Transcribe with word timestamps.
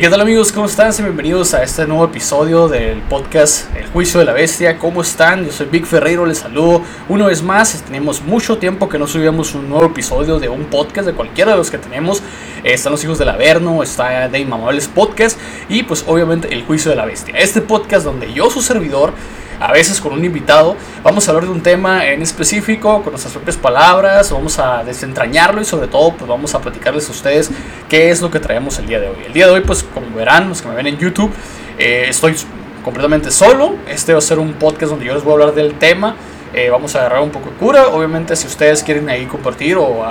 ¿Qué 0.00 0.08
tal 0.08 0.22
amigos? 0.22 0.52
¿Cómo 0.52 0.64
están? 0.64 0.90
Bienvenidos 0.96 1.52
a 1.52 1.62
este 1.62 1.86
nuevo 1.86 2.06
episodio 2.06 2.66
del 2.66 3.02
podcast 3.02 3.66
El 3.76 3.86
Juicio 3.88 4.20
de 4.20 4.24
la 4.24 4.32
Bestia. 4.32 4.78
¿Cómo 4.78 5.02
están? 5.02 5.44
Yo 5.44 5.52
soy 5.52 5.66
Vic 5.66 5.84
Ferreiro, 5.84 6.24
les 6.24 6.38
saludo 6.38 6.80
una 7.10 7.26
vez 7.26 7.42
más. 7.42 7.82
Tenemos 7.84 8.22
mucho 8.22 8.56
tiempo 8.56 8.88
que 8.88 8.98
no 8.98 9.06
subíamos 9.06 9.54
un 9.54 9.68
nuevo 9.68 9.84
episodio 9.84 10.40
de 10.40 10.48
un 10.48 10.64
podcast 10.64 11.06
de 11.06 11.12
cualquiera 11.12 11.50
de 11.50 11.58
los 11.58 11.70
que 11.70 11.76
tenemos. 11.76 12.20
Eh, 12.64 12.72
están 12.72 12.92
los 12.92 13.04
hijos 13.04 13.18
del 13.18 13.28
Averno, 13.28 13.82
está 13.82 14.30
de 14.30 14.38
Inmamables 14.38 14.88
Podcast 14.88 15.38
y 15.68 15.82
pues 15.82 16.04
obviamente 16.06 16.54
El 16.54 16.64
Juicio 16.64 16.90
de 16.90 16.96
la 16.96 17.04
Bestia. 17.04 17.34
Este 17.36 17.60
podcast 17.60 18.06
donde 18.06 18.32
yo, 18.32 18.48
su 18.48 18.62
servidor, 18.62 19.12
a 19.62 19.72
veces 19.72 20.00
con 20.00 20.12
un 20.12 20.24
invitado. 20.24 20.76
Vamos 21.02 21.26
a 21.26 21.30
hablar 21.30 21.44
de 21.44 21.52
un 21.52 21.62
tema 21.62 22.06
en 22.06 22.20
específico 22.20 23.02
con 23.02 23.12
nuestras 23.12 23.32
propias 23.32 23.56
palabras, 23.56 24.30
vamos 24.32 24.58
a 24.58 24.82
desentrañarlo 24.82 25.60
y 25.60 25.64
sobre 25.64 25.86
todo 25.86 26.12
pues 26.14 26.28
vamos 26.28 26.54
a 26.54 26.60
platicarles 26.60 27.08
a 27.08 27.12
ustedes 27.12 27.50
qué 27.88 28.10
es 28.10 28.20
lo 28.20 28.30
que 28.30 28.40
traemos 28.40 28.78
el 28.78 28.86
día 28.86 28.98
de 28.98 29.08
hoy. 29.08 29.16
El 29.26 29.32
día 29.32 29.46
de 29.46 29.52
hoy 29.52 29.60
pues 29.60 29.84
como 29.84 30.14
verán 30.16 30.48
los 30.48 30.60
que 30.60 30.68
me 30.68 30.74
ven 30.74 30.88
en 30.88 30.98
YouTube, 30.98 31.32
eh, 31.78 32.06
estoy 32.08 32.34
completamente 32.84 33.30
solo. 33.30 33.76
Este 33.88 34.12
va 34.12 34.18
a 34.18 34.22
ser 34.22 34.38
un 34.38 34.54
podcast 34.54 34.90
donde 34.90 35.06
yo 35.06 35.14
les 35.14 35.22
voy 35.22 35.32
a 35.32 35.34
hablar 35.34 35.54
del 35.54 35.74
tema. 35.74 36.16
Eh, 36.52 36.68
vamos 36.68 36.94
a 36.96 37.00
agarrar 37.00 37.20
un 37.22 37.30
poco 37.30 37.50
de 37.50 37.56
cura. 37.56 37.88
Obviamente, 37.88 38.36
si 38.36 38.46
ustedes 38.46 38.82
quieren 38.82 39.08
ahí 39.08 39.26
compartir 39.26 39.76
o 39.76 40.04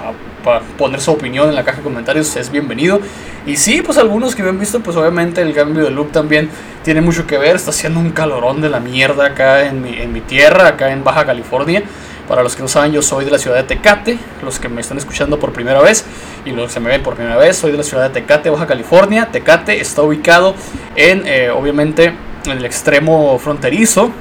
poner 0.78 1.02
su 1.02 1.12
opinión 1.12 1.50
en 1.50 1.56
la 1.56 1.64
caja 1.64 1.78
de 1.78 1.84
comentarios, 1.84 2.36
es 2.36 2.52
bienvenido. 2.52 3.00
Y 3.46 3.58
sí, 3.58 3.82
pues 3.82 3.98
algunos 3.98 4.36
que 4.36 4.44
me 4.44 4.50
han 4.50 4.60
visto, 4.60 4.80
pues 4.82 4.98
obviamente 4.98 5.42
el 5.42 5.54
cambio 5.54 5.84
de 5.84 5.92
look 5.92 6.12
también 6.12 6.50
tiene 6.84 7.02
mucho 7.02 7.26
que 7.26 7.38
ver. 7.38 7.56
Está 7.56 7.72
haciendo 7.72 8.00
un 8.00 8.12
calorón 8.12 8.62
de 8.62 8.70
la 8.70 8.80
mierda 8.80 9.28
acá 9.28 9.66
en 9.66 9.82
mi, 9.82 9.94
en 9.98 10.14
mi 10.14 10.22
tierra, 10.22 10.68
acá 10.68 10.92
en 10.92 11.04
Baja 11.04 11.26
California. 11.26 11.84
Para 12.28 12.44
los 12.44 12.56
que 12.56 12.62
no 12.62 12.68
saben, 12.68 12.92
yo 12.94 13.02
soy 13.02 13.26
de 13.26 13.32
la 13.32 13.38
ciudad 13.38 13.58
de 13.58 13.64
Tecate. 13.64 14.18
Los 14.44 14.60
que 14.60 14.70
me 14.70 14.82
están 14.82 14.98
escuchando 14.98 15.38
por 15.40 15.52
primera 15.52 15.82
vez 15.82 16.06
y 16.46 16.52
los 16.52 16.74
que 16.74 16.80
me 16.80 16.90
ven 16.90 17.04
por 17.04 17.16
primera 17.16 17.36
vez, 17.38 17.58
soy 17.58 17.72
de 17.72 17.78
la 17.78 17.84
ciudad 17.84 18.04
de 18.04 18.22
Tecate, 18.22 18.50
Baja 18.50 18.68
California. 18.68 19.30
Tecate 19.32 19.82
está 19.82 20.02
ubicado 20.02 20.56
en, 20.96 21.24
eh, 21.26 21.50
obviamente, 21.50 22.14
en 22.46 22.58
el 22.58 22.66
extremo 22.66 23.38
fronterizo 23.38 24.12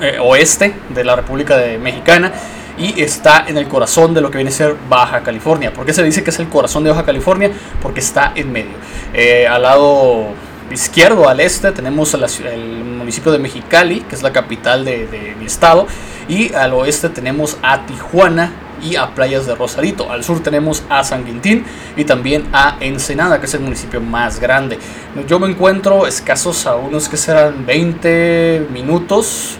eh, 0.00 0.18
oeste 0.20 0.74
de 0.90 1.04
la 1.04 1.16
República 1.16 1.56
de 1.56 1.78
Mexicana 1.78 2.32
y 2.78 3.00
está 3.00 3.44
en 3.46 3.56
el 3.58 3.68
corazón 3.68 4.14
de 4.14 4.20
lo 4.20 4.30
que 4.30 4.38
viene 4.38 4.50
a 4.50 4.54
ser 4.54 4.76
Baja 4.88 5.22
California. 5.22 5.72
¿Por 5.72 5.86
qué 5.86 5.92
se 5.92 6.02
dice 6.02 6.22
que 6.22 6.30
es 6.30 6.38
el 6.38 6.48
corazón 6.48 6.84
de 6.84 6.90
Baja 6.90 7.04
California? 7.04 7.50
Porque 7.82 8.00
está 8.00 8.32
en 8.34 8.52
medio. 8.52 8.74
Eh, 9.14 9.46
al 9.46 9.62
lado 9.62 10.26
izquierdo, 10.70 11.28
al 11.28 11.40
este, 11.40 11.72
tenemos 11.72 12.14
el 12.14 12.84
municipio 12.84 13.32
de 13.32 13.38
Mexicali, 13.38 14.00
que 14.00 14.14
es 14.14 14.22
la 14.22 14.32
capital 14.32 14.84
de, 14.84 15.34
mi 15.38 15.46
estado, 15.46 15.86
y 16.28 16.52
al 16.54 16.72
oeste 16.74 17.08
tenemos 17.08 17.56
a 17.62 17.86
Tijuana, 17.86 18.52
y 18.82 18.96
a 18.96 19.14
Playas 19.14 19.46
de 19.46 19.54
Rosarito. 19.54 20.12
Al 20.12 20.22
sur 20.22 20.42
tenemos 20.42 20.82
a 20.88 21.02
San 21.02 21.24
Quintín 21.24 21.64
y 21.96 22.04
también 22.04 22.46
a 22.52 22.76
Ensenada, 22.80 23.40
que 23.40 23.46
es 23.46 23.54
el 23.54 23.60
municipio 23.60 24.02
más 24.02 24.38
grande. 24.38 24.78
Yo 25.26 25.38
me 25.38 25.48
encuentro 25.48 26.06
escasos 26.06 26.66
a 26.66 26.76
unos 26.76 27.08
que 27.08 27.16
serán 27.16 27.64
20 27.64 28.68
minutos 28.70 29.58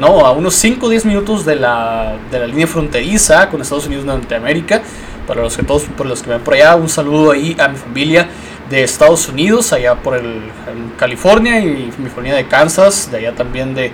no, 0.00 0.24
a 0.24 0.32
unos 0.32 0.54
5 0.54 0.86
o 0.86 0.88
10 0.88 1.04
minutos 1.04 1.44
de 1.44 1.56
la, 1.56 2.16
de 2.30 2.38
la 2.38 2.46
línea 2.46 2.66
fronteriza 2.66 3.50
con 3.50 3.60
Estados 3.60 3.86
Unidos 3.86 4.06
de 4.06 4.12
Norteamérica. 4.12 4.80
Para 5.26 5.42
los 5.42 5.56
que 5.56 5.62
todos, 5.62 5.82
por 5.82 6.06
los 6.06 6.22
que 6.22 6.30
ven 6.30 6.40
por 6.40 6.54
allá, 6.54 6.74
un 6.74 6.88
saludo 6.88 7.32
ahí 7.32 7.54
a 7.60 7.68
mi 7.68 7.76
familia 7.76 8.26
de 8.70 8.82
Estados 8.82 9.28
Unidos, 9.28 9.74
allá 9.74 9.96
por 9.96 10.16
el, 10.16 10.40
California 10.96 11.60
y 11.60 11.92
mi 11.98 12.08
familia 12.08 12.36
de 12.36 12.48
Kansas, 12.48 13.10
de 13.10 13.18
allá 13.18 13.34
también 13.34 13.74
de, 13.74 13.92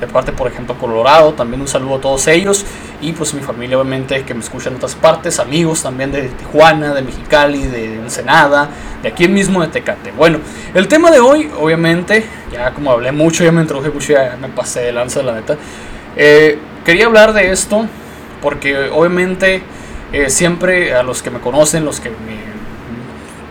de 0.00 0.06
parte, 0.06 0.32
por 0.32 0.48
ejemplo, 0.48 0.76
Colorado. 0.78 1.32
También 1.34 1.60
un 1.60 1.68
saludo 1.68 1.96
a 1.96 2.00
todos 2.00 2.26
ellos. 2.26 2.64
Y 3.00 3.12
pues 3.12 3.34
mi 3.34 3.40
familia, 3.40 3.78
obviamente, 3.78 4.24
que 4.24 4.34
me 4.34 4.40
escucha 4.40 4.68
en 4.68 4.76
otras 4.76 4.94
partes. 4.94 5.38
Amigos 5.38 5.82
también 5.82 6.12
de 6.12 6.28
Tijuana, 6.28 6.94
de 6.94 7.02
Mexicali, 7.02 7.64
de 7.66 7.94
Ensenada, 7.96 8.68
de 9.02 9.08
aquí 9.08 9.28
mismo 9.28 9.62
de 9.62 9.68
Tecate. 9.68 10.12
Bueno, 10.12 10.38
el 10.74 10.88
tema 10.88 11.10
de 11.10 11.20
hoy, 11.20 11.50
obviamente, 11.58 12.24
ya 12.52 12.72
como 12.72 12.90
hablé 12.90 13.12
mucho, 13.12 13.44
ya 13.44 13.52
me 13.52 13.62
introduje 13.62 13.90
mucho, 13.90 14.12
ya 14.12 14.36
me 14.40 14.48
pasé 14.48 14.80
de 14.80 14.92
lanza, 14.92 15.22
la 15.22 15.34
neta. 15.34 15.56
Eh, 16.16 16.58
quería 16.84 17.06
hablar 17.06 17.32
de 17.32 17.50
esto 17.50 17.86
porque, 18.40 18.90
obviamente, 18.90 19.62
eh, 20.12 20.30
siempre 20.30 20.94
a 20.94 21.02
los 21.02 21.22
que 21.22 21.30
me 21.30 21.40
conocen, 21.40 21.84
los 21.84 22.00
que 22.00 22.10
me 22.10 22.45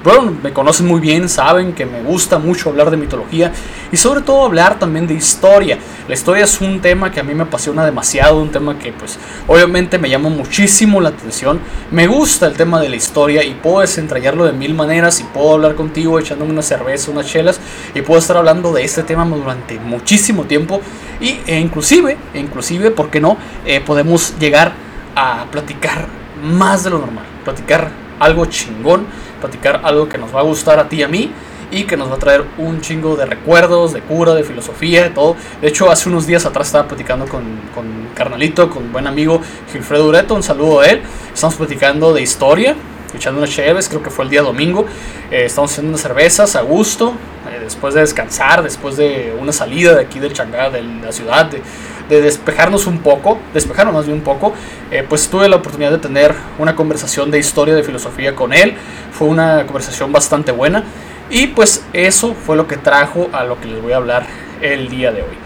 bueno, 0.06 0.38
me 0.44 0.54
conocen 0.54 0.86
muy 0.86 1.00
bien, 1.00 1.28
saben 1.28 1.74
que 1.74 1.86
me 1.86 2.04
gusta 2.04 2.38
mucho 2.38 2.70
hablar 2.70 2.92
de 2.92 2.98
mitología 2.98 3.52
y 3.92 3.98
sobre 3.98 4.22
todo 4.22 4.46
hablar 4.46 4.78
también 4.78 5.08
de 5.08 5.16
historia. 5.16 5.80
La 6.08 6.14
historia 6.14 6.44
es 6.44 6.62
un 6.62 6.80
tema 6.80 7.12
que 7.12 7.20
a 7.20 7.24
mí 7.24 7.34
me 7.34 7.42
apasiona 7.44 7.84
demasiado, 7.84 8.40
un 8.40 8.52
tema 8.52 8.78
que 8.78 8.94
pues 8.94 9.18
obviamente 9.48 9.98
me 9.98 10.08
llama 10.08 10.30
muchísimo 10.30 11.02
la 11.02 11.10
atención. 11.10 11.60
Me 11.90 12.06
gusta 12.06 12.46
el 12.46 12.54
tema 12.54 12.80
de 12.80 12.90
la 12.90 12.96
historia 12.96 13.44
y 13.44 13.56
puedo 13.56 13.80
desentrañarlo 13.80 14.46
de 14.46 14.54
mil 14.54 14.76
maneras 14.76 15.20
y 15.22 15.24
puedo 15.24 15.54
hablar 15.54 15.74
contigo 15.74 16.20
echándome 16.20 16.52
una 16.52 16.62
cerveza, 16.62 17.10
unas 17.10 17.26
chelas 17.26 17.60
y 17.96 18.02
puedo 18.04 18.20
estar 18.20 18.38
hablando 18.38 18.72
de 18.74 18.84
este 18.84 19.02
tema 19.02 19.26
durante 19.26 19.80
muchísimo 19.80 20.44
tiempo 20.44 20.82
y 21.20 21.40
e 21.48 21.60
inclusive, 21.60 22.16
e 22.32 22.40
inclusive, 22.40 22.92
¿por 22.92 23.10
qué 23.10 23.20
no? 23.20 23.38
Eh, 23.66 23.82
podemos 23.82 24.38
llegar 24.38 24.74
a 25.16 25.46
platicar 25.52 26.08
más 26.44 26.84
de 26.84 26.92
lo 26.92 27.00
normal, 27.00 27.26
platicar 27.44 27.90
algo 28.20 28.46
chingón 28.46 29.08
platicar 29.40 29.82
algo 29.84 30.08
que 30.10 30.18
nos 30.18 30.34
va 30.34 30.40
a 30.40 30.44
gustar 30.44 30.80
a 30.80 30.90
ti 30.90 30.98
y 30.98 31.04
a 31.04 31.08
mí 31.08 31.32
y 31.72 31.84
que 31.84 31.98
nos 31.98 32.10
va 32.10 32.16
a 32.16 32.20
traer 32.20 32.46
un 32.58 32.82
chingo 32.82 33.16
de 33.16 33.26
recuerdos, 33.26 33.94
de 33.94 34.02
cura, 34.02 34.34
de 34.34 34.44
filosofía, 34.44 35.04
de 35.04 35.10
todo. 35.10 35.36
De 35.62 35.68
hecho, 35.68 35.90
hace 35.90 36.10
unos 36.10 36.28
días 36.28 36.46
atrás 36.46 36.68
estaba 36.68 36.88
platicando 36.88 37.26
con, 37.28 37.44
con 37.74 37.86
carnalito, 38.16 38.70
con 38.70 38.92
buen 38.92 39.08
amigo 39.08 39.42
Gilfredo 39.72 40.08
Ureto, 40.08 40.36
un 40.36 40.44
saludo 40.44 40.82
a 40.82 40.88
él. 40.88 41.02
Estamos 41.34 41.56
platicando 41.56 42.14
de 42.14 42.22
historia, 42.22 42.76
echando 43.14 43.40
unas 43.40 43.50
cheves, 43.50 43.90
creo 43.90 44.02
que 44.02 44.10
fue 44.10 44.26
el 44.26 44.32
día 44.32 44.42
domingo. 44.42 44.86
Eh, 45.32 45.46
estamos 45.46 45.72
haciendo 45.72 45.90
unas 45.90 46.02
cervezas 46.02 46.56
a 46.56 46.62
gusto, 46.62 47.14
eh, 47.50 47.60
después 47.62 47.94
de 47.94 48.02
descansar, 48.02 48.64
después 48.64 48.98
de 48.98 49.36
una 49.40 49.52
salida 49.52 49.96
de 49.96 50.02
aquí 50.02 50.20
del 50.20 50.34
Changá, 50.34 50.70
de 50.70 50.82
la 50.82 51.12
ciudad, 51.12 51.46
de, 51.46 51.62
de 52.10 52.22
despejarnos 52.22 52.88
un 52.88 53.00
poco, 53.00 53.40
despejarnos 53.54 53.94
más 53.94 54.06
bien 54.06 54.18
un 54.18 54.24
poco, 54.24 54.54
eh, 54.92 55.06
pues 55.08 55.28
tuve 55.30 55.50
la 55.50 55.58
oportunidad 55.58 55.92
de 55.92 55.98
tener 55.98 56.34
una 56.60 56.76
conversación 56.76 57.32
de 57.32 57.40
historia, 57.40 57.74
de 57.76 57.84
filosofía 57.84 58.36
con 58.36 58.54
él. 58.54 58.76
Fue 59.12 59.28
una 59.28 59.66
conversación 59.66 60.12
bastante 60.12 60.52
buena. 60.52 60.84
Y 61.30 61.48
pues 61.48 61.84
eso 61.94 62.36
fue 62.36 62.56
lo 62.56 62.68
que 62.68 62.78
trajo 62.78 63.30
a 63.34 63.44
lo 63.44 63.60
que 63.60 63.68
les 63.68 63.82
voy 63.82 63.94
a 63.94 63.98
hablar 63.98 64.26
el 64.62 64.90
día 64.90 65.12
de 65.12 65.24
hoy. 65.24 65.38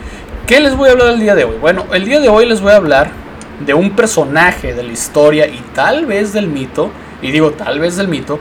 ¿Qué 0.45 0.59
les 0.59 0.75
voy 0.75 0.89
a 0.89 0.91
hablar 0.93 1.09
el 1.09 1.19
día 1.19 1.35
de 1.35 1.45
hoy? 1.45 1.57
Bueno, 1.57 1.85
el 1.93 2.05
día 2.05 2.19
de 2.19 2.27
hoy 2.27 2.45
les 2.45 2.59
voy 2.59 2.73
a 2.73 2.75
hablar 2.75 3.11
de 3.65 3.73
un 3.73 3.91
personaje 3.91 4.73
de 4.73 4.83
la 4.83 4.91
historia 4.91 5.47
y 5.47 5.63
tal 5.73 6.05
vez 6.05 6.33
del 6.33 6.47
mito, 6.47 6.91
y 7.21 7.31
digo 7.31 7.51
tal 7.51 7.79
vez 7.79 7.97
del 7.97 8.07
mito, 8.07 8.39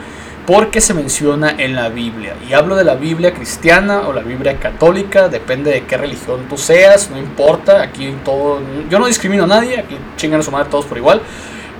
porque 0.48 0.81
se 0.81 0.94
menciona 0.94 1.56
en 1.59 1.76
la 1.76 1.91
Biblia. 1.91 2.34
Y 2.48 2.54
hablo 2.54 2.75
de 2.75 2.82
la 2.82 2.94
Biblia 2.94 3.34
cristiana 3.34 4.09
o 4.09 4.14
la 4.14 4.22
Biblia 4.22 4.59
católica, 4.59 5.28
depende 5.28 5.70
de 5.70 5.84
qué 5.84 5.98
religión 5.98 6.47
tú 6.48 6.56
seas, 6.56 7.10
no 7.10 7.19
importa, 7.19 7.82
aquí 7.82 8.14
todo, 8.25 8.58
yo 8.88 8.98
no 8.98 9.06
discrimino 9.08 9.44
a 9.44 9.47
nadie, 9.47 9.78
aquí 9.78 9.98
chingan 10.16 10.41
a 10.41 10.42
su 10.42 10.50
madre 10.50 10.70
todos 10.70 10.87
por 10.87 10.97
igual, 10.97 11.20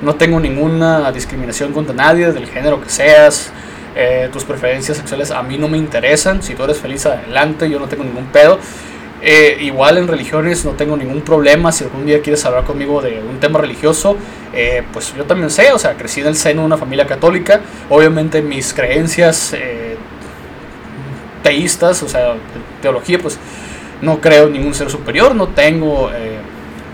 no 0.03 0.17
tengo 0.17 0.39
ninguna 0.39 1.11
discriminación 1.13 1.73
contra 1.73 1.95
nadie, 1.95 2.31
del 2.31 2.47
género 2.47 2.79
que 2.79 2.91
seas, 2.91 3.51
eh, 3.97 4.29
tus 4.31 4.45
preferencias 4.45 4.99
sexuales 4.99 5.31
a 5.31 5.43
mí 5.43 5.57
no 5.57 5.67
me 5.69 5.79
interesan, 5.79 6.43
si 6.43 6.55
tú 6.55 6.65
eres 6.65 6.77
feliz 6.77 7.07
adelante, 7.07 7.71
yo 7.71 7.79
no 7.79 7.89
tengo 7.89 8.05
ningún 8.05 8.27
pedo. 8.27 8.59
Eh, 9.21 9.59
igual 9.63 9.99
en 9.99 10.07
religiones 10.07 10.65
no 10.65 10.73
tengo 10.73 10.97
ningún 10.97 11.23
problema. 11.23 11.73
Si 11.73 11.85
algún 11.85 12.07
día 12.07 12.23
quieres 12.23 12.45
hablar 12.45 12.65
conmigo 12.65 13.03
de 13.03 13.21
un 13.21 13.41
tema 13.41 13.59
religioso, 13.59 14.17
eh, 14.55 14.83
pues 14.93 15.15
yo 15.17 15.25
también 15.25 15.51
sé. 15.51 15.73
O 15.73 15.79
sea, 15.79 15.95
crecí 15.95 16.21
en 16.21 16.29
el 16.29 16.37
seno 16.37 16.63
de 16.63 16.67
una 16.67 16.77
familia 16.77 17.07
católica. 17.07 17.61
Obviamente 17.91 18.43
mis 18.43 18.73
creencias 18.73 19.53
eh, 19.55 19.97
teístas, 21.43 22.03
o 22.03 22.09
sea, 22.09 22.35
teología, 22.81 23.19
pues 23.19 23.39
no 24.01 24.21
creo 24.21 24.47
en 24.47 24.53
ningún 24.53 24.75
ser 24.75 24.91
superior. 24.91 25.35
No 25.35 25.49
tengo 25.49 26.11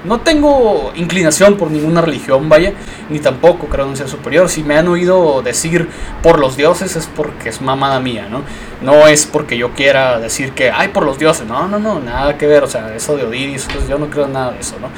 no 0.05 0.21
tengo 0.21 0.93
inclinación 0.95 1.57
por 1.57 1.71
ninguna 1.71 2.03
religión, 2.03 2.49
vaya, 2.49 2.75
ni 3.09 3.19
tampoco 3.21 3.67
creo 3.69 3.85
en 3.85 3.93
un 3.93 3.97
ser 3.97 4.09
superior. 4.09 4.49
Si 4.49 4.63
me 4.63 4.77
han 4.77 4.87
oído 4.89 5.43
decir 5.43 5.89
por 6.23 6.39
los 6.39 6.57
dioses 6.57 6.95
es 6.97 7.07
porque 7.07 7.49
es 7.49 7.63
mamada 7.63 8.01
mía, 8.01 8.29
¿no? 8.31 8.43
No 8.83 9.09
es 9.09 9.27
porque 9.27 9.57
yo 9.57 9.73
quiera 9.73 10.21
decir 10.21 10.53
que, 10.53 10.71
ay, 10.71 10.89
por 10.89 11.05
los 11.05 11.19
dioses, 11.19 11.47
no, 11.47 11.69
no, 11.69 11.79
no, 11.79 12.01
nada 12.01 12.37
que 12.37 12.47
ver, 12.47 12.65
o 12.65 12.69
sea, 12.69 12.95
eso 12.95 13.17
de 13.17 13.25
Odiris, 13.25 13.67
pues 13.73 13.89
yo 13.89 13.99
no 13.99 14.11
creo 14.11 14.27
en 14.27 14.35
nada 14.35 14.53
de 14.53 14.61
eso, 14.61 14.77
¿no? 14.81 14.89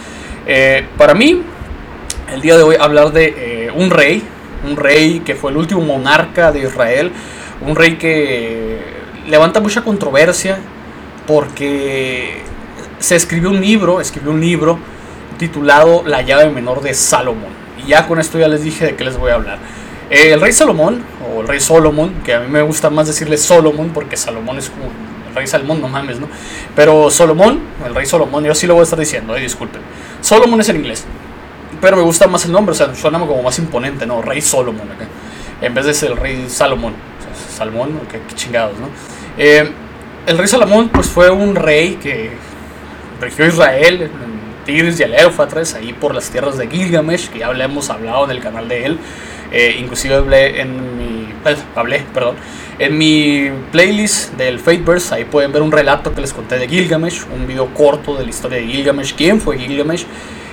Eh, 0.46 0.86
para 0.96 1.14
mí, 1.14 1.42
el 2.32 2.40
día 2.40 2.56
de 2.56 2.62
hoy 2.62 2.76
hablar 2.78 3.12
de 3.12 3.66
eh, 3.66 3.70
un 3.74 3.90
rey, 3.90 4.22
un 4.68 4.76
rey 4.76 5.20
que 5.20 5.36
fue 5.36 5.52
el 5.52 5.56
último 5.56 5.82
monarca 5.82 6.50
de 6.50 6.60
Israel, 6.60 7.12
un 7.64 7.76
rey 7.76 7.96
que 7.96 8.80
levanta 9.28 9.60
mucha 9.60 9.82
controversia 9.82 10.58
porque 11.26 12.42
se 12.98 13.16
escribió 13.16 13.50
un 13.50 13.60
libro, 13.60 14.00
escribió 14.00 14.32
un 14.32 14.40
libro 14.40 14.78
titulado 15.36 16.02
La 16.06 16.22
llave 16.22 16.50
menor 16.50 16.82
de 16.82 16.94
Salomón. 16.94 17.50
Y 17.78 17.88
ya 17.88 18.06
con 18.06 18.18
esto 18.18 18.38
ya 18.38 18.48
les 18.48 18.62
dije 18.62 18.86
de 18.86 18.96
qué 18.96 19.04
les 19.04 19.16
voy 19.16 19.30
a 19.30 19.34
hablar. 19.34 19.58
Eh, 20.10 20.32
el 20.32 20.40
rey 20.40 20.52
Salomón, 20.52 21.02
o 21.28 21.40
el 21.40 21.48
rey 21.48 21.60
Solomón, 21.60 22.14
que 22.24 22.34
a 22.34 22.40
mí 22.40 22.46
me 22.48 22.62
gusta 22.62 22.90
más 22.90 23.08
decirle 23.08 23.36
Solomón 23.36 23.90
porque 23.92 24.16
Salomón 24.16 24.58
es 24.58 24.70
como 24.70 24.84
el 24.84 25.34
rey 25.34 25.46
Salomón, 25.46 25.80
no 25.80 25.88
mames, 25.88 26.20
¿no? 26.20 26.28
Pero 26.76 27.10
Solomón, 27.10 27.60
el 27.84 27.94
rey 27.94 28.06
Solomón, 28.06 28.44
yo 28.44 28.54
sí 28.54 28.66
lo 28.66 28.74
voy 28.74 28.82
a 28.82 28.84
estar 28.84 28.98
diciendo, 28.98 29.36
eh, 29.36 29.40
disculpen. 29.40 29.82
Solomón 30.20 30.60
es 30.60 30.68
en 30.68 30.76
inglés, 30.76 31.04
pero 31.80 31.96
me 31.96 32.02
gusta 32.02 32.28
más 32.28 32.44
el 32.44 32.52
nombre, 32.52 32.72
o 32.72 32.74
sea, 32.74 32.94
suena 32.94 33.18
como 33.18 33.42
más 33.42 33.58
imponente, 33.58 34.06
¿no? 34.06 34.22
Rey 34.22 34.40
Solomón 34.40 34.90
acá, 34.92 35.06
en 35.60 35.74
vez 35.74 35.86
de 35.86 35.94
ser 35.94 36.12
el 36.12 36.16
rey 36.16 36.46
Salomón. 36.48 36.94
Salomón, 37.56 38.00
qué, 38.10 38.20
chingados, 38.34 38.78
¿no? 38.78 38.88
Eh, 39.36 39.68
el 40.26 40.38
rey 40.38 40.46
Salomón 40.46 40.88
pues 40.88 41.06
fue 41.08 41.30
un 41.30 41.54
rey 41.54 41.94
que 41.96 42.30
regió 43.20 43.46
Israel 43.46 44.02
en 44.02 44.35
Tigris 44.66 45.00
y 45.00 45.04
el 45.04 45.14
Éufrates, 45.14 45.74
ahí 45.74 45.92
por 45.92 46.14
las 46.14 46.28
tierras 46.28 46.58
de 46.58 46.68
Gilgamesh, 46.68 47.30
que 47.30 47.38
ya 47.38 47.50
hemos 47.50 47.88
hablado 47.88 48.24
en 48.24 48.32
el 48.32 48.40
canal 48.40 48.68
de 48.68 48.84
él. 48.84 48.98
Eh, 49.52 49.76
inclusive 49.80 50.16
hablé 50.16 50.60
en 50.60 50.98
mi, 50.98 51.28
eh, 51.44 51.56
hablé, 51.76 52.04
perdón, 52.12 52.34
en 52.78 52.98
mi 52.98 53.48
playlist 53.70 54.34
del 54.34 54.58
Fateverse, 54.58 55.14
ahí 55.14 55.24
pueden 55.24 55.52
ver 55.52 55.62
un 55.62 55.70
relato 55.70 56.12
que 56.12 56.20
les 56.20 56.32
conté 56.32 56.58
de 56.58 56.68
Gilgamesh, 56.68 57.22
un 57.32 57.46
video 57.46 57.72
corto 57.72 58.16
de 58.16 58.24
la 58.24 58.30
historia 58.30 58.58
de 58.58 58.66
Gilgamesh, 58.66 59.14
quién 59.14 59.40
fue 59.40 59.56
Gilgamesh. 59.56 60.04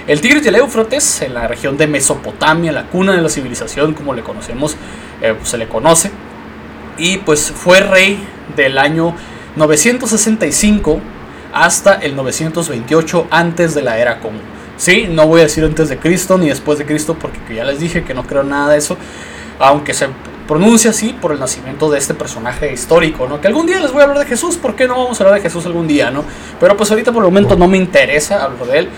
El 0.08 0.22
Tigris 0.22 0.46
y 0.46 0.50
el 0.50 0.56
Éufrates, 0.56 1.22
en 1.24 1.34
la 1.34 1.48
región 1.48 1.76
de 1.78 1.88
Mesopotamia, 1.88 2.72
la 2.72 2.84
cuna 2.84 3.14
de 3.14 3.22
la 3.22 3.30
civilización, 3.30 3.94
como 3.94 4.14
le 4.14 4.22
conocemos, 4.22 4.76
pues, 5.20 5.50
se 5.50 5.58
le 5.58 5.68
conoce. 5.68 6.12
Y 6.98 7.18
pues 7.18 7.52
fue 7.52 7.80
rey 7.80 8.20
del 8.56 8.78
año 8.78 9.16
965 9.56 11.02
hasta 11.54 11.94
el 11.96 12.16
928 12.16 13.28
antes 13.30 13.76
de 13.76 13.84
la 13.84 14.00
era 14.00 14.20
común. 14.20 14.42
Sí, 14.76 15.08
no 15.10 15.28
voy 15.28 15.42
a 15.42 15.44
decir 15.44 15.64
antes 15.64 15.88
de 15.88 16.00
Cristo 16.00 16.38
ni 16.38 16.50
después 16.50 16.80
de 16.80 16.86
Cristo 16.86 17.16
porque 17.20 17.56
ya 17.56 17.64
les 17.64 17.80
dije 17.80 18.04
que 18.04 18.14
no 18.14 18.24
creo 18.24 18.44
nada 18.44 18.72
de 18.72 18.80
eso, 18.80 18.98
aunque 19.60 19.94
se 19.94 20.08
pronuncia 20.48 20.90
así 20.90 21.14
por 21.14 21.32
el 21.32 21.40
nacimiento 21.40 21.90
de 21.90 22.00
este 22.00 22.14
personaje 22.14 22.74
histórico, 22.74 23.28
¿no? 23.28 23.40
Que 23.40 23.48
algún 23.48 23.66
día 23.66 23.80
les 23.80 23.92
voy 23.92 24.02
a 24.02 24.04
hablar 24.06 24.20
de 24.20 24.26
Jesús, 24.26 24.58
¿por 24.58 24.76
qué 24.76 24.88
no 24.88 24.98
vamos 24.98 25.20
a 25.20 25.24
hablar 25.24 25.40
de 25.40 25.48
Jesús 25.48 25.66
algún 25.66 25.88
día, 25.88 26.12
no? 26.12 26.26
Pero 26.60 26.76
pues 26.76 26.90
ahorita 26.90 27.12
por 27.12 27.24
el 27.24 27.30
momento 27.30 27.56
no 27.56 27.68
me 27.68 27.78
interesa 27.78 28.44
hablar 28.44 28.68
de 28.68 28.80
él. 28.80 28.90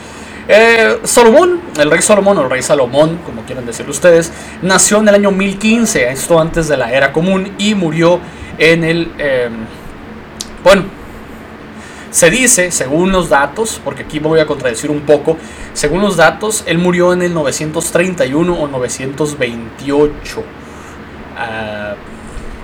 Eh, 0.47 0.99
Salomón, 1.03 1.59
el 1.77 1.89
rey 1.89 2.01
Salomón 2.01 2.37
o 2.37 2.43
el 2.43 2.49
rey 2.49 2.61
Salomón, 2.61 3.19
como 3.25 3.43
quieran 3.43 3.65
decirlo 3.65 3.91
ustedes, 3.91 4.31
nació 4.61 4.99
en 4.99 5.09
el 5.09 5.15
año 5.15 5.31
1015, 5.31 6.09
esto 6.09 6.39
antes 6.39 6.67
de 6.67 6.77
la 6.77 6.91
era 6.91 7.11
común, 7.11 7.53
y 7.57 7.75
murió 7.75 8.19
en 8.57 8.83
el... 8.83 9.11
Eh, 9.17 9.49
bueno, 10.63 10.83
se 12.15 12.29
dice, 12.29 12.71
según 12.71 13.11
los 13.11 13.27
datos, 13.27 13.81
porque 13.83 14.03
aquí 14.03 14.21
me 14.21 14.27
voy 14.27 14.39
a 14.39 14.45
contradecir 14.45 14.89
un 14.89 15.01
poco, 15.01 15.35
según 15.73 16.01
los 16.01 16.15
datos, 16.15 16.63
él 16.65 16.77
murió 16.77 17.11
en 17.11 17.21
el 17.21 17.33
931 17.33 18.53
o 18.53 18.67
928. 18.69 20.43
Ah, 21.37 21.95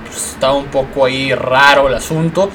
pues, 0.05 0.27
está 0.29 0.53
un 0.53 0.67
poco 0.67 1.03
ahí 1.03 1.35
raro 1.35 1.89
el 1.89 1.95
asunto, 1.95 2.49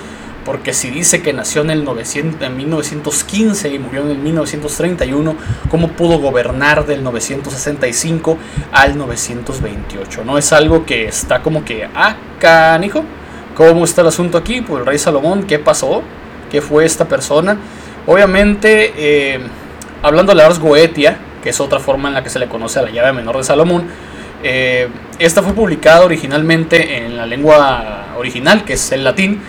porque 0.46 0.72
si 0.72 0.88
dice 0.88 1.20
que 1.20 1.34
nació 1.34 1.60
en 1.60 1.68
el 1.68 1.82
1915 1.84 3.68
y 3.68 3.78
murió 3.78 4.00
en 4.00 4.12
el 4.12 4.18
1931, 4.18 5.36
¿cómo 5.68 5.88
pudo 5.88 6.18
gobernar 6.18 6.86
del 6.86 7.04
965 7.04 8.38
al 8.72 8.96
928? 8.96 10.24
No 10.24 10.38
es 10.38 10.50
algo 10.50 10.86
que 10.86 11.08
está 11.08 11.42
como 11.42 11.62
que, 11.62 11.86
ah, 11.94 12.16
canijo, 12.40 13.04
¿cómo 13.54 13.84
está 13.84 14.00
el 14.00 14.06
asunto 14.06 14.38
aquí? 14.38 14.62
Pues 14.62 14.80
el 14.80 14.86
rey 14.86 14.98
Salomón, 14.98 15.42
¿qué 15.42 15.58
pasó? 15.58 16.02
Que 16.56 16.62
fue 16.62 16.86
esta 16.86 17.06
persona. 17.06 17.58
Obviamente, 18.06 18.94
eh, 18.96 19.40
hablando 20.00 20.32
de 20.32 20.36
la 20.36 20.46
Ars 20.46 20.58
Goetia, 20.58 21.18
que 21.42 21.50
es 21.50 21.60
otra 21.60 21.78
forma 21.80 22.08
en 22.08 22.14
la 22.14 22.22
que 22.22 22.30
se 22.30 22.38
le 22.38 22.48
conoce 22.48 22.78
a 22.78 22.82
la 22.82 22.90
llave 22.90 23.12
menor 23.12 23.36
de 23.36 23.44
Salomón, 23.44 23.84
eh, 24.42 24.88
esta 25.18 25.42
fue 25.42 25.52
publicada 25.52 26.02
originalmente 26.02 27.04
en 27.04 27.14
la 27.18 27.26
lengua 27.26 28.06
original, 28.16 28.64
que 28.64 28.72
es 28.72 28.90
el 28.92 29.04
latín. 29.04 29.42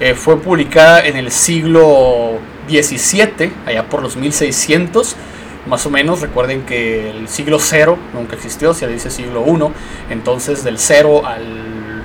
Eh, 0.00 0.14
fue 0.14 0.40
publicada 0.40 1.06
en 1.06 1.16
el 1.16 1.30
siglo 1.30 2.40
XVII, 2.68 3.52
allá 3.64 3.84
por 3.84 4.02
los 4.02 4.16
1600, 4.16 5.14
más 5.68 5.86
o 5.86 5.90
menos. 5.90 6.22
Recuerden 6.22 6.62
que 6.62 7.10
el 7.10 7.28
siglo 7.28 7.60
0 7.60 7.96
nunca 8.14 8.34
existió, 8.34 8.74
se 8.74 8.88
dice 8.88 9.10
siglo 9.10 9.42
1. 9.42 9.72
Entonces, 10.10 10.64
del 10.64 10.80
0 10.80 11.22
al 11.24 12.02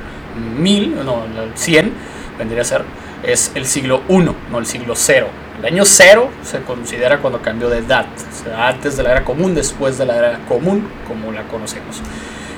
1000, 0.60 1.04
no, 1.04 1.24
al 1.24 1.54
100, 1.56 1.92
vendría 2.38 2.62
a 2.62 2.66
ser 2.66 2.84
es 3.24 3.52
el 3.56 3.66
siglo 3.66 4.02
I, 4.10 4.18
no 4.52 4.60
el 4.60 4.66
siglo 4.66 4.94
0. 4.96 5.28
El 5.60 5.66
año 5.66 5.86
0 5.86 6.30
se 6.44 6.62
considera 6.62 7.20
cuando 7.20 7.42
cambió 7.42 7.70
de 7.70 7.80
edad, 7.80 8.06
o 8.08 8.44
sea, 8.44 8.68
antes 8.68 8.98
de 8.98 9.04
la 9.04 9.12
era 9.12 9.24
común, 9.24 9.56
después 9.56 9.98
de 9.98 10.06
la 10.06 10.18
era 10.18 10.40
común, 10.48 10.88
como 11.08 11.32
la 11.32 11.44
conocemos. 11.44 12.02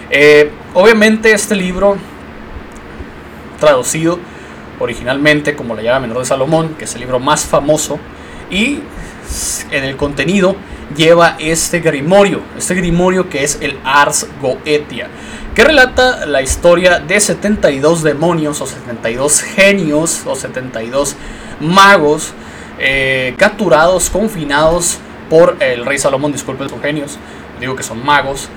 Eh, 0.09 0.51
obviamente 0.73 1.31
este 1.31 1.55
libro, 1.55 1.97
traducido 3.59 4.19
originalmente 4.79 5.55
como 5.55 5.75
la 5.75 5.81
llave 5.81 6.01
menor 6.01 6.19
de 6.19 6.25
Salomón, 6.25 6.75
que 6.77 6.85
es 6.85 6.93
el 6.95 7.01
libro 7.01 7.19
más 7.19 7.45
famoso, 7.45 7.99
y 8.49 8.79
en 9.71 9.83
el 9.83 9.97
contenido 9.97 10.55
lleva 10.95 11.35
este 11.39 11.79
grimorio, 11.79 12.41
este 12.57 12.75
grimorio 12.75 13.29
que 13.29 13.43
es 13.43 13.57
el 13.61 13.77
Ars 13.83 14.27
Goetia 14.41 15.09
que 15.55 15.63
relata 15.63 16.25
la 16.25 16.41
historia 16.41 16.99
de 16.99 17.17
72 17.17 18.03
demonios 18.03 18.59
o 18.59 18.67
72 18.67 19.41
genios 19.41 20.23
o 20.25 20.35
72 20.35 21.15
magos 21.61 22.33
eh, 22.77 23.33
capturados, 23.37 24.09
confinados 24.09 24.97
por 25.29 25.55
el 25.61 25.85
rey 25.85 25.97
Salomón, 25.97 26.33
disculpen, 26.33 26.67
son 26.67 26.81
genios, 26.81 27.17
digo 27.59 27.73
que 27.75 27.83
son 27.83 28.05
magos. 28.05 28.49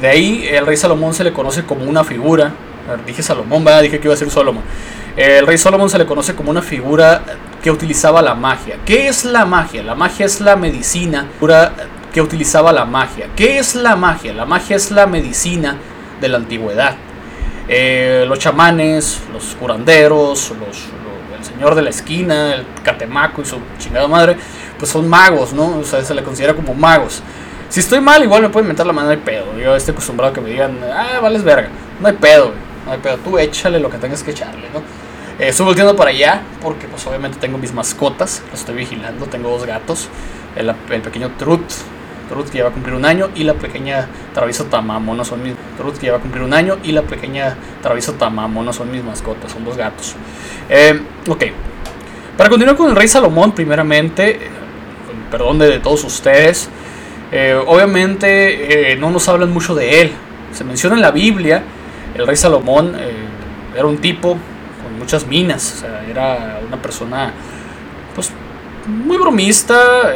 De 0.00 0.08
ahí 0.08 0.46
el 0.48 0.64
rey 0.64 0.76
Salomón 0.76 1.12
se 1.12 1.24
le 1.24 1.32
conoce 1.32 1.64
como 1.64 1.84
una 1.84 2.04
figura, 2.04 2.54
dije 3.04 3.22
Salomón, 3.22 3.64
dije 3.82 3.98
que 3.98 4.06
iba 4.06 4.14
a 4.14 4.16
ser 4.16 4.30
Salomón. 4.30 4.62
El 5.16 5.46
rey 5.46 5.56
Salomón 5.56 5.88
se 5.88 5.96
le 5.96 6.06
conoce 6.06 6.34
como 6.34 6.50
una 6.50 6.60
figura 6.60 7.22
que 7.62 7.70
utilizaba 7.70 8.20
la 8.20 8.34
magia. 8.34 8.78
¿Qué 8.84 9.06
es 9.06 9.24
la 9.24 9.44
magia? 9.44 9.84
La 9.84 9.94
magia 9.94 10.26
es 10.26 10.40
la 10.40 10.56
medicina 10.56 11.28
que 12.12 12.20
utilizaba 12.20 12.72
la 12.72 12.84
magia. 12.84 13.28
¿Qué 13.36 13.58
es 13.58 13.76
la 13.76 13.94
magia? 13.94 14.32
La 14.32 14.44
magia 14.44 14.74
es 14.74 14.90
la 14.90 15.06
medicina 15.06 15.76
de 16.20 16.28
la 16.28 16.38
antigüedad. 16.38 16.96
Eh, 17.68 18.24
los 18.26 18.40
chamanes, 18.40 19.22
los 19.32 19.54
curanderos, 19.54 20.52
los, 20.58 20.86
el 21.38 21.44
señor 21.44 21.76
de 21.76 21.82
la 21.82 21.90
esquina, 21.90 22.56
el 22.56 22.66
catemaco 22.82 23.40
y 23.42 23.44
su 23.44 23.58
chingada 23.78 24.08
madre, 24.08 24.36
pues 24.78 24.90
son 24.90 25.08
magos, 25.08 25.52
¿no? 25.52 25.78
O 25.78 25.84
sea, 25.84 26.04
se 26.04 26.12
le 26.12 26.24
considera 26.24 26.54
como 26.54 26.74
magos. 26.74 27.22
Si 27.68 27.78
estoy 27.78 28.00
mal, 28.00 28.22
igual 28.24 28.42
me 28.42 28.48
pueden 28.48 28.68
meter 28.68 28.84
la 28.84 28.92
mano, 28.92 29.06
no 29.06 29.12
hay 29.12 29.18
pedo. 29.18 29.56
Yo 29.56 29.76
estoy 29.76 29.92
acostumbrado 29.92 30.32
a 30.32 30.34
que 30.34 30.40
me 30.40 30.50
digan, 30.50 30.76
ah, 30.92 31.20
vales 31.22 31.44
verga. 31.44 31.68
No 32.00 32.08
hay 32.08 32.14
pedo, 32.14 32.52
No 32.84 32.92
hay 32.92 32.98
pedo. 32.98 33.16
Tú 33.18 33.38
échale 33.38 33.78
lo 33.78 33.88
que 33.88 33.98
tengas 33.98 34.24
que 34.24 34.32
echarle, 34.32 34.68
¿no? 34.74 35.03
Eh, 35.38 35.48
estoy 35.48 35.66
volteando 35.66 35.96
para 35.96 36.10
allá 36.10 36.42
porque, 36.62 36.86
pues, 36.86 37.06
obviamente 37.06 37.38
tengo 37.38 37.58
mis 37.58 37.72
mascotas. 37.72 38.42
Los 38.50 38.60
estoy 38.60 38.76
vigilando. 38.76 39.26
Tengo 39.26 39.50
dos 39.50 39.66
gatos. 39.66 40.08
El, 40.56 40.72
el 40.90 41.02
pequeño 41.02 41.32
Trut, 41.36 41.62
Trut 42.28 42.48
que 42.48 42.58
ya 42.58 42.64
va 42.64 42.70
a 42.70 42.72
cumplir 42.72 42.94
un 42.94 43.04
año 43.04 43.28
y 43.34 43.44
la 43.44 43.54
pequeña 43.54 44.08
Travieso 44.32 44.64
Tamamo 44.64 45.14
no 45.14 45.24
son 45.24 45.42
mis 45.42 45.54
Trut 45.76 45.98
que 45.98 46.06
ya 46.06 46.12
va 46.12 46.18
a 46.18 46.20
cumplir 46.20 46.42
un 46.42 46.54
año 46.54 46.78
y 46.82 46.92
la 46.92 47.02
pequeña 47.02 47.56
Travieso 47.82 48.14
Tamamo 48.14 48.62
no 48.62 48.72
son 48.72 48.90
mis 48.90 49.02
mascotas, 49.04 49.52
son 49.52 49.64
dos 49.64 49.76
gatos. 49.76 50.14
Eh, 50.68 51.00
ok, 51.28 51.44
para 52.36 52.48
continuar 52.48 52.76
con 52.76 52.90
el 52.90 52.96
rey 52.96 53.08
Salomón, 53.08 53.52
primeramente, 53.52 54.38
con 55.06 55.30
perdón 55.30 55.58
de, 55.58 55.78
todos 55.80 56.04
ustedes, 56.04 56.68
eh, 57.30 57.58
obviamente 57.66 58.92
eh, 58.92 58.96
no 58.96 59.10
nos 59.10 59.28
hablan 59.28 59.52
mucho 59.52 59.74
de 59.74 60.02
él. 60.02 60.12
Se 60.52 60.64
menciona 60.64 60.96
en 60.96 61.02
la 61.02 61.10
Biblia, 61.10 61.62
el 62.14 62.26
rey 62.26 62.36
Salomón 62.36 62.96
era 63.76 63.86
un 63.86 63.98
tipo 63.98 64.38
muchas 65.04 65.26
minas, 65.26 65.74
o 65.76 65.80
sea, 65.80 66.04
era 66.08 66.60
una 66.66 66.80
persona 66.80 67.32
pues 68.14 68.30
muy 68.86 69.16
bromista 69.18 70.12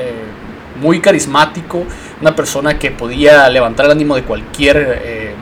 muy 0.81 1.01
carismático, 1.01 1.85
una 2.21 2.35
persona 2.35 2.79
que 2.79 2.91
podía 2.91 3.49
levantar 3.49 3.87
el 3.87 3.93
ánimo 3.93 4.17
de 4.17 4.23
cualquier 4.23 5.01
eh, 5.05 5.35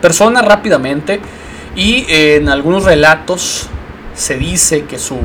persona 0.00 0.42
rápidamente 0.42 1.20
y 1.76 2.04
en 2.08 2.48
algunos 2.48 2.84
relatos 2.84 3.68
se 4.14 4.36
dice 4.36 4.84
que 4.84 4.98
su 4.98 5.18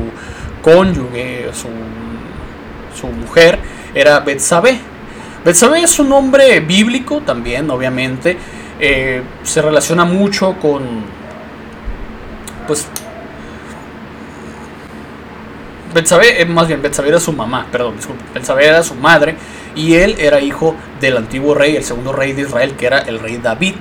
cónyuge, 0.62 1.50
su, 1.52 1.68
su 2.98 3.08
mujer 3.08 3.58
era 3.94 4.20
Betsabé. 4.20 4.78
Betsabé 5.44 5.82
es 5.82 5.98
un 5.98 6.08
nombre 6.08 6.60
bíblico 6.60 7.20
también, 7.20 7.70
obviamente. 7.70 8.36
Eh, 8.78 9.22
se 9.42 9.62
relaciona 9.62 10.04
mucho 10.04 10.56
con 10.60 11.04
pues 12.66 12.86
Betsabé, 15.94 16.42
eh, 16.42 16.44
más 16.46 16.68
bien 16.68 16.82
Betsabé 16.82 17.08
era 17.08 17.20
su 17.20 17.32
mamá, 17.32 17.66
perdón, 17.70 17.96
disculpe. 17.96 18.24
Betsabé 18.34 18.66
era 18.66 18.82
su 18.82 18.94
madre 18.94 19.36
y 19.74 19.94
él 19.94 20.16
era 20.18 20.40
hijo 20.40 20.76
del 21.00 21.16
antiguo 21.16 21.54
rey, 21.54 21.76
el 21.76 21.84
segundo 21.84 22.12
rey 22.12 22.32
de 22.32 22.42
Israel, 22.42 22.74
que 22.76 22.86
era 22.86 22.98
el 23.00 23.18
rey 23.18 23.38
David. 23.38 23.76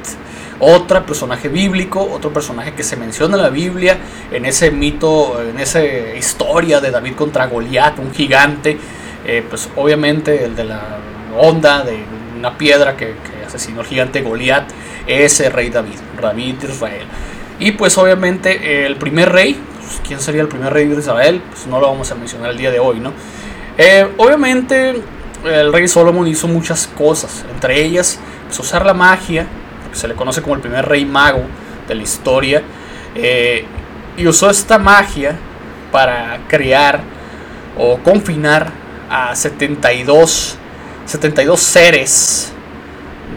Otro 0.59 1.05
personaje 1.05 1.49
bíblico, 1.49 2.01
otro 2.01 2.31
personaje 2.31 2.73
que 2.73 2.83
se 2.83 2.95
menciona 2.95 3.35
en 3.35 3.41
la 3.41 3.49
Biblia, 3.49 3.97
en 4.31 4.45
ese 4.45 4.71
mito, 4.71 5.41
en 5.41 5.59
esa 5.59 5.83
historia 5.83 6.79
de 6.79 6.91
David 6.91 7.15
contra 7.15 7.47
Goliat, 7.47 7.99
un 7.99 8.13
gigante, 8.13 8.77
eh, 9.25 9.43
pues 9.49 9.69
obviamente 9.75 10.45
el 10.45 10.55
de 10.55 10.63
la 10.63 10.97
onda 11.37 11.83
de 11.83 11.99
una 12.37 12.57
piedra 12.57 12.95
que, 12.95 13.15
asesinó 13.45 13.81
al 13.81 13.85
gigante 13.85 14.21
Goliat, 14.21 14.69
ese 15.07 15.49
rey 15.49 15.69
David, 15.69 15.99
David 16.21 16.55
de 16.55 16.67
Israel. 16.67 17.07
Y 17.59 17.71
pues 17.71 17.97
obviamente 17.97 18.85
el 18.85 18.95
primer 18.95 19.31
rey, 19.31 19.57
pues, 19.85 20.01
quién 20.05 20.19
sería 20.19 20.41
el 20.41 20.47
primer 20.47 20.73
rey 20.73 20.87
de 20.87 20.99
Israel, 20.99 21.41
pues 21.49 21.67
no 21.67 21.79
lo 21.79 21.87
vamos 21.87 22.11
a 22.11 22.15
mencionar 22.15 22.51
el 22.51 22.57
día 22.57 22.71
de 22.71 22.79
hoy, 22.79 22.99
¿no? 22.99 23.13
Eh, 23.77 24.07
obviamente 24.17 25.01
el 25.43 25.73
rey 25.73 25.87
Solomon 25.87 26.27
hizo 26.27 26.47
muchas 26.47 26.87
cosas, 26.87 27.45
entre 27.53 27.83
ellas 27.83 28.19
pues, 28.47 28.59
usar 28.59 28.85
la 28.85 28.93
magia, 28.93 29.47
porque 29.83 29.97
se 29.97 30.07
le 30.07 30.15
conoce 30.15 30.41
como 30.41 30.55
el 30.55 30.61
primer 30.61 30.85
rey 30.85 31.05
mago 31.05 31.43
de 31.87 31.95
la 31.95 32.01
historia, 32.01 32.63
eh, 33.15 33.65
y 34.17 34.27
usó 34.27 34.49
esta 34.49 34.77
magia 34.77 35.37
para 35.91 36.39
crear 36.47 37.01
o 37.77 37.97
confinar 37.97 38.71
a 39.09 39.35
72, 39.35 40.57
72 41.05 41.59
seres 41.59 42.51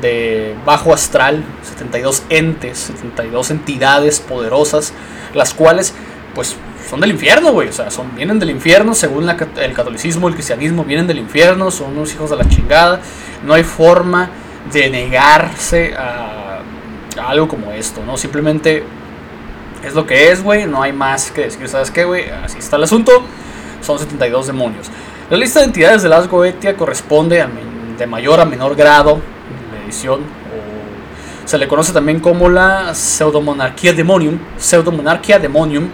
de 0.00 0.55
bajo 0.64 0.93
astral, 0.93 1.45
72 1.62 2.23
entes, 2.31 2.78
72 2.78 3.50
entidades 3.50 4.21
poderosas, 4.21 4.93
las 5.35 5.55
cuales 5.55 5.95
pues 6.38 6.54
son 6.88 7.00
del 7.00 7.11
infierno, 7.11 7.50
güey, 7.50 7.66
o 7.66 7.73
sea, 7.73 7.90
son, 7.90 8.14
vienen 8.14 8.38
del 8.38 8.50
infierno, 8.50 8.95
según 8.95 9.28
el 9.28 9.73
catolicismo, 9.75 10.28
el 10.28 10.35
cristianismo, 10.35 10.85
vienen 10.85 11.09
del 11.09 11.18
infierno, 11.18 11.68
son 11.73 11.97
unos 11.97 12.14
hijos 12.14 12.30
de 12.30 12.37
la 12.37 12.49
chingada, 12.49 13.00
no 13.45 13.54
hay 13.54 13.64
forma 13.64 14.30
de 14.73 14.88
negarse 14.88 15.97
a, 15.97 16.61
a 17.21 17.28
algo 17.28 17.49
como 17.49 17.73
esto, 17.73 18.04
¿no? 18.07 18.16
Simplemente 18.16 18.85
es 19.83 19.97
lo 19.97 20.07
que 20.07 20.30
es, 20.30 20.45
güey, 20.45 20.64
no 20.66 20.80
hay 20.80 20.92
más 20.92 21.33
que 21.33 21.40
decir, 21.40 21.68
¿sabes 21.68 21.90
qué, 21.90 22.04
güey? 22.04 22.30
Así 22.30 22.59
está 22.61 22.76
el 22.76 22.85
asunto, 22.85 23.25
son 23.80 23.99
72 23.99 24.47
demonios. 24.47 24.92
La 25.30 25.37
lista 25.37 25.59
de 25.59 25.66
entidades 25.66 26.04
de 26.04 26.09
las 26.09 26.28
Goetia 26.28 26.76
corresponde 26.76 27.45
de 27.99 28.07
mayor 28.07 28.38
a 28.38 28.45
menor 28.45 28.76
grado 28.76 29.21
de 29.73 29.85
edición, 29.87 30.21
se 31.47 31.59
le 31.59 31.66
conoce 31.66 31.92
también 31.92 32.21
como 32.21 32.49
la 32.49 32.95
pseudomonarquía 32.95 33.92
demonium, 33.92 34.38
pseudomonarquía 34.57 35.40
demonium, 35.40 35.88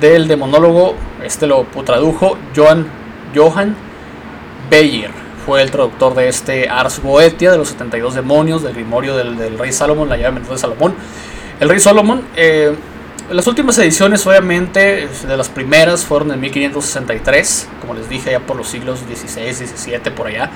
del 0.00 0.28
demonólogo, 0.28 0.94
este 1.22 1.46
lo 1.46 1.64
tradujo 1.84 2.38
Johan, 2.56 2.86
Johan 3.34 3.76
Beyer, 4.70 5.10
fue 5.44 5.62
el 5.62 5.70
traductor 5.70 6.14
de 6.14 6.28
este 6.28 6.68
Ars 6.68 7.00
Goetia, 7.02 7.50
de 7.50 7.58
los 7.58 7.68
72 7.68 8.14
demonios, 8.14 8.62
del 8.62 8.74
grimorio 8.74 9.16
del, 9.16 9.58
rey 9.58 9.72
Salomón, 9.72 10.08
la 10.08 10.16
llave 10.16 10.40
de 10.40 10.58
Salomón. 10.58 10.94
El 11.58 11.68
rey 11.68 11.80
Salomón, 11.80 12.22
eh, 12.36 12.74
las 13.30 13.46
últimas 13.46 13.78
ediciones, 13.78 14.26
obviamente, 14.26 15.08
de 15.08 15.36
las 15.36 15.48
primeras 15.48 16.04
fueron 16.04 16.32
en 16.32 16.40
1563, 16.40 17.68
como 17.80 17.94
les 17.94 18.08
dije, 18.08 18.32
ya 18.32 18.40
por 18.40 18.56
los 18.56 18.68
siglos 18.68 19.00
XVI, 19.00 19.52
XVII, 19.52 20.10
por 20.14 20.28
allá. 20.28 20.50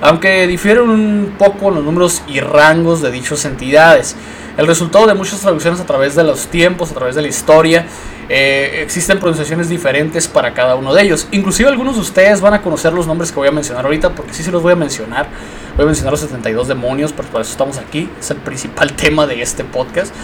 Aunque 0.00 0.46
difieren 0.46 0.88
un 0.88 1.34
poco 1.38 1.70
los 1.70 1.82
números 1.82 2.22
y 2.28 2.40
rangos 2.40 3.02
de 3.02 3.10
dichas 3.10 3.44
entidades. 3.44 4.16
El 4.56 4.66
resultado 4.66 5.06
de 5.06 5.14
muchas 5.14 5.40
traducciones 5.40 5.80
a 5.80 5.84
través 5.84 6.14
de 6.14 6.24
los 6.24 6.46
tiempos, 6.46 6.90
a 6.90 6.94
través 6.94 7.14
de 7.14 7.22
la 7.22 7.28
historia, 7.28 7.86
eh, 8.28 8.80
existen 8.82 9.18
pronunciaciones 9.18 9.68
diferentes 9.68 10.28
para 10.28 10.54
cada 10.54 10.76
uno 10.76 10.94
de 10.94 11.02
ellos. 11.02 11.28
Inclusive 11.30 11.68
algunos 11.68 11.96
de 11.96 12.00
ustedes 12.00 12.40
van 12.40 12.54
a 12.54 12.62
conocer 12.62 12.92
los 12.92 13.06
nombres 13.06 13.30
que 13.30 13.36
voy 13.36 13.48
a 13.48 13.52
mencionar 13.52 13.84
ahorita, 13.84 14.14
porque 14.14 14.32
sí 14.32 14.42
se 14.42 14.50
los 14.50 14.62
voy 14.62 14.72
a 14.72 14.76
mencionar. 14.76 15.28
Voy 15.76 15.84
a 15.84 15.86
mencionar 15.86 16.12
los 16.12 16.20
72 16.20 16.68
demonios, 16.68 17.12
pero 17.12 17.28
por 17.28 17.42
eso 17.42 17.50
estamos 17.50 17.76
aquí. 17.76 18.08
Es 18.18 18.30
el 18.30 18.38
principal 18.38 18.92
tema 18.96 19.26
de 19.26 19.42
este 19.42 19.62
podcast. 19.64 20.14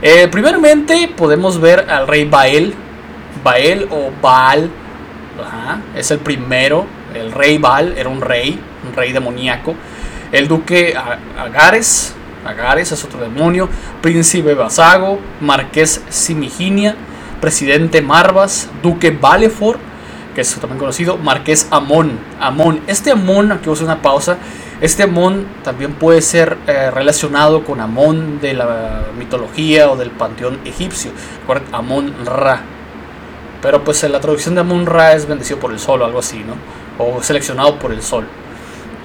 Eh, 0.00 0.28
primeramente 0.28 1.12
podemos 1.16 1.60
ver 1.60 1.90
al 1.90 2.06
rey 2.06 2.24
Bael, 2.24 2.74
Bael 3.44 3.88
o 3.90 4.10
Baal, 4.20 4.70
es 5.96 6.10
el 6.10 6.18
primero, 6.18 6.86
el 7.16 7.32
rey 7.32 7.58
Baal 7.58 7.94
era 7.96 8.08
un 8.08 8.20
rey, 8.20 8.58
un 8.86 8.94
rey 8.94 9.12
demoníaco, 9.12 9.74
el 10.32 10.48
duque 10.48 10.94
Agares, 11.38 12.14
Agares 12.44 12.92
es 12.92 13.04
otro 13.04 13.20
demonio, 13.20 13.68
príncipe 14.00 14.54
Basago, 14.54 15.18
marqués 15.40 16.02
Simiginia, 16.08 16.96
presidente 17.40 18.02
Marvas, 18.02 18.70
duque 18.82 19.10
Valefor, 19.10 19.78
que 20.34 20.40
es 20.40 20.54
también 20.54 20.78
conocido, 20.78 21.18
marqués 21.18 21.68
Amón, 21.70 22.18
Amón, 22.40 22.80
este 22.86 23.10
Amón, 23.10 23.52
aquí 23.52 23.66
voy 23.66 23.72
a 23.72 23.74
hacer 23.74 23.84
una 23.84 24.02
pausa, 24.02 24.38
este 24.82 25.04
Amón 25.04 25.46
también 25.62 25.92
puede 25.92 26.20
ser 26.22 26.58
eh, 26.66 26.90
relacionado 26.90 27.62
con 27.62 27.80
Amón 27.80 28.40
de 28.40 28.52
la 28.52 29.04
mitología 29.16 29.88
o 29.88 29.96
del 29.96 30.10
panteón 30.10 30.58
egipcio. 30.64 31.12
Amón 31.70 32.12
Ra. 32.26 32.62
Pero 33.62 33.84
pues 33.84 34.02
la 34.02 34.18
traducción 34.18 34.56
de 34.56 34.62
Amón 34.62 34.86
Ra 34.86 35.12
es 35.12 35.26
bendecido 35.26 35.60
por 35.60 35.70
el 35.70 35.78
sol 35.78 36.02
o 36.02 36.04
algo 36.04 36.18
así, 36.18 36.38
¿no? 36.38 36.54
O 36.98 37.22
seleccionado 37.22 37.78
por 37.78 37.92
el 37.92 38.02
sol. 38.02 38.26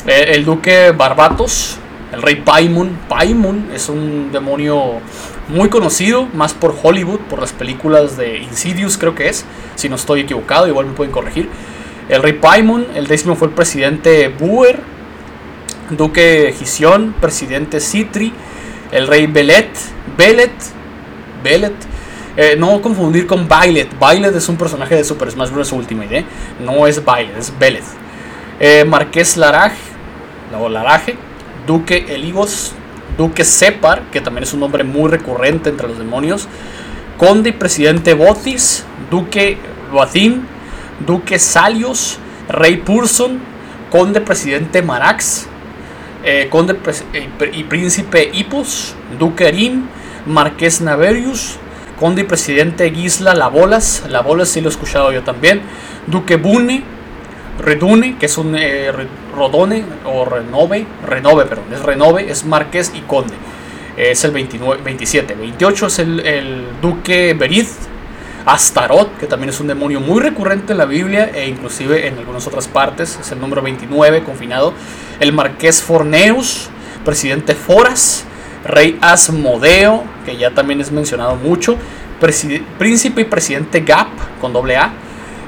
Eh, 0.06 0.34
el 0.36 0.46
duque 0.46 0.91
Barbatos, 0.91 1.77
el 2.13 2.22
rey 2.22 2.36
Paimon. 2.36 2.98
Paimon 3.10 3.70
es 3.74 3.89
un 3.89 4.32
demonio 4.32 5.01
muy 5.48 5.70
conocido, 5.70 6.27
más 6.34 6.53
por 6.53 6.75
Hollywood, 6.82 7.20
por 7.29 7.39
las 7.39 7.53
películas 7.53 8.17
de 8.17 8.39
Insidious 8.39 8.98
creo 8.98 9.15
que 9.15 9.29
es. 9.29 9.46
Si 9.75 9.89
no 9.89 9.96
estoy 9.96 10.22
equivocado, 10.22 10.67
igual 10.67 10.88
me 10.88 10.94
pueden 10.94 11.12
corregir. 11.12 11.50
El 12.10 12.24
rey 12.24 12.34
Paimon, 12.34 12.88
el 12.96 13.08
décimo 13.08 13.36
fue 13.36 13.50
el 13.50 13.53
presidente 13.53 14.29
Buer 14.29 14.79
Duque 15.89 16.53
Gisión, 16.58 17.15
presidente 17.20 17.79
Citri, 17.79 18.34
el 18.91 19.08
rey 19.08 19.27
Belet, 19.27 19.70
Belet, 20.17 20.51
Belet, 21.44 21.74
eh, 22.38 22.56
no 22.56 22.79
confundir 22.84 23.25
con 23.25 23.48
Bailet. 23.48 23.98
Bailet 23.98 24.36
es 24.36 24.48
un 24.48 24.58
personaje 24.58 24.94
de 24.94 25.03
Super 25.03 25.32
Smash 25.32 25.50
Bros. 25.50 25.72
Ultimate, 25.72 26.20
¿eh? 26.20 26.25
no 26.60 26.86
es 26.86 27.03
Bailet, 27.03 27.36
es 27.36 27.51
Belet. 27.58 27.84
Eh, 28.60 28.86
Marqués 28.86 29.38
Laraje, 29.38 29.75
Duque 31.65 32.06
Eligos, 32.10 32.74
Duque 33.17 33.44
Separ, 33.44 34.03
que 34.12 34.22
también 34.22 34.44
es 34.44 34.53
un 34.53 34.60
nombre 34.60 34.84
muy 34.84 35.10
recurrente 35.10 35.70
entre 35.72 35.88
los 35.88 35.98
demonios. 35.98 36.48
Conde 37.17 37.50
y 37.50 37.53
presidente 37.53 38.13
Botis, 38.13 38.86
Duque 39.10 39.58
Boatim, 39.91 40.44
Duque 41.08 41.39
Salios, 41.39 42.20
Rey 42.50 42.77
Purson, 42.77 43.39
Conde 43.89 44.22
presidente 44.22 44.84
Marax, 44.84 45.48
conde 46.50 46.77
y 47.53 47.63
príncipe 47.63 48.29
Hipos, 48.34 48.96
duque 49.17 49.48
Erim, 49.48 49.88
marqués 50.25 50.82
Naverius, 50.82 51.58
conde 52.00 52.22
y 52.22 52.25
presidente 52.25 52.89
Gisla 52.92 53.34
Labolas, 53.34 54.04
Labolas 54.10 54.50
sí 54.50 54.62
lo 54.62 54.70
he 54.70 54.72
escuchado 54.72 55.12
yo 55.12 55.24
también, 55.24 55.62
duque 56.08 56.38
Bune, 56.38 56.84
Redune, 57.60 58.18
que 58.18 58.27
es 58.27 58.38
un 58.38 58.56
eh, 58.56 58.92
Rodone 59.36 59.84
o 60.06 60.25
Renove, 60.25 60.86
Renove, 61.06 61.46
perdón, 61.46 61.66
es 61.74 61.82
Renove, 61.82 62.32
es 62.32 62.46
marqués 62.46 62.92
y 62.94 63.01
conde. 63.01 63.34
Es 63.98 64.24
el 64.25 64.32
29, 64.32 64.84
27. 64.84 65.34
28 65.34 65.88
es 65.88 66.00
el, 66.00 66.68
duque 66.82 67.34
Berith, 67.34 67.70
Astaroth, 68.46 69.18
que 69.18 69.25
también 69.25 69.50
es 69.50 69.60
un 69.60 69.68
demonio 69.68 70.00
muy 70.00 70.22
recurrente 70.22 70.74
en 70.74 70.77
la 70.77 70.86
Biblia 70.86 71.32
e 71.34 71.48
inclusive 71.48 72.08
en 72.08 72.20
algunas 72.20 72.46
otras 72.46 72.68
partes, 72.68 73.18
es 73.20 73.32
el 73.32 73.39
número 73.39 73.63
29 73.63 74.24
confinado. 74.24 74.74
El 75.20 75.34
marqués 75.34 75.82
Forneus, 75.82 76.70
presidente 77.04 77.56
Foras, 77.56 78.26
rey 78.67 78.97
Asmodeo, 79.01 80.03
que 80.25 80.38
ya 80.38 80.51
también 80.51 80.81
es 80.81 80.91
mencionado 80.91 81.36
mucho, 81.36 81.77
príncipe 82.77 83.21
y 83.21 83.25
presidente 83.25 83.81
Gap, 83.81 84.07
con 84.41 84.53
doble 84.53 84.77
A. 84.77 84.93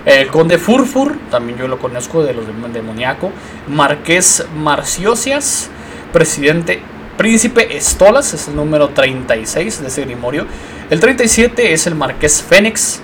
El 0.05 0.27
conde 0.27 0.57
Furfur, 0.57 1.15
también 1.29 1.59
yo 1.59 1.67
lo 1.67 1.77
conozco 1.77 2.23
de 2.23 2.33
los 2.33 2.45
demoníaco. 2.73 3.31
Marqués 3.67 4.45
Marciosias, 4.55 5.69
presidente 6.13 6.81
Príncipe 7.17 7.75
Estolas, 7.75 8.33
es 8.33 8.47
el 8.47 8.55
número 8.55 8.89
36 8.89 9.81
de 9.81 9.87
ese 9.89 10.05
grimorio. 10.05 10.45
El 10.89 11.01
37 11.01 11.73
es 11.73 11.85
el 11.85 11.95
Marqués 11.95 12.41
Fénix, 12.41 13.01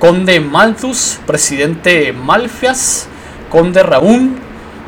Conde 0.00 0.40
Malthus, 0.40 1.20
Presidente 1.28 2.12
Malfias, 2.12 3.06
Conde 3.50 3.84
Raúl, 3.84 4.32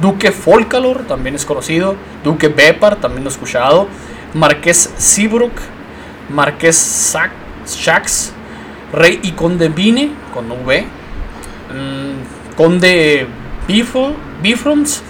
Duque 0.00 0.32
Folcalor, 0.32 1.06
también 1.06 1.36
es 1.36 1.44
conocido, 1.44 1.94
Duque 2.24 2.48
Bepar, 2.48 2.96
también 2.96 3.22
lo 3.22 3.30
he 3.30 3.32
escuchado, 3.32 3.86
Marqués 4.34 4.92
Seabrook, 4.96 5.52
Marqués 6.28 7.16
Shax, 7.66 8.32
Rey 8.92 9.20
y 9.22 9.32
Conde 9.32 9.68
Vine, 9.68 10.10
con 10.32 10.50
V, 10.50 10.84
mm, 11.72 12.56
Conde 12.56 13.26
Bifrons, 13.66 15.02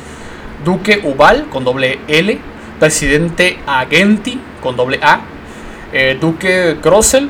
Duque 0.65 1.01
Ubal, 1.05 1.47
con 1.49 1.65
doble 1.65 2.01
L, 2.07 2.39
Presidente 2.79 3.59
Agenti, 3.67 4.41
con 4.63 4.77
doble 4.77 4.99
A, 5.03 5.21
eh, 5.93 6.17
Duque 6.21 6.77
Grossel, 6.83 7.29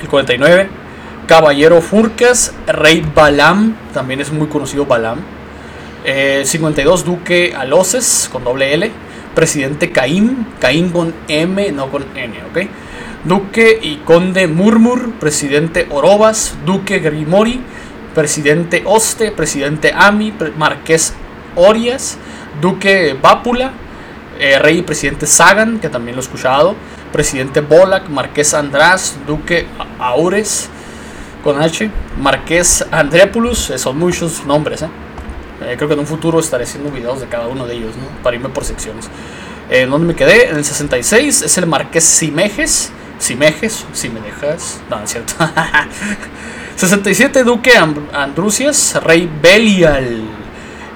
el 0.00 0.08
49. 0.08 0.68
Caballero 1.26 1.82
Furcas, 1.82 2.54
Rey 2.66 3.04
Balam, 3.14 3.76
también 3.92 4.20
es 4.20 4.32
muy 4.32 4.48
conocido 4.48 4.86
Balam. 4.86 5.18
52 6.44 7.00
eh, 7.00 7.04
Duque 7.04 7.54
Aloses, 7.54 8.30
con 8.32 8.44
doble 8.44 8.72
L. 8.72 8.90
Presidente 9.38 9.92
Caín, 9.92 10.48
Caín 10.58 10.90
con 10.90 11.14
M, 11.28 11.70
no 11.70 11.92
con 11.92 12.04
N, 12.16 12.34
¿ok? 12.50 12.68
Duque 13.22 13.78
y 13.80 13.98
Conde 13.98 14.48
Murmur, 14.48 15.12
Presidente 15.12 15.86
Orobas, 15.90 16.56
Duque 16.66 16.98
Grimori, 16.98 17.60
Presidente 18.16 18.82
Oste, 18.84 19.30
Presidente 19.30 19.92
Ami, 19.94 20.34
Marqués 20.56 21.14
Orias, 21.54 22.18
Duque 22.60 23.16
Vápula, 23.22 23.70
eh, 24.40 24.58
Rey 24.58 24.78
y 24.78 24.82
Presidente 24.82 25.28
Sagan, 25.28 25.78
que 25.78 25.88
también 25.88 26.16
lo 26.16 26.22
he 26.22 26.24
escuchado, 26.24 26.74
presidente 27.12 27.60
Bolak, 27.60 28.08
Marqués 28.08 28.54
András, 28.54 29.18
Duque 29.24 29.68
Aures, 30.00 30.68
con 31.44 31.62
H, 31.62 31.88
Marqués 32.20 32.84
Andrépoulos, 32.90 33.70
eh, 33.70 33.78
son 33.78 34.00
muchos 34.00 34.44
nombres. 34.46 34.82
Eh. 34.82 34.88
Eh, 35.62 35.74
creo 35.76 35.88
que 35.88 35.94
en 35.94 36.00
un 36.00 36.06
futuro 36.06 36.38
estaré 36.40 36.64
haciendo 36.64 36.90
videos 36.90 37.20
de 37.20 37.26
cada 37.26 37.48
uno 37.48 37.66
de 37.66 37.74
ellos, 37.74 37.96
¿no? 37.96 38.22
para 38.22 38.36
irme 38.36 38.48
por 38.48 38.64
secciones. 38.64 39.08
¿Dónde 39.90 40.06
me 40.06 40.14
quedé? 40.14 40.48
En 40.48 40.56
el 40.56 40.64
66 40.64 41.42
es 41.42 41.58
el 41.58 41.66
Marqués 41.66 42.02
Simejes, 42.02 42.90
si 43.18 43.36
mejes, 43.36 43.84
si 43.92 44.08
me. 44.08 44.20
No, 44.88 45.02
es 45.02 45.10
cierto. 45.10 45.34
67 46.76 47.42
Duque 47.42 47.72
Andrusias, 48.12 49.02
rey 49.02 49.28
Belial. 49.42 50.22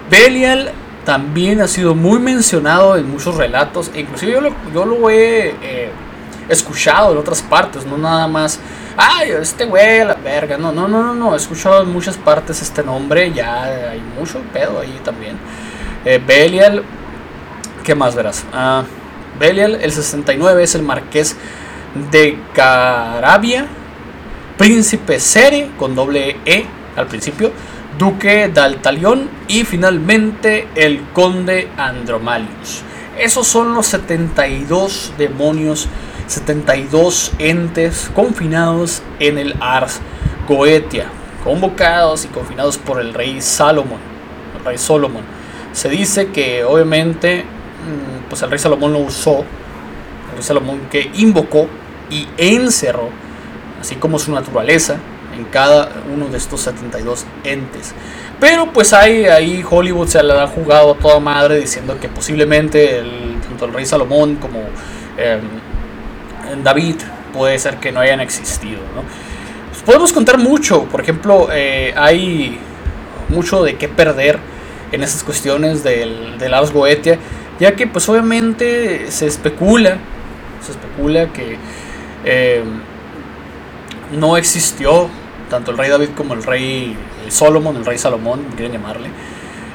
Belial 0.09 0.73
también 1.05 1.61
ha 1.61 1.67
sido 1.67 1.95
muy 1.95 2.21
mencionado 2.21 2.97
en 2.97 3.11
muchos 3.11 3.37
relatos, 3.37 3.91
e 3.93 4.01
inclusive 4.01 4.33
yo 4.33 4.41
lo, 4.41 4.55
yo 4.73 4.85
lo 4.85 5.11
he 5.11 5.57
eh, 5.61 5.91
escuchado 6.49 7.13
en 7.13 7.19
otras 7.19 7.43
partes, 7.43 7.85
no 7.85 7.99
nada 7.99 8.29
más, 8.29 8.61
ay, 8.97 9.31
este 9.31 9.65
güey, 9.65 10.05
la 10.05 10.15
verga, 10.15 10.57
no, 10.57 10.73
no, 10.73 10.89
no, 10.89 11.03
no, 11.03 11.15
no, 11.15 11.35
he 11.35 11.37
escuchado 11.37 11.83
en 11.83 11.93
muchas 11.93 12.17
partes 12.17 12.63
este 12.63 12.83
nombre, 12.83 13.33
ya 13.33 13.65
hay 13.65 14.03
mucho 14.19 14.41
pedo 14.53 14.81
ahí 14.81 15.01
también. 15.05 15.37
Eh, 16.05 16.21
Belial, 16.25 16.83
¿qué 17.85 17.95
más 17.95 18.15
verás? 18.15 18.45
Ah, 18.53 18.85
Belial, 19.39 19.77
el 19.77 19.93
69 19.93 20.63
es 20.63 20.75
el 20.75 20.83
marqués 20.83 21.37
de 22.11 22.39
Carabia, 22.55 23.67
príncipe 24.57 25.21
Sere 25.21 25.71
con 25.79 25.95
doble 25.95 26.37
E 26.45 26.67
al 26.97 27.07
principio, 27.07 27.53
duque 27.99 28.49
d'Altalión 28.49 29.29
y 29.49 29.65
finalmente 29.65 30.69
el 30.75 31.03
conde 31.13 31.69
Andromalius. 31.77 32.83
Esos 33.19 33.47
son 33.47 33.75
los 33.75 33.87
72 33.87 35.13
demonios, 35.19 35.89
72 36.33 37.33
entes 37.39 38.11
confinados 38.15 39.03
en 39.19 39.37
el 39.37 39.55
Ars 39.61 40.01
Goetia, 40.49 41.07
convocados 41.45 42.25
y 42.25 42.29
confinados 42.29 42.79
por 42.79 43.01
el 43.01 43.13
rey 43.13 43.43
Salomón, 43.43 44.01
el 44.59 44.65
rey 44.65 44.79
Solomon. 44.79 45.23
Se 45.73 45.89
dice 45.91 46.29
que 46.29 46.65
obviamente 46.65 47.45
mm, 47.45 48.29
pues 48.31 48.41
el 48.43 48.51
rey 48.51 48.59
Salomón 48.59 48.95
lo 48.95 49.01
usó, 49.01 49.41
el 49.41 50.37
rey 50.37 50.43
Salomón 50.43 50.81
que 50.91 51.11
invocó 51.15 51.69
y 52.11 52.27
encerró, 52.39 53.11
así 53.81 53.97
como 53.97 54.19
su 54.19 54.33
naturaleza, 54.33 54.97
en 55.37 55.45
cada 55.45 55.91
uno 56.13 56.29
de 56.29 56.39
estos 56.39 56.63
72 56.63 57.27
entes. 57.45 57.95
Pero 58.41 58.73
pues 58.73 58.93
hay 58.93 59.27
ahí 59.27 59.65
Hollywood 59.69 60.09
se 60.09 60.23
la 60.23 60.45
ha 60.45 60.47
jugado 60.47 60.93
a 60.93 60.99
toda 60.99 61.21
madre 61.21 61.61
diciendo 61.61 61.99
que 62.01 62.09
posiblemente 62.09 62.99
el, 62.99 63.39
tanto 63.47 63.67
el 63.67 63.73
rey 63.73 63.87
Salomón 63.87 64.37
como 64.37 64.61
em, 65.17 65.41
David 66.63 66.97
puede 67.33 67.59
ser 67.59 67.77
que 67.77 67.93
no 67.93 68.01
hayan 68.01 68.21
existido. 68.21 68.81
Pues, 69.71 69.83
podemos 69.83 70.13
contar 70.13 70.39
mucho, 70.39 70.85
por 70.85 71.01
ejemplo, 71.01 71.49
eh, 71.53 71.95
hay 71.97 72.59
mucho 73.29 73.63
de 73.63 73.77
qué 73.77 73.89
perder 73.89 74.39
en 74.93 75.03
esas 75.03 75.25
cuestiones 75.25 75.83
del, 75.83 76.39
del 76.39 76.55
Ars 76.55 76.71
Goetia, 76.71 77.19
ya 77.59 77.75
que 77.75 77.87
pues 77.87 78.09
obviamente 78.09 79.11
se 79.11 79.27
especula, 79.27 79.99
se 80.65 80.73
especula 80.73 81.33
que 81.33 81.57
em, 82.25 82.81
no 84.19 84.37
existió 84.37 85.09
tanto 85.49 85.71
el 85.71 85.79
rey 85.79 85.91
David 85.91 86.11
como 86.17 86.35
el 86.35 86.43
rey 86.43 86.97
Solomon, 87.29 87.77
el 87.77 87.85
rey 87.85 87.99
Salomón, 87.99 88.45
quieren 88.57 88.73
llamarle, 88.73 89.09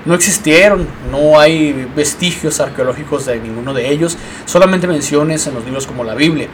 no 0.07 0.15
existieron, 0.15 0.87
no 1.11 1.39
hay 1.39 1.87
vestigios 1.95 2.59
arqueológicos 2.59 3.25
de 3.25 3.39
ninguno 3.39 3.73
de 3.73 3.89
ellos, 3.89 4.17
solamente 4.45 4.87
menciones 4.87 5.45
en 5.47 5.53
los 5.53 5.65
libros 5.65 5.85
como 5.85 6.03
la 6.03 6.15
Biblia. 6.15 6.47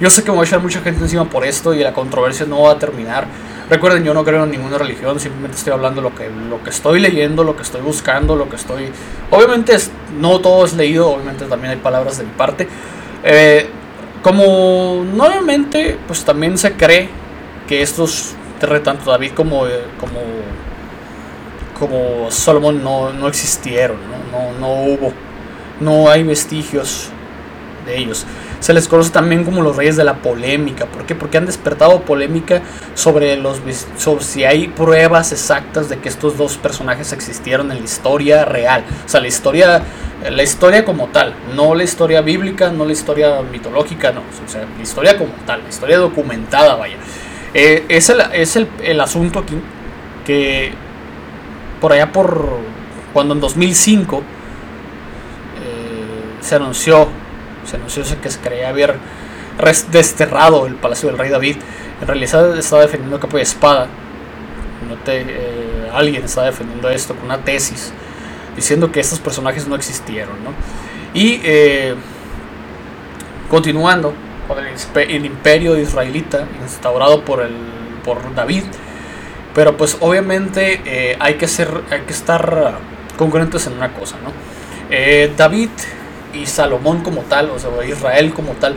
Yo 0.00 0.08
sé 0.10 0.22
que 0.24 0.30
me 0.30 0.36
voy 0.36 0.44
a 0.44 0.48
echar 0.48 0.60
mucha 0.60 0.80
gente 0.80 1.02
encima 1.02 1.28
por 1.28 1.44
esto 1.44 1.74
y 1.74 1.80
la 1.80 1.92
controversia 1.92 2.46
no 2.46 2.62
va 2.62 2.72
a 2.72 2.78
terminar. 2.78 3.26
Recuerden, 3.68 4.04
yo 4.04 4.14
no 4.14 4.24
creo 4.24 4.44
en 4.44 4.50
ninguna 4.50 4.78
religión, 4.78 5.20
simplemente 5.20 5.56
estoy 5.56 5.72
hablando 5.72 6.00
lo 6.00 6.14
que, 6.14 6.28
lo 6.28 6.62
que 6.62 6.70
estoy 6.70 7.00
leyendo, 7.00 7.44
lo 7.44 7.56
que 7.56 7.62
estoy 7.62 7.80
buscando, 7.80 8.34
lo 8.34 8.48
que 8.48 8.56
estoy... 8.56 8.90
Obviamente 9.30 9.76
no 10.18 10.40
todo 10.40 10.64
es 10.64 10.74
leído, 10.74 11.10
obviamente 11.10 11.44
también 11.46 11.72
hay 11.72 11.78
palabras 11.78 12.18
de 12.18 12.24
mi 12.24 12.32
parte. 12.32 12.68
Eh, 13.24 13.68
como 14.22 15.04
nuevamente, 15.04 15.98
pues 16.06 16.24
también 16.24 16.56
se 16.58 16.72
cree 16.72 17.08
que 17.68 17.82
estos 17.82 18.34
tanto 18.84 19.10
David 19.10 19.32
como, 19.32 19.66
eh, 19.66 19.84
como, 19.98 20.20
como 21.82 22.30
Solomon 22.30 22.84
no, 22.84 23.12
no 23.12 23.26
existieron, 23.26 23.96
¿no? 24.30 24.52
No, 24.60 24.82
hubo, 24.84 25.12
no 25.80 26.08
hay 26.08 26.22
vestigios 26.22 27.08
de 27.84 27.98
ellos. 27.98 28.24
Se 28.60 28.72
les 28.72 28.86
conoce 28.86 29.10
también 29.10 29.42
como 29.42 29.62
los 29.62 29.74
reyes 29.74 29.96
de 29.96 30.04
la 30.04 30.14
polémica. 30.14 30.86
¿Por 30.86 31.04
qué? 31.06 31.16
Porque 31.16 31.38
han 31.38 31.46
despertado 31.46 32.02
polémica 32.02 32.62
sobre, 32.94 33.36
los, 33.36 33.60
sobre 33.96 34.22
si 34.22 34.44
hay 34.44 34.68
pruebas 34.68 35.32
exactas 35.32 35.88
de 35.88 35.98
que 35.98 36.08
estos 36.08 36.38
dos 36.38 36.56
personajes 36.56 37.12
existieron 37.12 37.72
en 37.72 37.78
la 37.78 37.84
historia 37.84 38.44
real. 38.44 38.84
O 39.04 39.08
sea, 39.08 39.20
la 39.20 39.26
historia, 39.26 39.82
la 40.30 40.42
historia 40.44 40.84
como 40.84 41.08
tal. 41.08 41.34
No 41.56 41.74
la 41.74 41.82
historia 41.82 42.20
bíblica, 42.20 42.70
no 42.70 42.84
la 42.84 42.92
historia 42.92 43.42
mitológica, 43.42 44.12
no. 44.12 44.20
O 44.20 44.48
sea, 44.48 44.60
la 44.76 44.82
historia 44.82 45.18
como 45.18 45.32
tal, 45.44 45.64
la 45.64 45.68
historia 45.68 45.98
documentada, 45.98 46.76
vaya. 46.76 46.98
Eh, 47.54 47.84
es 47.88 48.08
el, 48.08 48.20
es 48.32 48.56
el, 48.56 49.00
asunto 49.00 49.40
aquí 49.40 49.56
que 50.24 50.72
por 51.82 51.92
allá 51.92 52.12
por 52.12 52.60
cuando 53.12 53.34
en 53.34 53.40
2005 53.40 54.18
eh, 54.18 54.22
se 56.40 56.54
anunció, 56.54 57.08
se 57.68 57.76
anunció 57.76 58.04
que 58.22 58.30
se 58.30 58.38
creía 58.38 58.68
haber 58.68 58.94
desterrado 59.90 60.66
el 60.66 60.76
palacio 60.76 61.08
del 61.08 61.18
rey 61.18 61.28
David. 61.28 61.56
En 62.00 62.06
realidad 62.06 62.56
estaba 62.56 62.82
defendiendo 62.82 63.18
capa 63.18 63.36
de 63.36 63.42
espada. 63.42 63.88
No 64.88 64.94
te, 65.04 65.22
eh, 65.22 65.90
alguien 65.92 66.24
estaba 66.24 66.46
defendiendo 66.46 66.88
esto 66.88 67.16
con 67.16 67.24
una 67.24 67.38
tesis 67.38 67.92
diciendo 68.54 68.92
que 68.92 69.00
estos 69.00 69.18
personajes 69.18 69.66
no 69.66 69.74
existieron. 69.74 70.36
Y 71.14 71.40
continuando, 73.50 74.14
el, 74.96 75.24
imperio 75.24 75.76
israelita 75.76 76.46
instaurado 76.62 77.24
por, 77.24 77.42
el, 77.42 77.54
por 78.04 78.34
David. 78.34 78.64
Pero 79.54 79.76
pues 79.76 79.96
obviamente 80.00 80.80
eh, 80.84 81.16
hay, 81.20 81.34
que 81.34 81.46
ser, 81.46 81.68
hay 81.90 82.00
que 82.02 82.12
estar 82.12 82.78
congruentes 83.16 83.66
en 83.66 83.74
una 83.74 83.92
cosa, 83.92 84.16
¿no? 84.22 84.32
Eh, 84.90 85.32
David 85.36 85.70
y 86.34 86.46
Salomón 86.46 87.02
como 87.02 87.22
tal, 87.22 87.50
o 87.50 87.84
Israel 87.84 88.32
como 88.32 88.52
tal, 88.52 88.76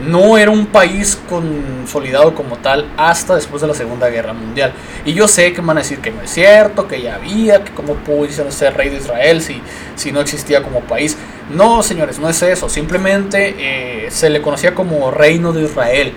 no 0.00 0.36
era 0.38 0.50
un 0.50 0.66
país 0.66 1.18
consolidado 1.28 2.34
como 2.34 2.56
tal 2.56 2.86
hasta 2.96 3.36
después 3.36 3.62
de 3.62 3.68
la 3.68 3.74
Segunda 3.74 4.08
Guerra 4.08 4.32
Mundial. 4.32 4.72
Y 5.04 5.12
yo 5.12 5.28
sé 5.28 5.52
que 5.52 5.60
van 5.60 5.78
a 5.78 5.80
decir 5.80 6.00
que 6.00 6.10
no 6.10 6.22
es 6.22 6.30
cierto, 6.30 6.88
que 6.88 7.00
ya 7.00 7.16
había, 7.16 7.62
que 7.62 7.72
cómo 7.72 7.94
pudo 7.94 8.28
ser 8.50 8.76
rey 8.76 8.90
de 8.90 8.96
Israel 8.96 9.40
si, 9.40 9.60
si 9.94 10.12
no 10.12 10.20
existía 10.20 10.62
como 10.62 10.80
país. 10.80 11.16
No, 11.50 11.82
señores, 11.82 12.18
no 12.18 12.28
es 12.28 12.42
eso. 12.42 12.68
Simplemente 12.68 13.54
eh, 13.58 14.10
se 14.10 14.30
le 14.30 14.42
conocía 14.42 14.74
como 14.74 15.10
reino 15.10 15.52
de 15.52 15.62
Israel, 15.64 16.12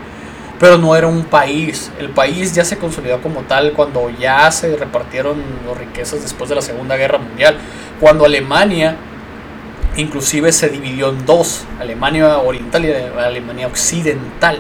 pero 0.60 0.78
no 0.78 0.96
era 0.96 1.08
un 1.08 1.26
país. 1.26 1.92
El 2.00 2.10
país 2.10 2.54
ya 2.54 2.66
se 2.66 2.78
consolidó 2.78 3.22
como 3.22 3.42
tal 3.42 3.74
cuando 3.74 4.10
ya 4.10 4.50
se 4.52 4.76
repartieron 4.76 5.38
las 5.68 5.78
riquezas 5.78 6.22
después 6.22 6.50
de 6.50 6.56
la 6.56 6.62
Segunda 6.62 6.96
Guerra 6.96 7.18
Mundial. 7.18 7.58
Cuando 8.00 8.26
Alemania 8.26 8.96
inclusive 9.98 10.52
se 10.52 10.70
dividió 10.70 11.10
en 11.10 11.26
dos, 11.26 11.66
Alemania 11.80 12.38
Oriental 12.38 12.86
y 12.86 12.92
Alemania 12.92 13.68
Occidental. 13.68 14.60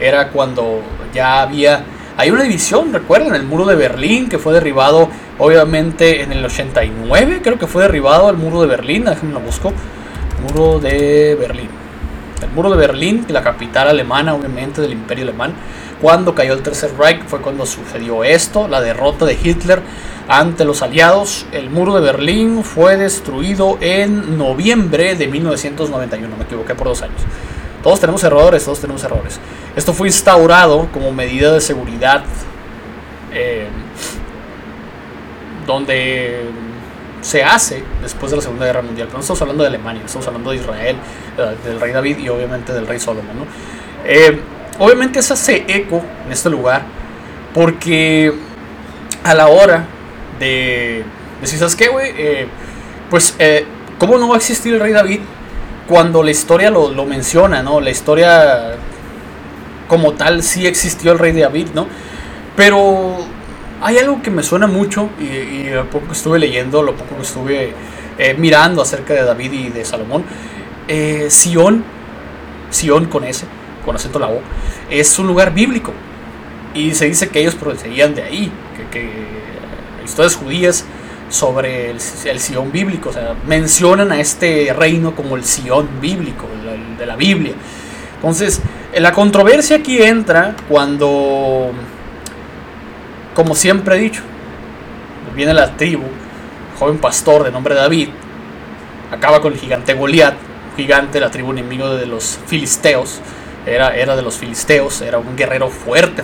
Era 0.00 0.28
cuando 0.28 0.82
ya 1.14 1.42
había... 1.42 1.84
Hay 2.16 2.30
una 2.30 2.42
división, 2.42 2.92
recuerden, 2.92 3.34
el 3.34 3.44
muro 3.44 3.64
de 3.64 3.74
Berlín 3.74 4.28
que 4.28 4.38
fue 4.38 4.52
derribado 4.52 5.08
obviamente 5.38 6.22
en 6.22 6.30
el 6.30 6.44
89, 6.44 7.40
creo 7.42 7.58
que 7.58 7.66
fue 7.66 7.82
derribado 7.82 8.30
el 8.30 8.36
muro 8.36 8.60
de 8.60 8.68
Berlín, 8.68 9.04
déjenme 9.04 9.34
lo 9.34 9.40
busco, 9.40 9.72
muro 10.42 10.78
de 10.78 11.36
Berlín. 11.38 11.83
El 12.44 12.50
muro 12.50 12.70
de 12.70 12.76
Berlín, 12.76 13.24
la 13.28 13.42
capital 13.42 13.88
alemana 13.88 14.34
obviamente 14.34 14.82
del 14.82 14.92
imperio 14.92 15.24
alemán, 15.24 15.54
cuando 16.00 16.34
cayó 16.34 16.52
el 16.52 16.62
Tercer 16.62 16.92
Reich 16.98 17.24
fue 17.26 17.40
cuando 17.40 17.64
sucedió 17.64 18.22
esto, 18.22 18.68
la 18.68 18.80
derrota 18.80 19.24
de 19.24 19.38
Hitler 19.42 19.80
ante 20.28 20.64
los 20.64 20.82
aliados. 20.82 21.46
El 21.52 21.70
muro 21.70 21.94
de 21.94 22.02
Berlín 22.02 22.62
fue 22.62 22.96
destruido 22.96 23.78
en 23.80 24.36
noviembre 24.36 25.14
de 25.14 25.26
1991, 25.26 26.36
me 26.36 26.44
equivoqué 26.44 26.74
por 26.74 26.88
dos 26.88 27.02
años. 27.02 27.20
Todos 27.82 28.00
tenemos 28.00 28.22
errores, 28.24 28.64
todos 28.64 28.80
tenemos 28.80 29.02
errores. 29.04 29.40
Esto 29.76 29.92
fue 29.92 30.08
instaurado 30.08 30.88
como 30.92 31.12
medida 31.12 31.52
de 31.52 31.60
seguridad 31.60 32.24
eh, 33.32 33.68
donde 35.66 36.42
se 37.24 37.42
hace 37.42 37.82
después 38.02 38.30
de 38.30 38.36
la 38.36 38.42
Segunda 38.42 38.66
Guerra 38.66 38.82
Mundial. 38.82 39.08
Pero 39.08 39.18
no 39.18 39.22
estamos 39.22 39.40
hablando 39.40 39.62
de 39.62 39.68
Alemania, 39.68 40.02
estamos 40.04 40.26
hablando 40.26 40.50
de 40.50 40.56
Israel, 40.56 40.96
eh, 41.38 41.56
del 41.64 41.80
rey 41.80 41.92
David 41.92 42.18
y 42.18 42.28
obviamente 42.28 42.72
del 42.72 42.86
rey 42.86 43.00
Solomon. 43.00 43.46
Eh, 44.04 44.40
obviamente 44.78 45.22
se 45.22 45.32
hace 45.32 45.64
eco 45.66 46.02
en 46.26 46.32
este 46.32 46.50
lugar 46.50 46.82
porque 47.54 48.32
a 49.24 49.32
la 49.32 49.48
hora 49.48 49.86
de 50.38 51.02
decir, 51.40 51.58
¿sabes 51.58 51.74
qué, 51.74 51.88
güey? 51.88 52.12
Eh, 52.14 52.46
pues, 53.08 53.36
¿cómo 53.98 54.18
no 54.18 54.28
va 54.28 54.34
a 54.34 54.38
existir 54.38 54.74
el 54.74 54.80
rey 54.80 54.92
David 54.92 55.20
cuando 55.88 56.22
la 56.22 56.30
historia 56.30 56.70
lo, 56.70 57.06
menciona, 57.06 57.62
¿no? 57.62 57.80
La 57.80 57.90
historia 57.90 58.76
como 59.88 60.12
tal 60.12 60.42
sí 60.42 60.66
existió 60.66 61.12
el 61.12 61.18
rey 61.18 61.32
David, 61.32 61.68
¿no? 61.74 61.86
Pero 62.54 63.16
hay 63.84 63.98
algo 63.98 64.22
que 64.22 64.30
me 64.30 64.42
suena 64.42 64.66
mucho 64.66 65.10
y, 65.20 65.68
lo 65.68 65.88
poco 65.90 66.06
que 66.06 66.12
estuve 66.14 66.38
leyendo, 66.38 66.82
lo 66.82 66.96
poco 66.96 67.16
que 67.16 67.22
estuve 67.22 67.72
eh, 68.18 68.34
mirando 68.38 68.80
acerca 68.80 69.12
de 69.12 69.24
David 69.24 69.52
y 69.52 69.68
de 69.68 69.84
Salomón. 69.84 70.24
Sion, 71.28 71.84
Sion 72.70 73.04
con 73.06 73.24
ese, 73.24 73.44
con 73.84 73.94
acento 73.94 74.18
la 74.18 74.28
O, 74.28 74.40
es 74.88 75.18
un 75.18 75.26
lugar 75.26 75.52
bíblico. 75.52 75.92
Y 76.74 76.92
se 76.94 77.04
dice 77.04 77.28
que 77.28 77.40
ellos 77.40 77.54
procedían 77.54 78.14
de 78.14 78.22
ahí, 78.22 78.50
que, 78.90 79.10
historias 80.02 80.34
judías 80.34 80.84
sobre 81.28 81.90
el, 81.90 82.00
Sion 82.00 82.72
bíblico, 82.72 83.10
o 83.10 83.12
sea, 83.12 83.34
mencionan 83.46 84.12
a 84.12 84.20
este 84.20 84.72
reino 84.72 85.14
como 85.14 85.36
el 85.36 85.44
Sion 85.44 85.88
bíblico, 86.00 86.46
de 86.98 87.04
la 87.04 87.16
Biblia. 87.16 87.52
Entonces, 88.16 88.62
la 88.96 89.12
controversia 89.12 89.76
aquí 89.76 90.02
entra 90.02 90.56
cuando, 90.70 91.70
como 93.34 93.54
siempre 93.54 93.96
he 93.96 93.98
dicho, 93.98 94.22
viene 95.34 95.52
la 95.54 95.76
tribu, 95.76 96.04
joven 96.78 96.98
pastor 96.98 97.44
de 97.44 97.50
nombre 97.50 97.74
David, 97.74 98.08
acaba 99.10 99.40
con 99.40 99.52
el 99.52 99.58
gigante 99.58 99.94
Goliat, 99.94 100.34
gigante, 100.76 101.20
la 101.20 101.30
tribu 101.30 101.52
enemigo 101.52 101.90
de 101.90 102.06
los 102.06 102.38
filisteos, 102.46 103.20
era, 103.66 103.96
era 103.96 104.14
de 104.14 104.22
los 104.22 104.36
filisteos, 104.36 105.00
era 105.00 105.18
un 105.18 105.36
guerrero 105.36 105.70
fuerte, 105.70 106.22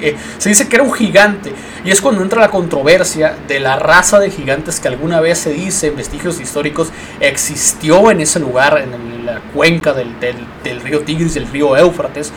eh, 0.00 0.16
se 0.38 0.48
dice 0.48 0.68
que 0.68 0.76
era 0.76 0.84
un 0.84 0.92
gigante. 0.92 1.52
Y 1.84 1.90
es 1.90 2.00
cuando 2.00 2.22
entra 2.22 2.40
la 2.40 2.50
controversia 2.50 3.36
de 3.48 3.60
la 3.60 3.76
raza 3.76 4.20
de 4.20 4.30
gigantes 4.30 4.78
que 4.78 4.88
alguna 4.88 5.20
vez 5.20 5.38
se 5.38 5.50
dice 5.50 5.88
en 5.88 5.96
vestigios 5.96 6.40
históricos 6.40 6.88
existió 7.20 8.10
en 8.10 8.20
ese 8.20 8.38
lugar, 8.38 8.78
en 8.78 9.26
la 9.26 9.40
cuenca 9.54 9.92
del, 9.92 10.14
del, 10.20 10.80
río 10.80 11.00
Tigris, 11.00 11.34
del 11.34 11.48
río 11.48 11.76
Éufrates. 11.76 12.32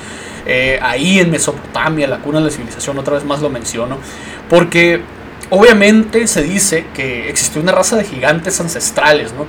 Eh, 0.46 0.80
ahí 0.82 1.20
en 1.20 1.32
Mesopotamia, 1.32 2.08
la 2.08 2.20
cuna 2.20 2.40
de 2.40 2.46
la 2.46 2.52
civilización, 2.52 2.98
otra 3.00 3.16
vez 3.16 3.26
más 3.26 3.42
lo 3.42 3.50
menciono, 3.50 3.98
porque 4.50 5.02
obviamente 5.50 6.28
se 6.28 6.44
dice 6.44 6.86
que 6.94 7.30
existió 7.30 7.62
una 7.62 7.72
raza 7.72 7.96
de 7.96 8.04
gigantes 8.04 8.60
ancestrales, 8.60 9.34
¿no? 9.34 9.46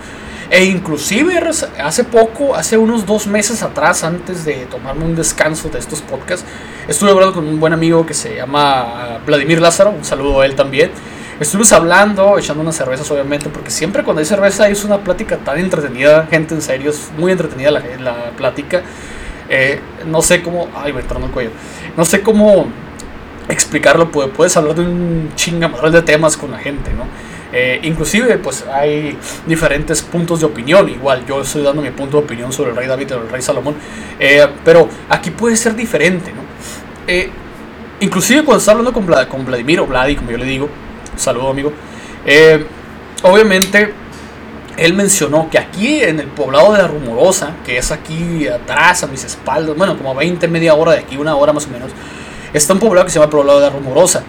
E 0.48 0.64
inclusive 0.64 1.40
hace 1.82 2.04
poco, 2.04 2.54
hace 2.54 2.78
unos 2.78 3.04
dos 3.04 3.26
meses 3.26 3.62
atrás, 3.62 4.04
antes 4.04 4.44
de 4.44 4.66
tomarme 4.66 5.04
un 5.04 5.16
descanso 5.16 5.68
de 5.68 5.80
estos 5.80 6.00
podcasts, 6.02 6.46
estuve 6.86 7.10
hablando 7.10 7.34
con 7.34 7.46
un 7.46 7.58
buen 7.58 7.72
amigo 7.72 8.06
que 8.06 8.14
se 8.14 8.36
llama 8.36 9.18
Vladimir 9.26 9.60
Lázaro, 9.60 9.90
un 9.90 10.04
saludo 10.04 10.40
a 10.40 10.46
él 10.46 10.54
también. 10.54 10.92
Estuvimos 11.40 11.72
hablando, 11.72 12.38
echando 12.38 12.62
unas 12.62 12.76
cervezas 12.76 13.10
obviamente, 13.10 13.50
porque 13.50 13.70
siempre 13.70 14.04
cuando 14.04 14.20
hay 14.20 14.26
cerveza 14.26 14.68
es 14.68 14.84
una 14.84 14.98
plática 14.98 15.36
tan 15.36 15.58
entretenida, 15.58 16.26
gente 16.30 16.54
en 16.54 16.62
serio, 16.62 16.90
es 16.90 17.10
muy 17.18 17.32
entretenida 17.32 17.72
la 17.72 18.30
plática. 18.36 18.82
Eh, 19.48 19.80
no 20.06 20.22
sé 20.22 20.42
cómo, 20.42 20.68
ay, 20.74 20.92
me 20.92 21.00
el 21.00 21.30
cuello, 21.30 21.50
no 21.96 22.04
sé 22.04 22.20
cómo 22.20 22.66
explicarlo, 23.48 24.10
puedes 24.10 24.56
hablar 24.56 24.74
de 24.74 24.82
un 24.82 25.30
chingamadral 25.36 25.92
de 25.92 26.02
temas 26.02 26.36
con 26.36 26.50
la 26.50 26.58
gente, 26.58 26.92
¿no? 26.92 27.04
Eh, 27.52 27.78
inclusive, 27.84 28.38
pues 28.38 28.64
hay 28.66 29.16
diferentes 29.46 30.02
puntos 30.02 30.40
de 30.40 30.46
opinión. 30.46 30.88
Igual, 30.88 31.24
yo 31.26 31.40
estoy 31.40 31.62
dando 31.62 31.80
mi 31.80 31.90
punto 31.90 32.18
de 32.18 32.24
opinión 32.24 32.52
sobre 32.52 32.70
el 32.70 32.76
rey 32.76 32.88
David 32.88 33.06
y 33.08 33.12
el 33.12 33.28
rey 33.28 33.40
Salomón. 33.40 33.76
Eh, 34.18 34.46
pero 34.64 34.88
aquí 35.08 35.30
puede 35.30 35.56
ser 35.56 35.76
diferente, 35.76 36.32
¿no? 36.32 36.42
Inclusive 38.00 38.42
cuando 38.42 38.58
está 38.58 38.72
hablando 38.72 38.92
con, 38.92 39.06
con 39.28 39.46
Vladimir 39.46 39.80
o 39.80 39.86
Vladi, 39.86 40.16
como 40.16 40.32
yo 40.32 40.38
le 40.38 40.44
digo, 40.44 40.68
saludo 41.14 41.50
amigo. 41.50 41.72
obviamente, 43.22 43.94
él 44.76 44.94
mencionó 44.94 45.48
que 45.50 45.58
aquí 45.58 46.02
en 46.02 46.20
el 46.20 46.28
poblado 46.28 46.72
de 46.72 46.78
la 46.78 46.88
Rumorosa, 46.88 47.56
que 47.64 47.78
es 47.78 47.90
aquí 47.92 48.46
atrás, 48.48 49.02
a 49.02 49.06
mis 49.06 49.24
espaldas, 49.24 49.76
bueno, 49.76 49.96
como 49.96 50.14
20, 50.14 50.48
media 50.48 50.74
hora 50.74 50.92
de 50.92 50.98
aquí, 50.98 51.16
una 51.16 51.34
hora 51.36 51.52
más 51.52 51.66
o 51.66 51.70
menos, 51.70 51.90
está 52.52 52.74
un 52.74 52.80
poblado 52.80 53.04
que 53.04 53.10
se 53.10 53.18
llama 53.18 53.26
el 53.26 53.30
poblado 53.30 53.60
de 53.60 53.66
la 53.66 53.72
Rumorosa. 53.72 54.22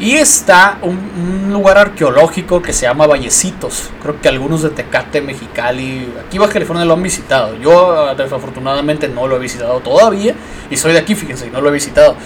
Y 0.00 0.16
está 0.16 0.78
un, 0.80 1.52
lugar 1.52 1.76
arqueológico 1.76 2.62
que 2.62 2.72
se 2.72 2.86
llama 2.86 3.06
Vallecitos. 3.06 3.90
Creo 4.00 4.18
que 4.18 4.28
algunos 4.28 4.62
de 4.62 4.70
Tecate, 4.70 5.20
Mexicali, 5.20 6.10
aquí 6.26 6.38
Baja 6.38 6.54
California 6.54 6.86
lo 6.86 6.94
han 6.94 7.02
visitado. 7.02 7.54
Yo 7.56 8.14
desafortunadamente 8.14 9.08
no 9.08 9.26
lo 9.26 9.36
he 9.36 9.38
visitado 9.38 9.80
todavía. 9.80 10.34
Y 10.70 10.78
soy 10.78 10.94
de 10.94 11.00
aquí, 11.00 11.14
fíjense, 11.14 11.50
no 11.50 11.60
lo 11.60 11.68
he 11.68 11.72
visitado. 11.72 12.16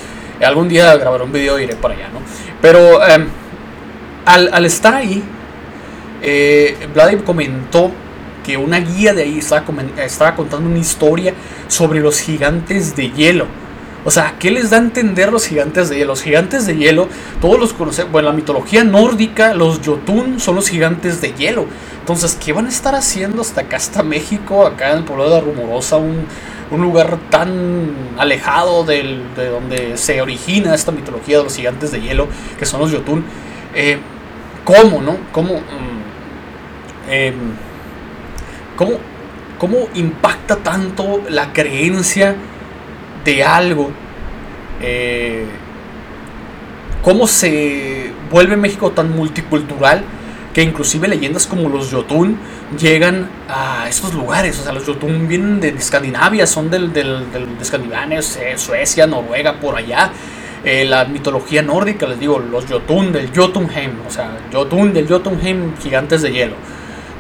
Algún 0.41 0.69
día 0.69 0.97
grabaré 0.97 1.25
un 1.25 1.33
video 1.33 1.59
y 1.59 1.65
iré 1.65 1.75
para 1.75 1.95
allá, 1.95 2.11
¿no? 2.11 2.21
Pero 2.63 3.05
em, 3.09 3.27
al, 4.25 4.65
estar 4.65 4.95
ahí, 4.95 5.25
eh, 6.25 7.23
comentó 7.25 7.91
que 8.45 8.57
una 8.57 8.81
guía 8.81 9.15
de 9.15 9.23
ahí 9.23 9.39
estaba, 9.39 10.35
contando 10.35 10.69
una 10.69 10.79
historia 10.79 11.35
sobre 11.69 12.01
los 12.01 12.21
gigantes 12.21 12.95
de 12.97 13.11
hielo 13.11 13.47
o 14.07 14.11
sea, 14.11 14.35
¿qué 14.39 14.51
les 14.51 14.69
da 14.69 14.77
a 14.77 14.81
entender 14.81 15.33
los 15.33 15.47
gigantes 15.47 15.89
de 15.89 15.97
hielo? 15.97 16.09
Los 16.09 16.23
gigantes 16.23 16.67
de 16.67 16.77
hielo, 16.77 17.09
todos 17.41 17.59
los 17.59 17.73
conocemos, 17.73 18.13
bueno, 18.13 18.29
en 18.29 18.35
la 18.35 18.37
mitología 18.37 18.85
nórdica, 18.85 19.55
los 19.55 19.81
Jotun 19.85 20.39
son 20.41 20.57
los 20.57 20.69
gigantes 20.69 21.23
de 21.23 21.33
hielo. 21.33 21.67
Entonces, 22.01 22.37
¿qué 22.39 22.53
van 22.53 22.67
a 22.67 22.69
estar 22.69 22.95
haciendo 22.95 23.41
hasta 23.41 23.63
acá, 23.63 23.79
hasta 23.79 24.03
México, 24.03 24.67
acá 24.67 24.93
en 24.93 24.99
el 24.99 25.05
pueblo 25.05 25.31
de 25.31 25.41
Rumorosa, 25.41 25.97
un, 25.97 26.27
lugar 26.71 27.19
tan 27.31 27.93
alejado 28.19 28.85
de 28.85 29.21
donde 29.37 29.97
se 29.97 30.21
origina 30.21 30.75
esta 30.75 30.91
mitología 30.91 31.39
de 31.39 31.45
los 31.45 31.55
gigantes 31.55 31.93
de 31.93 32.01
hielo, 32.01 32.27
que 32.59 32.67
son 32.67 32.81
los 32.81 32.93
Jotun? 32.93 33.25
Eh, 33.75 33.99
¿Cómo, 34.65 35.01
no? 35.01 35.17
¿Cómo, 35.31 35.55
mm, 35.55 36.04
em, 37.09 37.35
cómo, 38.77 38.93
¿Cómo 39.59 39.89
impacta 39.95 40.57
tanto 40.57 41.23
la 41.29 41.53
creencia? 41.53 42.35
de 43.25 43.43
algo, 43.43 43.91
eh, 44.81 45.47
cómo 47.03 47.27
se 47.27 48.13
vuelve 48.31 48.57
México 48.57 48.91
tan 48.93 49.15
multicultural 49.15 50.05
que 50.53 50.63
inclusive 50.63 51.09
leyendas 51.09 51.49
como 51.49 51.69
los 51.69 51.93
Jotun 51.93 52.39
llegan 52.79 53.29
a 53.49 53.89
estos 53.89 54.15
lugares. 54.15 54.61
O 54.61 54.63
sea, 54.63 54.73
los 54.73 54.85
Jotun 54.85 55.27
vienen 55.27 55.59
de 55.61 55.71
Escandinavia, 55.71 56.47
son 56.47 56.71
del, 56.71 56.93
del, 56.93 57.33
de 57.33 57.63
Escandinavia, 57.63 58.21
Suecia, 58.23 59.07
Noruega, 59.07 59.55
por 59.55 59.77
allá. 59.77 60.13
Eh, 60.65 60.85
la 60.85 61.05
mitología 61.05 61.61
nórdica, 61.61 62.07
les 62.07 62.21
digo, 62.21 62.39
los 62.39 62.67
Jotun 62.67 63.13
del 63.13 63.31
Jotunheim, 63.37 63.91
o 64.07 64.11
sea, 64.11 64.39
Jotun 64.51 64.95
del 64.95 65.09
Jotunheim, 65.09 65.77
gigantes 65.77 66.23
de 66.23 66.33
hielo. 66.33 66.55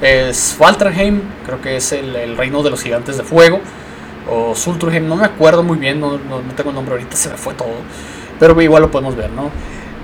Es 0.04 0.56
Valtraheim, 0.58 1.22
creo 1.46 1.62
que 1.62 1.76
es 1.76 1.92
el, 1.92 2.36
reino 2.36 2.62
de 2.62 2.68
los 2.68 2.82
gigantes 2.82 3.16
de 3.16 3.22
fuego 3.22 3.58
o 4.30 4.54
Sulturheim, 4.54 5.08
no 5.08 5.16
me 5.16 5.24
acuerdo 5.24 5.62
muy 5.62 5.78
bien, 5.78 5.98
no, 5.98 6.18
no, 6.18 6.40
tengo 6.54 6.68
el 6.68 6.76
nombre 6.76 6.92
ahorita, 6.96 7.16
se 7.16 7.30
me 7.30 7.38
fue 7.38 7.54
todo, 7.54 7.72
pero 8.38 8.60
igual 8.60 8.82
lo 8.82 8.90
podemos 8.90 9.16
ver, 9.16 9.30
¿no? 9.30 9.50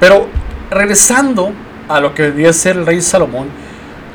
Pero 0.00 0.26
regresando 0.70 1.52
a 1.86 2.00
lo 2.00 2.14
que 2.14 2.22
debía 2.22 2.50
ser 2.54 2.76
el 2.76 2.86
rey 2.86 3.02
Salomón, 3.02 3.48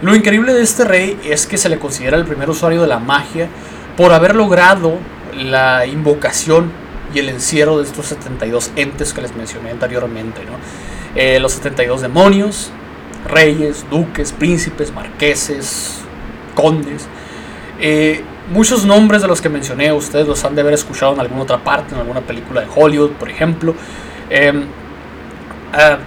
lo 0.02 0.16
increíble 0.16 0.56
de 0.56 0.64
este 0.64 0.86
rey 0.86 1.20
es 1.24 1.46
que 1.46 1.56
se 1.56 1.70
le 1.70 1.78
considera 1.78 2.18
el 2.18 2.26
primer 2.26 2.50
usuario 2.50 2.82
de 2.82 2.88
la 2.88 2.98
magia 2.98 3.48
por 3.96 4.12
haber 4.12 4.36
logrado 4.36 4.98
la 5.38 5.86
invocación 5.86 6.72
y 7.14 7.20
el 7.20 7.30
encierro 7.30 7.78
de 7.78 7.84
estos 7.84 8.08
72 8.08 8.72
entes 8.76 9.14
que 9.14 9.22
les 9.22 9.36
mencioné 9.36 9.70
anteriormente, 9.70 10.42
¿no? 10.46 10.54
Eh, 11.16 11.40
los 11.40 11.52
72 11.52 12.02
demonios, 12.02 12.72
reyes, 13.26 13.86
duques, 13.90 14.32
príncipes, 14.32 14.94
marqueses, 14.94 16.02
condes. 16.56 17.08
Eh, 17.80 18.24
Muchos 18.52 18.86
nombres 18.86 19.24
de 19.24 19.28
los 19.28 19.42
que 19.42 19.50
mencioné, 19.50 19.92
ustedes 19.92 20.28
los 20.28 20.46
han 20.46 20.54
de 20.54 20.62
haber 20.62 20.76
escuchado 20.76 21.14
en 21.14 21.20
alguna 21.20 21.42
otra 21.42 21.64
parte, 21.64 21.96
en 21.96 22.02
alguna 22.02 22.22
película 22.22 22.62
de 22.62 22.68
Hollywood, 22.74 23.12
por 23.14 23.28
ejemplo. 23.28 23.74
Em, 24.30 24.66
ah, 25.74 25.98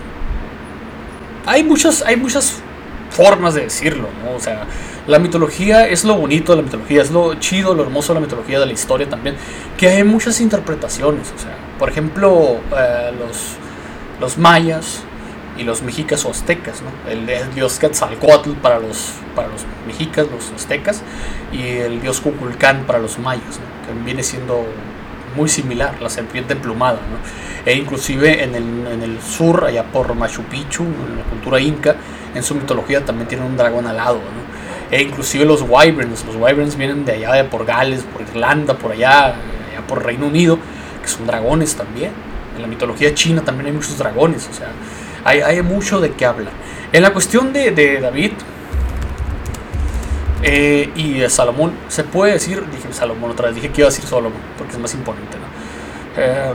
hay, 1.46 1.64
muchas, 1.64 2.02
hay 2.02 2.14
muchas 2.14 2.62
formas 3.10 3.54
de 3.54 3.62
decirlo, 3.62 4.08
¿no? 4.24 4.36
O 4.36 4.40
sea, 4.40 4.66
la 5.08 5.18
mitología 5.18 5.88
es 5.88 6.04
lo 6.04 6.14
bonito 6.14 6.52
de 6.52 6.58
la 6.58 6.62
mitología, 6.62 7.02
es 7.02 7.10
lo 7.10 7.34
chido, 7.34 7.74
lo 7.74 7.82
hermoso 7.82 8.14
de 8.14 8.20
la 8.20 8.26
mitología, 8.26 8.60
de 8.60 8.66
la 8.66 8.72
historia 8.72 9.08
también, 9.08 9.34
que 9.76 9.88
hay 9.88 10.04
muchas 10.04 10.40
interpretaciones. 10.40 11.32
O 11.36 11.40
sea, 11.40 11.56
por 11.76 11.88
ejemplo, 11.88 12.60
eh, 12.76 13.10
los, 13.18 13.56
los 14.20 14.38
mayas, 14.38 15.02
y 15.58 15.64
los 15.64 15.82
mexicas 15.82 16.24
o 16.24 16.30
aztecas, 16.30 16.82
¿no? 16.82 17.10
El, 17.10 17.26
dios 17.54 17.78
Quetzalcoatl 17.78 18.52
para 18.62 18.78
los, 18.78 19.12
para 19.34 19.48
los 19.48 19.62
mexicas, 19.86 20.26
los 20.30 20.52
aztecas, 20.52 21.02
y 21.52 21.62
el 21.62 22.00
dios 22.00 22.20
Cuculcán 22.20 22.84
para 22.86 23.00
los 23.00 23.18
mayas, 23.18 23.58
que 23.86 24.04
viene 24.04 24.22
siendo 24.22 24.64
muy 25.36 25.48
similar, 25.48 26.00
la 26.00 26.08
serpiente 26.08 26.54
emplumada, 26.54 26.98
¿no? 26.98 27.18
e 27.70 27.74
inclusive 27.74 28.42
en 28.42 28.54
el, 28.54 28.86
en 28.86 29.02
el, 29.02 29.20
sur, 29.20 29.64
allá 29.64 29.84
por 29.84 30.14
Machu 30.14 30.42
Picchu, 30.44 30.84
en 30.84 31.16
la 31.18 31.24
cultura 31.24 31.60
inca, 31.60 31.96
en 32.34 32.42
su 32.42 32.54
mitología 32.54 33.04
también 33.04 33.28
tiene 33.28 33.44
un 33.44 33.56
dragón 33.56 33.86
alado, 33.86 34.16
¿no? 34.16 34.96
e 34.96 35.02
inclusive 35.02 35.44
los 35.44 35.62
wyverns, 35.62 36.24
los 36.24 36.36
wyverns 36.36 36.76
vienen 36.76 37.04
de 37.04 37.12
allá, 37.12 37.34
de 37.34 37.44
por 37.44 37.66
Gales, 37.66 38.04
por 38.04 38.22
Irlanda, 38.22 38.74
por 38.74 38.92
allá, 38.92 39.26
allá 39.26 39.86
por 39.86 40.04
Reino 40.04 40.26
Unido, 40.26 40.58
que 41.02 41.08
son 41.08 41.26
dragones 41.26 41.76
también, 41.76 42.12
en 42.56 42.62
la 42.62 42.68
mitología 42.68 43.14
china 43.14 43.42
también 43.42 43.66
hay 43.66 43.72
muchos 43.72 43.98
dragones, 43.98 44.48
o 44.50 44.54
sea, 44.54 44.68
hay, 45.28 45.62
mucho 45.62 46.00
de 46.00 46.12
qué 46.12 46.26
hablar. 46.26 46.52
En 46.92 47.02
la 47.02 47.12
cuestión 47.12 47.52
de, 47.52 48.00
David 48.00 48.32
eh, 50.42 50.90
y 50.94 51.18
de 51.18 51.30
Salomón, 51.30 51.72
se 51.88 52.04
puede 52.04 52.34
decir, 52.34 52.64
dije 52.70 52.92
Salomón 52.92 53.30
otra 53.30 53.46
vez, 53.46 53.56
dije 53.56 53.70
que 53.70 53.82
iba 53.82 53.88
a 53.88 53.90
decir 53.90 54.06
Salomón, 54.06 54.40
porque 54.56 54.72
es 54.72 54.78
más 54.78 54.94
imponente, 54.94 55.36
¿no? 55.36 56.22
Eh, 56.22 56.52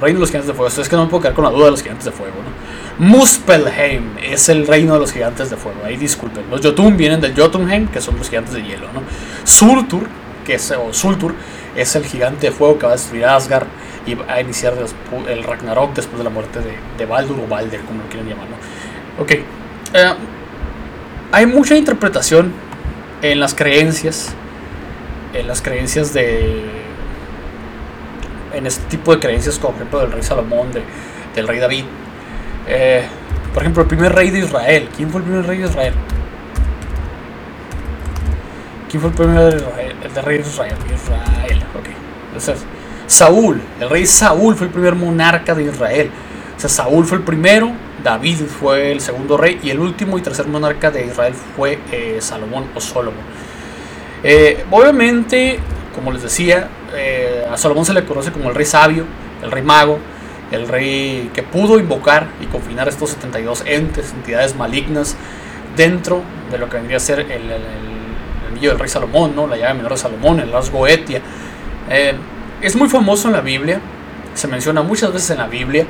reino 0.00 0.18
de 0.18 0.20
los 0.20 0.30
gigantes 0.30 0.48
de 0.48 0.54
fuego. 0.54 0.68
es 0.68 0.88
que 0.88 0.96
no 0.96 1.04
me 1.04 1.10
puedo 1.10 1.22
quedar 1.22 1.34
con 1.34 1.44
la 1.44 1.50
duda 1.50 1.66
de 1.66 1.70
los 1.72 1.82
gigantes 1.82 2.04
de 2.04 2.12
fuego, 2.12 2.34
¿no? 2.36 3.06
Muspelheim 3.06 4.16
es 4.22 4.48
el 4.48 4.66
reino 4.66 4.94
de 4.94 5.00
los 5.00 5.12
gigantes 5.12 5.50
de 5.50 5.56
fuego. 5.56 5.80
Ahí 5.84 5.96
disculpen. 5.96 6.44
Los 6.50 6.60
Jotun 6.62 6.96
vienen 6.96 7.20
del 7.20 7.34
Jotunheim, 7.38 7.88
que 7.88 8.00
son 8.00 8.16
los 8.16 8.28
gigantes 8.28 8.54
de 8.54 8.62
hielo, 8.62 8.86
¿no? 8.92 9.02
Surtur, 9.44 10.06
que 10.44 10.54
es, 10.54 10.70
o 10.70 10.92
Sultur, 10.92 11.34
es 11.76 11.94
el 11.96 12.04
gigante 12.04 12.46
de 12.46 12.52
fuego 12.52 12.78
que 12.78 12.86
va 12.86 12.92
a 12.92 12.96
destruir 12.96 13.24
Asgard 13.26 13.66
y 14.06 14.14
va 14.14 14.32
a 14.32 14.40
iniciar 14.40 14.74
el 15.28 15.42
Ragnarok 15.44 15.94
después 15.94 16.18
de 16.18 16.24
la 16.24 16.30
muerte 16.30 16.60
de, 16.60 16.76
de 16.96 17.06
Baldur 17.06 17.38
o 17.40 17.46
Balder, 17.46 17.80
como 17.80 18.02
lo 18.02 18.08
quieran 18.08 18.28
llamar, 18.28 18.46
¿no? 18.48 19.22
Ok. 19.22 19.32
Eh, 19.32 20.14
hay 21.32 21.46
mucha 21.46 21.76
interpretación 21.76 22.52
en 23.22 23.40
las 23.40 23.54
creencias, 23.54 24.32
en 25.34 25.46
las 25.48 25.60
creencias 25.60 26.12
de, 26.12 26.64
en 28.54 28.66
este 28.66 28.84
tipo 28.88 29.14
de 29.14 29.20
creencias, 29.20 29.58
como 29.58 29.72
por 29.72 29.82
ejemplo 29.82 30.00
del 30.00 30.12
rey 30.12 30.22
Salomón, 30.22 30.68
del 31.34 31.48
rey 31.48 31.58
David. 31.58 31.84
Eh, 32.68 33.04
por 33.52 33.62
ejemplo, 33.62 33.82
el 33.82 33.88
primer 33.88 34.14
rey 34.14 34.30
de 34.30 34.40
Israel. 34.40 34.88
¿Quién 34.96 35.10
fue 35.10 35.20
el 35.20 35.26
primer 35.26 35.46
rey 35.46 35.58
de 35.58 35.66
Israel? 35.66 35.94
¿Quién 38.90 39.00
fue 39.00 39.10
el 39.10 39.16
primer 39.16 39.36
rey 39.36 39.50
de 39.50 39.56
Israel? 39.56 39.85
El 40.02 40.12
de 40.12 40.22
rey 40.22 40.38
de 40.38 40.48
Israel. 40.48 40.74
Israel, 40.94 41.64
ok. 41.74 41.88
Entonces, 42.28 42.64
Saúl, 43.06 43.60
el 43.80 43.90
rey 43.90 44.06
Saúl 44.06 44.54
fue 44.54 44.66
el 44.66 44.72
primer 44.72 44.94
monarca 44.94 45.54
de 45.54 45.64
Israel. 45.64 46.10
O 46.56 46.60
sea, 46.60 46.70
Saúl 46.70 47.04
fue 47.04 47.18
el 47.18 47.24
primero, 47.24 47.72
David 48.02 48.40
fue 48.46 48.92
el 48.92 49.00
segundo 49.00 49.36
rey 49.36 49.60
y 49.62 49.70
el 49.70 49.78
último 49.78 50.18
y 50.18 50.22
tercer 50.22 50.46
monarca 50.46 50.90
de 50.90 51.06
Israel 51.06 51.34
fue 51.56 51.78
eh, 51.92 52.18
Salomón 52.20 52.66
o 52.74 52.80
Solomon. 52.80 53.20
Eh, 54.22 54.64
obviamente, 54.70 55.58
como 55.94 56.12
les 56.12 56.22
decía, 56.22 56.68
eh, 56.94 57.46
a 57.50 57.56
Salomón 57.56 57.84
se 57.84 57.92
le 57.92 58.04
conoce 58.04 58.32
como 58.32 58.48
el 58.48 58.54
rey 58.54 58.66
sabio, 58.66 59.04
el 59.42 59.50
rey 59.50 59.62
mago, 59.62 59.98
el 60.50 60.68
rey 60.68 61.30
que 61.34 61.42
pudo 61.42 61.78
invocar 61.78 62.28
y 62.40 62.46
confinar 62.46 62.88
estos 62.88 63.10
72 63.10 63.64
entes, 63.66 64.12
entidades 64.12 64.56
malignas, 64.56 65.16
dentro 65.76 66.22
de 66.50 66.58
lo 66.58 66.68
que 66.68 66.76
vendría 66.76 66.96
a 66.96 67.00
ser 67.00 67.20
el, 67.20 67.30
el, 67.30 67.62
anillo 68.56 68.70
del 68.70 68.78
rey 68.78 68.88
Salomón, 68.88 69.36
¿no? 69.36 69.46
la 69.46 69.56
llave 69.56 69.74
menor 69.74 69.92
de 69.92 69.98
Salomón, 69.98 70.40
el 70.40 70.50
rasgo 70.50 70.86
Etia. 70.86 71.20
es 72.60 72.76
muy 72.76 72.88
famoso 72.88 73.28
en 73.28 73.34
la 73.34 73.40
Biblia, 73.40 73.80
se 74.34 74.48
menciona 74.48 74.82
muchas 74.82 75.12
veces 75.12 75.30
en 75.30 75.38
la 75.38 75.46
Biblia 75.46 75.86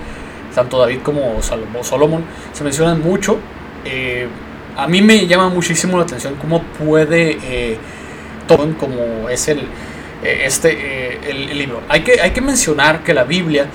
tanto 0.57 0.79
David 0.79 1.01
como 1.03 1.43
Solomon 1.43 2.25
se 2.53 2.65
mencionan 2.65 3.03
mucho. 3.03 3.39
Eh, 3.85 4.27
a 4.75 4.89
mí 4.89 5.03
me 5.03 5.27
llama 5.27 5.51
muchísimo 5.51 5.99
la 5.99 6.05
atención 6.05 6.35
cómo 6.41 6.63
puede 6.63 7.39
eh, 7.43 7.79
como 8.81 9.29
es 9.29 9.49
el, 9.49 9.61
eh, 10.25 10.43
este, 10.45 10.73
eh, 10.73 11.21
el, 11.29 11.59
libro. 11.59 11.83
Hay 11.89 12.03
que, 12.03 12.21
hay 12.21 12.31
que 12.31 12.41
mencionar 12.41 13.03
que 13.05 13.13
la 13.13 13.25
Biblia 13.25 13.67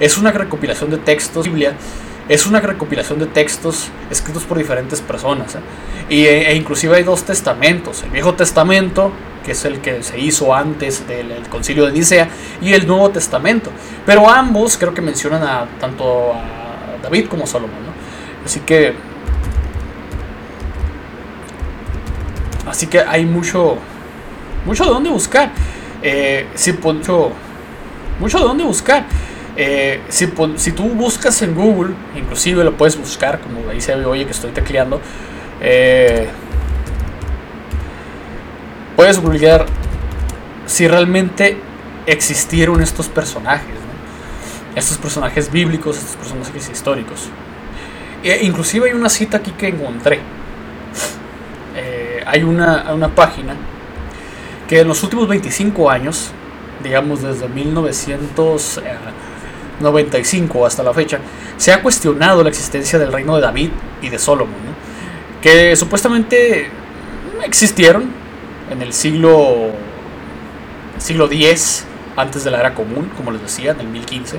es 0.00 0.18
una 0.18 0.32
recopilación 0.32 0.90
de 0.90 0.98
textos. 0.98 1.46
Biblia 1.46 1.74
es 2.28 2.46
una 2.46 2.60
recopilación 2.60 3.18
de 3.18 3.26
textos 3.26 3.88
escritos 4.10 4.44
por 4.44 4.58
diferentes 4.58 5.00
personas. 5.00 5.56
Y, 6.08 6.24
e 6.24 6.54
inclusive 6.54 6.96
hay 6.96 7.02
dos 7.02 7.24
testamentos. 7.24 8.02
El 8.02 8.10
Viejo 8.10 8.34
Testamento 8.34 9.12
que 9.44 9.52
es 9.52 9.64
el 9.64 9.80
que 9.80 10.02
se 10.02 10.18
hizo 10.18 10.52
antes 10.54 11.06
del 11.06 11.30
concilio 11.48 11.86
de 11.86 11.92
Nicea, 11.92 12.28
y 12.60 12.72
el 12.72 12.86
Nuevo 12.86 13.10
Testamento. 13.10 13.70
Pero 14.04 14.28
ambos 14.28 14.76
creo 14.76 14.92
que 14.92 15.02
mencionan 15.02 15.42
a 15.42 15.66
tanto 15.78 16.32
a 16.32 17.02
David 17.02 17.28
como 17.28 17.44
a 17.44 17.46
Salomón. 17.46 17.84
Así 18.44 18.60
que. 18.60 18.94
Así 22.66 22.86
que 22.86 23.00
hay 23.00 23.24
mucho. 23.24 23.76
Mucho 24.64 24.84
de 24.84 24.90
dónde 24.90 25.10
buscar. 25.10 25.50
Eh, 26.02 26.48
si, 26.54 26.72
mucho, 26.72 27.30
mucho 28.18 28.38
de 28.38 28.44
dónde 28.44 28.64
buscar. 28.64 29.04
Eh, 29.56 30.00
si, 30.08 30.28
si, 30.56 30.72
tú 30.72 30.88
buscas 30.88 31.40
en 31.42 31.54
Google, 31.54 31.94
inclusive 32.16 32.64
lo 32.64 32.76
puedes 32.76 32.98
buscar, 32.98 33.40
como 33.40 33.68
ahí 33.70 33.80
se 33.80 33.94
ve, 33.94 34.04
oye, 34.04 34.24
que 34.24 34.32
estoy 34.32 34.50
tecleando. 34.50 35.00
Eh, 35.60 36.28
puedes 38.96 39.20
googlear 39.20 39.66
si 40.66 40.88
realmente 40.88 41.56
existieron 42.06 42.82
estos 42.82 43.08
personajes, 43.08 43.76
estos 44.74 44.98
personajes 44.98 45.50
bíblicos, 45.50 45.98
estos 45.98 46.16
personajes 46.16 46.68
históricos. 46.68 47.28
E 48.24 48.44
inclusive 48.44 48.88
hay 48.88 48.94
una 48.94 49.08
cita 49.08 49.36
aquí 49.36 49.52
que 49.52 49.68
encontré. 49.68 50.18
Eh, 51.76 52.24
hay 52.26 52.42
una, 52.42 52.92
una 52.92 53.14
página 53.14 53.54
que 54.68 54.80
en 54.80 54.88
los 54.88 55.02
últimos 55.02 55.28
25 55.28 55.90
años, 55.90 56.30
digamos 56.82 57.22
desde 57.22 57.46
1995 59.78 60.66
hasta 60.66 60.82
la 60.82 60.92
fecha, 60.94 61.18
se 61.56 61.72
ha 61.72 61.82
cuestionado 61.82 62.42
la 62.42 62.48
existencia 62.48 62.98
del 62.98 63.12
reino 63.12 63.34
de 63.36 63.42
David 63.42 63.70
y 64.02 64.08
de 64.08 64.18
Solomon, 64.18 64.54
que 65.40 65.76
supuestamente 65.76 66.68
existieron, 67.44 68.10
en 68.70 68.82
el 68.82 68.92
siglo, 68.92 69.70
siglo 70.98 71.28
X, 71.30 71.84
antes 72.16 72.44
de 72.44 72.50
la 72.50 72.60
era 72.60 72.74
común, 72.74 73.10
como 73.16 73.30
les 73.30 73.42
decía, 73.42 73.72
en 73.72 73.80
el 73.80 73.88
1015, 73.88 74.38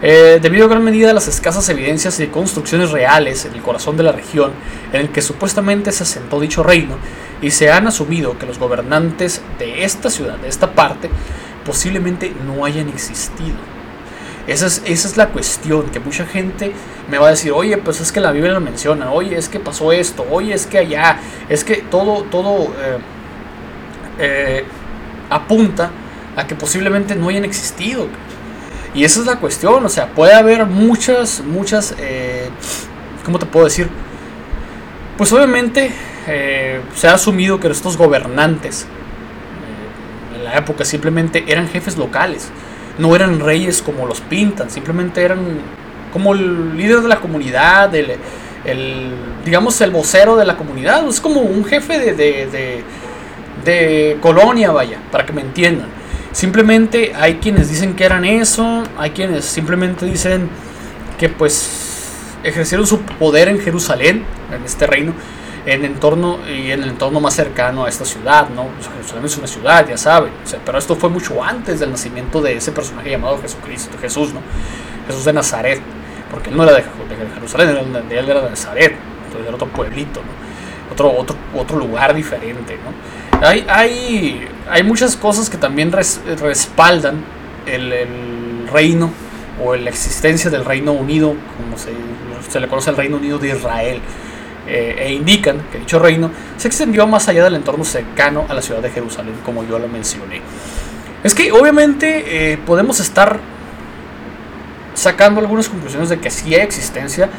eh, 0.00 0.38
debido 0.40 0.66
a 0.66 0.68
gran 0.68 0.84
medida 0.84 1.10
a 1.10 1.12
las 1.12 1.26
escasas 1.26 1.68
evidencias 1.68 2.20
y 2.20 2.28
construcciones 2.28 2.90
reales 2.92 3.44
en 3.46 3.54
el 3.54 3.62
corazón 3.62 3.96
de 3.96 4.04
la 4.04 4.12
región 4.12 4.52
en 4.92 5.00
el 5.00 5.08
que 5.08 5.22
supuestamente 5.22 5.90
se 5.90 6.04
asentó 6.04 6.38
dicho 6.38 6.62
reino, 6.62 6.96
y 7.40 7.50
se 7.50 7.70
han 7.70 7.86
asumido 7.86 8.38
que 8.38 8.46
los 8.46 8.58
gobernantes 8.58 9.42
de 9.58 9.84
esta 9.84 10.10
ciudad, 10.10 10.36
de 10.38 10.48
esta 10.48 10.72
parte, 10.74 11.08
posiblemente 11.64 12.32
no 12.46 12.64
hayan 12.64 12.88
existido. 12.88 13.77
Esa 14.48 14.66
es, 14.66 14.82
esa 14.86 15.08
es 15.08 15.16
la 15.18 15.28
cuestión, 15.28 15.90
que 15.90 16.00
mucha 16.00 16.24
gente 16.24 16.72
me 17.10 17.18
va 17.18 17.26
a 17.26 17.30
decir, 17.30 17.52
oye, 17.52 17.76
pues 17.76 18.00
es 18.00 18.10
que 18.10 18.18
la 18.18 18.32
Biblia 18.32 18.54
lo 18.54 18.60
menciona, 18.60 19.12
oye, 19.12 19.36
es 19.36 19.46
que 19.50 19.60
pasó 19.60 19.92
esto, 19.92 20.26
oye, 20.30 20.54
es 20.54 20.66
que 20.66 20.78
allá, 20.78 21.20
es 21.48 21.62
que 21.64 21.76
todo, 21.76 22.22
todo... 22.24 22.72
Eh, 22.80 22.98
eh, 24.20 24.64
apunta 25.30 25.90
a 26.34 26.46
que 26.46 26.54
posiblemente 26.54 27.14
no 27.14 27.28
hayan 27.28 27.44
existido. 27.44 28.08
Y 28.94 29.04
esa 29.04 29.20
es 29.20 29.26
la 29.26 29.36
cuestión, 29.36 29.84
o 29.84 29.88
sea, 29.90 30.08
puede 30.08 30.32
haber 30.32 30.64
muchas, 30.64 31.42
muchas, 31.44 31.94
eh, 31.98 32.48
¿cómo 33.26 33.38
te 33.38 33.44
puedo 33.44 33.66
decir? 33.66 33.88
Pues 35.18 35.30
obviamente 35.30 35.92
se 36.94 37.08
ha 37.08 37.14
asumido 37.14 37.60
que 37.60 37.68
estos 37.68 37.96
gobernantes 37.96 38.86
en 40.34 40.44
la 40.44 40.56
época 40.56 40.84
simplemente 40.84 41.44
eran 41.48 41.68
jefes 41.68 41.96
locales, 41.96 42.50
no 42.98 43.14
eran 43.14 43.40
reyes 43.40 43.80
como 43.82 44.06
los 44.06 44.20
pintan, 44.20 44.70
simplemente 44.70 45.22
eran 45.22 45.38
como 46.12 46.34
el 46.34 46.76
líder 46.76 47.00
de 47.00 47.08
la 47.08 47.20
comunidad, 47.20 47.94
el, 47.94 48.18
digamos 49.44 49.80
el 49.80 49.90
vocero 49.90 50.36
de 50.36 50.44
la 50.44 50.56
comunidad, 50.56 51.06
es 51.08 51.20
como 51.20 51.40
un 51.40 51.64
jefe 51.64 52.14
de 52.14 52.84
de 53.64 54.18
colonia, 54.20 54.70
vaya, 54.70 54.98
para 55.10 55.26
que 55.26 55.32
me 55.32 55.42
entiendan. 55.42 55.88
Simplemente 56.32 57.12
hay 57.14 57.34
quienes 57.34 57.68
dicen 57.68 57.94
que 57.94 58.04
eran 58.04 58.24
eso, 58.24 58.84
hay 58.98 59.10
quienes 59.10 59.44
simplemente 59.44 60.06
dicen 60.06 60.48
que 61.18 61.28
pues 61.28 62.22
ejercieron 62.44 62.86
su 62.86 63.00
poder 63.00 63.48
en 63.48 63.60
Jerusalén, 63.60 64.24
en 64.54 64.64
este 64.64 64.86
reino, 64.86 65.12
en 65.68 65.84
entorno 65.84 66.38
y 66.48 66.70
en 66.70 66.82
el 66.82 66.90
entorno 66.90 67.20
más 67.20 67.34
cercano 67.34 67.84
a 67.84 67.88
esta 67.88 68.04
ciudad, 68.04 68.48
¿no? 68.48 68.68
Jerusalén 68.96 69.24
es 69.24 69.36
una 69.36 69.46
ciudad, 69.46 69.86
ya 69.86 69.98
saben, 69.98 70.32
pero 70.64 70.78
esto 70.78 70.96
fue 70.96 71.10
mucho 71.10 71.42
antes 71.42 71.80
del 71.80 71.90
nacimiento 71.90 72.40
de 72.40 72.56
ese 72.56 72.72
personaje 72.72 73.10
llamado 73.10 73.38
Jesucristo, 73.40 73.98
Jesús, 74.00 74.32
¿no? 74.32 74.40
Jesús 75.06 75.24
de 75.24 75.32
Nazaret, 75.32 75.80
porque 76.30 76.50
él 76.50 76.56
no 76.56 76.64
era 76.64 76.74
de, 76.74 76.84
Jerusalén, 77.34 77.68
él 78.10 78.28
era 78.28 78.40
de 78.40 78.50
Nazaret, 78.50 78.94
entonces 79.26 79.46
era 79.46 79.54
otro 79.54 79.68
pueblito, 79.68 80.20
¿no? 80.20 80.92
Otro, 80.92 81.12
otro, 81.12 81.36
otro 81.54 81.78
lugar 81.78 82.14
diferente, 82.14 82.78
¿no? 82.82 83.46
Hay, 83.46 83.64
hay, 83.68 84.48
hay 84.68 84.82
muchas 84.82 85.16
cosas 85.16 85.48
que 85.48 85.58
también 85.58 85.92
respaldan 85.92 87.22
el, 87.66 88.66
reino 88.72 89.10
o 89.64 89.74
la 89.74 89.90
existencia 89.90 90.50
del 90.50 90.64
Reino 90.64 90.92
Unido, 90.92 91.34
como 91.56 91.78
se, 91.78 92.60
le 92.60 92.68
conoce 92.68 92.90
el 92.90 92.96
Reino 92.96 93.16
Unido 93.16 93.38
de 93.38 93.48
Israel, 93.48 94.00
eh, 94.68 95.06
e 95.06 95.12
indican 95.12 95.62
que 95.72 95.78
dicho 95.78 95.98
reino 95.98 96.30
se 96.56 96.68
extendió 96.68 97.06
más 97.06 97.28
allá 97.28 97.44
del 97.44 97.54
entorno 97.54 97.84
cercano 97.84 98.44
a 98.48 98.54
la 98.54 98.62
ciudad 98.62 98.82
de 98.82 98.90
Jerusalén, 98.90 99.34
como 99.44 99.64
yo 99.64 99.78
lo 99.78 99.88
mencioné. 99.88 100.42
Es 101.24 101.34
que 101.34 101.50
obviamente 101.52 102.52
eh, 102.52 102.58
podemos 102.58 103.00
estar 103.00 103.40
sacando 104.94 105.40
algunas 105.40 105.68
conclusiones 105.68 106.08
de 106.08 106.18
que 106.18 106.30
sí 106.30 106.54
hay 106.54 106.60
existencia, 106.60 107.30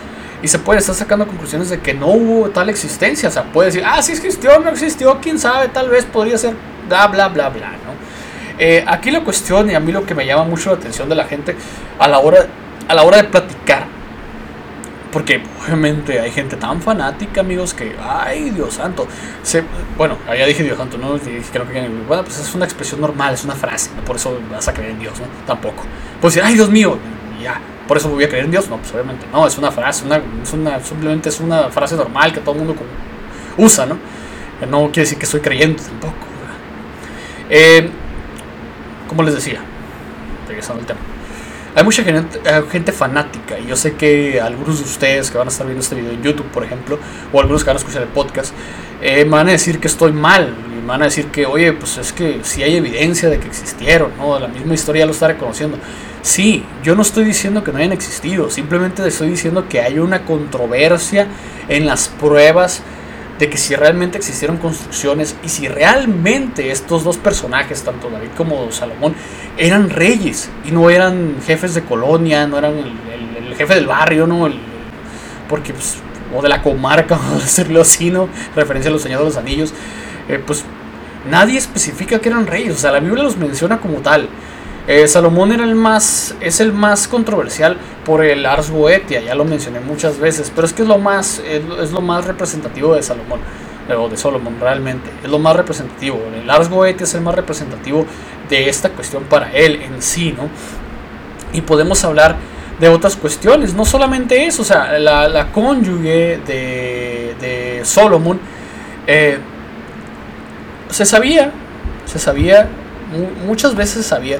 y 0.41 0.47
se 0.47 0.59
puede 0.59 0.79
estar 0.79 0.95
sacando 0.95 1.27
conclusiones 1.27 1.69
de 1.69 1.79
que 1.79 1.93
no 1.93 2.07
hubo 2.07 2.49
tal 2.49 2.69
existencia. 2.69 3.29
O 3.29 3.31
sea, 3.31 3.43
puede 3.43 3.67
decir, 3.67 3.83
ah, 3.85 4.01
sí 4.01 4.13
existió, 4.13 4.57
no 4.59 4.69
existió, 4.69 5.19
quién 5.21 5.37
sabe, 5.37 5.67
tal 5.67 5.89
vez 5.89 6.05
podría 6.05 6.37
ser, 6.37 6.55
bla, 6.87 7.07
bla, 7.07 7.27
bla, 7.27 7.49
bla, 7.49 7.71
¿no? 7.71 7.99
Eh, 8.57 8.83
aquí 8.87 9.11
la 9.11 9.21
cuestión 9.21 9.69
y 9.69 9.75
a 9.75 9.79
mí 9.79 9.91
lo 9.91 10.05
que 10.05 10.15
me 10.15 10.25
llama 10.25 10.43
mucho 10.43 10.69
la 10.69 10.77
atención 10.77 11.07
de 11.07 11.15
la 11.15 11.25
gente 11.25 11.55
a 11.97 12.07
la 12.07 12.19
hora, 12.19 12.45
a 12.87 12.93
la 12.93 13.03
hora 13.03 13.17
de 13.17 13.23
platicar 13.25 13.98
Porque 15.11 15.41
obviamente 15.65 16.19
hay 16.19 16.31
gente 16.31 16.55
tan 16.55 16.81
fanática, 16.81 17.41
amigos, 17.41 17.73
que, 17.73 17.95
ay, 17.99 18.51
Dios 18.51 18.75
santo. 18.75 19.07
Bueno, 19.97 20.17
ya 20.27 20.45
dije 20.45 20.63
Dios 20.63 20.77
santo, 20.77 20.97
¿no? 20.97 21.17
Creo 21.17 21.67
que, 21.67 21.89
bueno, 22.07 22.23
pues 22.23 22.39
es 22.39 22.53
una 22.53 22.65
expresión 22.65 23.01
normal, 23.01 23.33
es 23.33 23.43
una 23.43 23.55
frase, 23.55 23.89
por 24.05 24.17
eso 24.17 24.39
vas 24.51 24.67
a 24.67 24.73
creer 24.73 24.91
en 24.91 24.99
Dios, 24.99 25.19
¿no? 25.19 25.25
Tampoco. 25.47 25.83
Pues 26.21 26.35
decir, 26.35 26.47
ay, 26.47 26.53
Dios 26.53 26.69
mío, 26.69 26.97
ya, 27.41 27.59
por 27.87 27.97
eso 27.97 28.09
voy 28.09 28.23
a 28.23 28.29
creer 28.29 28.45
en 28.45 28.51
Dios. 28.51 28.69
No, 28.69 28.77
pues 28.77 28.93
obviamente 28.93 29.25
no, 29.31 29.47
es 29.47 29.57
una 29.57 29.71
frase, 29.71 30.05
una, 30.05 30.21
es 30.43 30.53
una, 30.53 30.79
simplemente 30.79 31.29
es 31.29 31.39
una 31.39 31.69
frase 31.69 31.95
normal 31.95 32.31
que 32.31 32.39
todo 32.39 32.53
el 32.53 32.59
mundo 32.59 32.75
usa, 33.57 33.87
¿no? 33.87 33.97
No 34.69 34.85
quiere 34.91 35.01
decir 35.01 35.17
que 35.17 35.25
soy 35.25 35.39
creyente 35.39 35.81
tampoco. 35.83 36.13
Eh, 37.49 37.89
como 39.07 39.23
les 39.23 39.33
decía, 39.33 39.59
regresando 40.47 40.81
al 40.81 40.85
tema. 40.85 40.99
Hay 41.75 41.83
mucha 41.83 42.03
gente, 42.03 42.91
fanática 42.91 43.59
y 43.59 43.67
yo 43.67 43.75
sé 43.75 43.93
que 43.93 44.41
algunos 44.41 44.79
de 44.79 44.85
ustedes 44.85 45.29
que 45.29 45.37
van 45.37 45.47
a 45.47 45.51
estar 45.51 45.67
viendo 45.67 45.83
este 45.83 45.95
video 45.95 46.11
en 46.11 46.23
YouTube, 46.23 46.47
por 46.47 46.63
ejemplo, 46.63 46.97
o 47.31 47.39
algunos 47.39 47.63
que 47.63 47.67
van 47.67 47.77
a 47.77 47.79
escuchar 47.79 48.01
el 48.01 48.07
podcast, 48.07 48.53
eh, 49.01 49.25
van 49.29 49.47
a 49.47 49.51
decir 49.51 49.79
que 49.79 49.87
estoy 49.87 50.11
mal, 50.11 50.53
y 50.75 50.85
van 50.85 51.03
a 51.03 51.05
decir 51.05 51.27
que, 51.27 51.45
oye, 51.45 51.71
pues 51.73 51.97
es 51.97 52.11
que 52.11 52.39
si 52.43 52.63
hay 52.63 52.75
evidencia 52.75 53.29
de 53.29 53.39
que 53.39 53.47
existieron, 53.47 54.11
¿no? 54.17 54.39
La 54.39 54.47
misma 54.47 54.73
historia 54.73 55.05
lo 55.05 55.11
está 55.11 55.27
reconociendo. 55.27 55.77
Sí, 56.21 56.65
yo 56.83 56.95
no 56.95 57.03
estoy 57.03 57.23
diciendo 57.23 57.63
que 57.63 57.71
no 57.71 57.77
hayan 57.77 57.93
existido, 57.93 58.49
simplemente 58.49 59.07
estoy 59.07 59.29
diciendo 59.29 59.69
que 59.69 59.79
hay 59.81 59.99
una 59.99 60.25
controversia 60.25 61.27
en 61.69 61.85
las 61.85 62.09
pruebas 62.09 62.81
de 63.39 63.49
que 63.49 63.57
si 63.57 63.73
realmente 63.73 64.17
existieron 64.17 64.57
construcciones 64.57 65.35
y 65.43 65.49
si 65.49 65.69
realmente 65.69 66.71
estos 66.71 67.05
dos 67.05 67.17
personajes, 67.17 67.81
tanto 67.83 68.09
David 68.09 68.29
como 68.35 68.69
Salomón, 68.71 69.15
eran 69.57 69.89
reyes 69.89 70.49
y 70.65 70.71
no 70.71 70.89
eran 70.89 71.37
jefes 71.45 71.73
de 71.73 71.83
colonia, 71.83 72.45
no 72.45 72.57
eran 72.57 72.73
el, 72.77 73.55
jefe 73.55 73.75
del 73.75 73.87
barrio, 73.87 74.27
¿no? 74.27 74.49
porque, 75.49 75.73
pues, 75.73 75.97
o 76.33 76.41
de 76.41 76.49
la 76.49 76.61
comarca, 76.61 77.19
a 77.35 77.39
decirlo 77.39 77.81
así, 77.81 78.11
¿no? 78.11 78.29
Referencia 78.55 78.89
a 78.89 78.93
los 78.93 79.01
Señores 79.01 79.25
de 79.25 79.29
los 79.29 79.37
Anillos, 79.37 79.73
eh, 80.27 80.41
pues 80.45 80.63
nadie 81.29 81.57
especifica 81.57 82.19
que 82.19 82.29
eran 82.29 82.45
reyes, 82.45 82.75
o 82.75 82.77
sea, 82.77 82.91
la 82.91 82.99
Biblia 82.99 83.23
los 83.23 83.37
menciona 83.37 83.79
como 83.79 83.99
tal. 83.99 84.29
Eh, 84.87 85.07
Salomón 85.07 85.51
era 85.51 85.63
el 85.63 85.75
más, 85.75 86.35
es 86.41 86.59
el 86.59 86.73
más 86.73 87.07
controversial 87.07 87.77
por 88.05 88.23
el 88.23 88.45
Ars 88.45 88.71
Goetia, 88.71 89.21
ya 89.21 89.35
lo 89.35 89.45
mencioné 89.45 89.79
muchas 89.79 90.19
veces, 90.19 90.51
pero 90.53 90.65
es 90.65 90.73
que 90.73 90.81
es 90.81 90.87
lo 90.87 90.97
más, 90.97 91.39
es, 91.39 91.91
lo 91.91 92.01
más 92.01 92.25
representativo 92.25 92.95
de 92.95 93.03
Salomón, 93.03 93.39
o 93.95 94.09
de 94.09 94.17
Salomón 94.17 94.57
realmente, 94.59 95.09
es 95.23 95.29
lo 95.29 95.37
más 95.37 95.55
representativo. 95.55 96.19
El 96.41 96.49
Ars 96.49 96.69
Goetia 96.69 97.03
es 97.03 97.13
el 97.13 97.21
más 97.21 97.35
representativo 97.35 98.05
de 98.49 98.67
esta 98.69 98.89
cuestión 98.89 99.23
para 99.25 99.51
él 99.51 99.81
en 99.81 100.01
sí, 100.01 100.33
¿no? 100.35 100.49
Y 101.53 101.61
podemos 101.61 102.03
hablar 102.03 102.37
de 102.79 102.89
otras 102.89 103.15
cuestiones, 103.15 103.73
no 103.73 103.85
solamente 103.85 104.45
eso, 104.45 104.61
o 104.61 104.65
sea, 104.65 104.97
la, 104.97 105.51
cónyuge 105.51 106.39
de, 106.47 107.35
de 107.39 107.81
Solomon 107.83 108.39
eh, 109.05 109.39
se 110.89 111.05
sabía, 111.05 111.51
se 112.05 112.19
sabía, 112.19 112.67
muchas 113.45 113.75
veces 113.75 114.05
sabía 114.05 114.39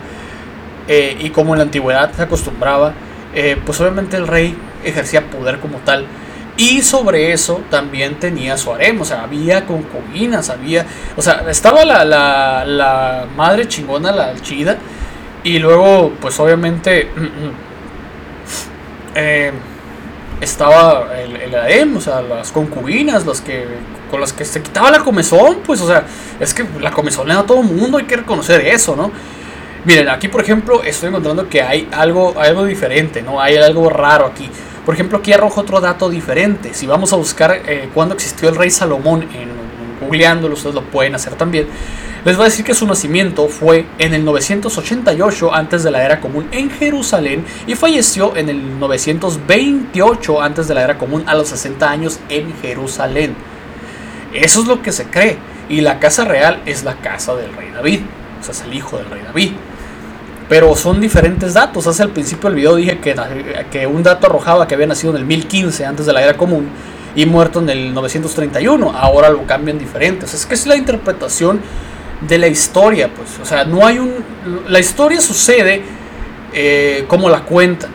eh, 0.90 1.16
y 1.20 1.30
como 1.30 1.54
en 1.54 1.60
la 1.60 1.66
antigüedad 1.66 2.12
se 2.14 2.24
acostumbraba, 2.24 2.94
eh, 3.36 3.62
pues 3.64 3.80
obviamente 3.80 4.18
el 4.18 4.28
rey 4.28 4.58
ejercía 4.84 5.30
poder 5.30 5.60
como 5.60 5.78
tal. 5.78 6.08
Y 6.58 6.82
sobre 6.82 7.32
eso 7.32 7.62
también 7.70 8.20
tenía 8.20 8.58
su 8.58 8.74
harem, 8.74 9.00
o 9.00 9.06
sea, 9.06 9.24
había 9.24 9.66
concubinas, 9.66 10.50
había, 10.50 10.86
o 11.16 11.22
sea, 11.22 11.46
estaba 11.48 11.86
la, 11.86 12.04
la, 12.04 12.66
la 12.66 13.28
madre 13.38 13.68
chingona, 13.68 14.12
la 14.12 14.34
chida, 14.42 14.78
y 15.44 15.60
luego, 15.60 16.12
pues 16.20 16.38
obviamente, 16.40 17.10
eh, 19.16 19.52
estaba 20.42 21.08
el, 21.18 21.56
harem, 21.56 21.98
o 21.98 22.02
sea, 22.02 22.22
las 22.22 22.52
concubinas, 22.52 23.28
las 23.28 23.42
que, 23.42 23.68
con 24.10 24.20
las 24.20 24.34
que 24.34 24.44
se 24.44 24.64
quitaba 24.64 24.90
la 24.90 25.00
comezón, 25.00 25.60
pues, 25.64 25.80
o 25.82 25.88
sea, 25.88 26.04
es 26.40 26.54
que 26.54 26.66
la 26.82 26.92
comezón 26.92 27.28
le 27.28 27.36
da 27.36 27.42
a 27.42 27.46
todo 27.46 27.62
el 27.62 27.68
mundo, 27.68 28.00
hay 28.00 28.06
que 28.06 28.18
reconocer 28.18 28.66
eso, 28.66 28.96
¿no? 28.96 29.12
Miren, 29.86 30.10
aquí 30.10 30.28
por 30.28 30.42
ejemplo 30.42 30.84
estoy 30.84 31.10
encontrando 31.10 31.48
que 31.48 31.62
hay 31.62 31.88
algo, 31.92 32.34
algo 32.38 32.66
diferente, 32.66 33.22
¿no? 33.22 33.40
Hay 33.42 33.56
algo 33.56 33.90
raro 33.90 34.26
aquí. 34.26 34.50
Por 34.90 34.96
ejemplo, 34.96 35.20
aquí 35.20 35.32
arrojo 35.32 35.62
otro 35.62 35.80
dato 35.80 36.10
diferente. 36.10 36.74
Si 36.74 36.88
vamos 36.88 37.14
a 37.14 37.16
buscar 37.16 37.62
eh, 37.66 37.90
cuándo 37.94 38.16
existió 38.16 38.50
el 38.50 38.56
rey 38.56 38.72
Salomón, 38.72 39.22
en, 39.22 39.50
googleándolo, 40.02 40.56
ustedes 40.56 40.74
lo 40.74 40.84
pueden 40.84 41.14
hacer 41.14 41.36
también. 41.36 41.68
Les 42.26 42.36
voy 42.36 42.46
a 42.46 42.50
decir 42.50 42.66
que 42.66 42.74
su 42.74 42.88
nacimiento 42.88 43.48
fue 43.48 43.86
en 43.98 44.14
el 44.14 44.26
988 44.26 45.54
antes 45.54 45.84
de 45.84 45.92
la 45.92 46.04
era 46.04 46.20
común 46.20 46.48
en 46.52 46.72
Jerusalén 46.72 47.46
y 47.68 47.76
falleció 47.76 48.36
en 48.36 48.50
el 48.50 48.80
928 48.80 50.42
antes 50.42 50.68
de 50.68 50.74
la 50.74 50.82
era 50.82 50.98
común 50.98 51.24
a 51.28 51.36
los 51.36 51.50
60 51.50 51.90
años 51.90 52.20
en 52.28 52.52
Jerusalén. 52.60 53.36
Eso 54.34 54.62
es 54.62 54.68
lo 54.68 54.82
que 54.82 54.92
se 54.92 55.06
cree. 55.06 55.38
Y 55.70 55.82
la 55.82 56.00
casa 56.00 56.26
real 56.26 56.64
es 56.66 56.84
la 56.84 56.96
casa 56.96 57.36
del 57.36 57.54
rey 57.54 57.70
David. 57.72 58.02
O 58.40 58.44
sea, 58.44 58.54
es 58.54 58.62
el 58.62 58.74
hijo 58.74 58.98
del 58.98 59.10
rey 59.10 59.22
David. 59.24 59.52
Pero 60.50 60.76
son 60.76 61.00
diferentes 61.00 61.54
datos. 61.54 61.86
Hace 61.86 62.02
al 62.02 62.10
principio 62.10 62.50
del 62.50 62.58
video 62.58 62.76
dije 62.76 63.00
que, 63.00 63.88
un 63.88 64.02
dato 64.02 64.26
arrojaba 64.26 64.68
que 64.68 64.74
había 64.74 64.88
nacido 64.88 65.12
en 65.12 65.18
el 65.18 65.26
1015 65.26 65.86
antes 65.86 66.08
de 66.08 66.12
la 66.12 66.24
era 66.24 66.36
común 66.36 66.68
y 67.16 67.28
muerto 67.28 67.60
en 67.60 67.70
el 67.70 67.94
931. 67.94 68.92
Ahora 68.92 69.30
lo 69.30 69.46
cambian 69.46 69.78
diferente. 69.78 70.26
Es 70.26 70.48
que 70.48 70.56
es 70.56 70.66
la 70.66 70.76
interpretación 70.76 71.62
de 72.28 72.38
la 72.40 72.48
historia, 72.48 73.10
pues. 73.16 73.40
O 73.40 73.46
sea, 73.46 73.64
no 73.64 73.86
hay 73.86 74.00
un. 74.00 74.12
La 74.68 74.80
historia 74.80 75.22
sucede 75.22 75.84
eh, 76.52 77.06
como 77.08 77.30
la 77.30 77.42
cuentan. 77.44 77.92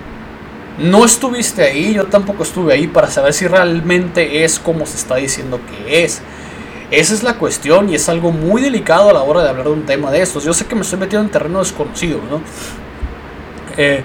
No 0.78 1.04
estuviste 1.04 1.62
ahí, 1.62 1.94
yo 1.94 2.06
tampoco 2.06 2.42
estuve 2.42 2.72
ahí 2.72 2.86
para 2.86 3.08
saber 3.08 3.32
si 3.32 3.46
realmente 3.46 4.44
es 4.44 4.58
como 4.58 4.86
se 4.86 4.96
está 4.96 5.16
diciendo 5.16 5.60
que 5.68 6.04
es. 6.04 6.22
Esa 6.90 7.14
es 7.14 7.22
la 7.22 7.34
cuestión 7.34 7.88
y 7.88 7.94
es 7.94 8.08
algo 8.08 8.30
muy 8.30 8.62
delicado 8.62 9.10
a 9.10 9.12
la 9.12 9.22
hora 9.22 9.42
de 9.42 9.48
hablar 9.48 9.66
de 9.66 9.72
un 9.72 9.86
tema 9.86 10.10
de 10.10 10.22
estos. 10.22 10.44
Yo 10.44 10.52
sé 10.52 10.66
que 10.66 10.74
me 10.74 10.82
estoy 10.82 10.98
metiendo 10.98 11.24
en 11.24 11.30
terreno 11.30 11.58
desconocido, 11.60 12.20
¿no? 12.30 12.40
Eh, 13.76 14.04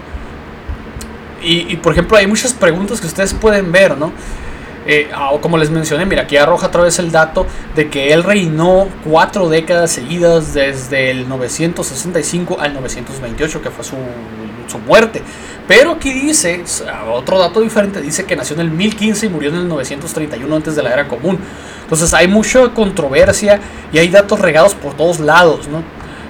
y, 1.42 1.78
por 1.78 1.94
ejemplo, 1.94 2.18
hay 2.18 2.28
muchas 2.28 2.54
preguntas 2.54 3.00
que 3.00 3.08
ustedes 3.08 3.34
pueden 3.34 3.72
ver, 3.72 3.98
¿no? 3.98 4.12
Eh, 4.86 5.10
ah, 5.14 5.32
como 5.42 5.58
les 5.58 5.70
mencioné, 5.70 6.06
mira, 6.06 6.24
aquí 6.24 6.36
arroja 6.36 6.68
otra 6.68 6.82
vez 6.82 7.00
el 7.00 7.12
dato 7.12 7.46
de 7.76 7.90
que 7.90 8.12
él 8.12 8.24
reinó 8.24 8.88
cuatro 9.06 9.48
décadas 9.48 9.92
seguidas 9.92 10.54
desde 10.54 11.12
el 11.12 11.30
965 11.30 12.58
al 12.60 12.74
928, 12.74 13.62
que 13.62 13.70
fue 13.70 13.84
su, 13.86 13.96
su 14.70 14.80
muerte. 14.80 15.22
Pero 15.68 15.92
aquí 15.92 16.12
dice, 16.12 16.64
otro 17.12 17.38
dato 17.38 17.62
diferente, 17.62 18.02
dice 18.02 18.26
que 18.26 18.36
nació 18.36 18.56
en 18.56 18.62
el 18.62 18.72
1015 18.72 19.28
y 19.28 19.30
murió 19.30 19.50
en 19.50 19.58
el 19.58 19.68
931 19.68 20.56
antes 20.56 20.76
de 20.76 20.82
la 20.82 20.92
era 20.92 21.08
común. 21.08 21.38
Entonces 21.84 22.14
hay 22.14 22.28
mucha 22.28 22.70
controversia 22.70 23.60
y 23.92 24.00
hay 24.00 24.08
datos 24.10 24.40
regados 24.40 24.74
por 24.74 24.96
todos 24.96 25.20
lados, 25.20 25.68
¿no? 25.68 25.84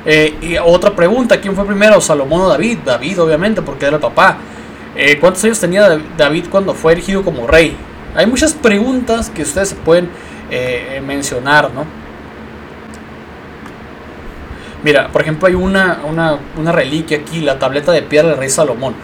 Eh, 0.05 0.37
y 0.41 0.57
otra 0.57 0.95
pregunta, 0.95 1.39
¿quién 1.39 1.55
fue 1.55 1.65
primero, 1.65 1.99
Salomón 2.01 2.41
o 2.41 2.49
David? 2.49 2.79
David, 2.85 3.21
obviamente, 3.21 3.61
porque 3.61 3.85
era 3.85 3.97
el 3.97 4.01
papá. 4.01 4.37
Eh, 4.95 5.17
¿Cuántos 5.19 5.43
años 5.43 5.59
tenía 5.59 5.99
David 6.17 6.45
cuando 6.49 6.73
fue 6.73 6.93
elegido 6.93 7.23
como 7.23 7.47
rey? 7.47 7.75
Hay 8.15 8.25
muchas 8.25 8.53
preguntas 8.53 9.29
que 9.29 9.43
ustedes 9.43 9.69
se 9.69 9.75
pueden 9.75 10.09
eh, 10.49 11.01
mencionar, 11.05 11.71
¿no? 11.71 11.85
Mira, 14.83 15.09
por 15.09 15.21
ejemplo, 15.21 15.47
hay 15.47 15.55
una, 15.55 16.01
una, 16.07 16.37
una 16.57 16.71
reliquia 16.71 17.17
aquí, 17.17 17.41
la 17.41 17.59
tableta 17.59 17.91
de 17.91 18.01
piedra 18.01 18.29
del 18.29 18.37
rey 18.37 18.49
Salomón. 18.49 18.95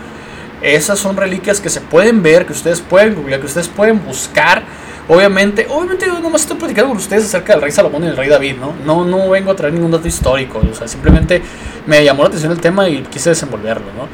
Esas 0.61 0.99
son 0.99 1.17
reliquias 1.17 1.59
que 1.59 1.69
se 1.69 1.81
pueden 1.81 2.23
ver, 2.23 2.45
que 2.45 2.53
ustedes 2.53 2.81
pueden 2.81 3.15
que 3.15 3.45
ustedes 3.45 3.67
pueden 3.67 4.03
buscar. 4.03 4.63
Obviamente, 5.07 5.67
obviamente 5.69 6.07
yo 6.07 6.19
nomás 6.19 6.41
estoy 6.41 6.57
platicando 6.57 6.89
con 6.89 6.97
ustedes 6.97 7.25
acerca 7.25 7.53
del 7.53 7.61
rey 7.61 7.71
Salomón 7.71 8.03
y 8.03 8.07
del 8.07 8.17
rey 8.17 8.29
David, 8.29 8.55
¿no? 8.59 8.73
No, 8.85 9.05
no 9.05 9.29
vengo 9.29 9.51
a 9.51 9.55
traer 9.55 9.73
ningún 9.73 9.91
dato 9.91 10.07
histórico, 10.07 10.59
o 10.59 10.73
sea, 10.73 10.87
simplemente 10.87 11.41
me 11.85 12.03
llamó 12.03 12.23
la 12.23 12.29
atención 12.29 12.51
el 12.51 12.59
tema 12.59 12.89
y 12.89 13.03
quise 13.03 13.29
desenvolverlo, 13.29 13.85
¿no? 13.95 14.07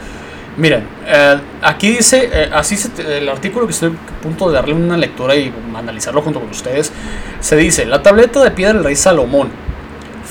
Miren, 0.57 0.83
eh, 1.07 1.39
aquí 1.61 1.95
dice, 1.95 2.29
eh, 2.33 2.49
así 2.53 2.75
el 3.07 3.29
artículo 3.29 3.65
que 3.65 3.71
estoy 3.71 3.89
a 3.91 4.21
punto 4.21 4.49
de 4.49 4.55
darle 4.55 4.73
una 4.73 4.97
lectura 4.97 5.33
y 5.33 5.53
analizarlo 5.73 6.21
junto 6.21 6.41
con 6.41 6.49
ustedes, 6.49 6.91
se 7.39 7.55
dice, 7.55 7.85
la 7.85 8.03
tableta 8.03 8.43
de 8.43 8.51
piedra 8.51 8.73
del 8.73 8.83
rey 8.83 8.97
Salomón, 8.97 9.49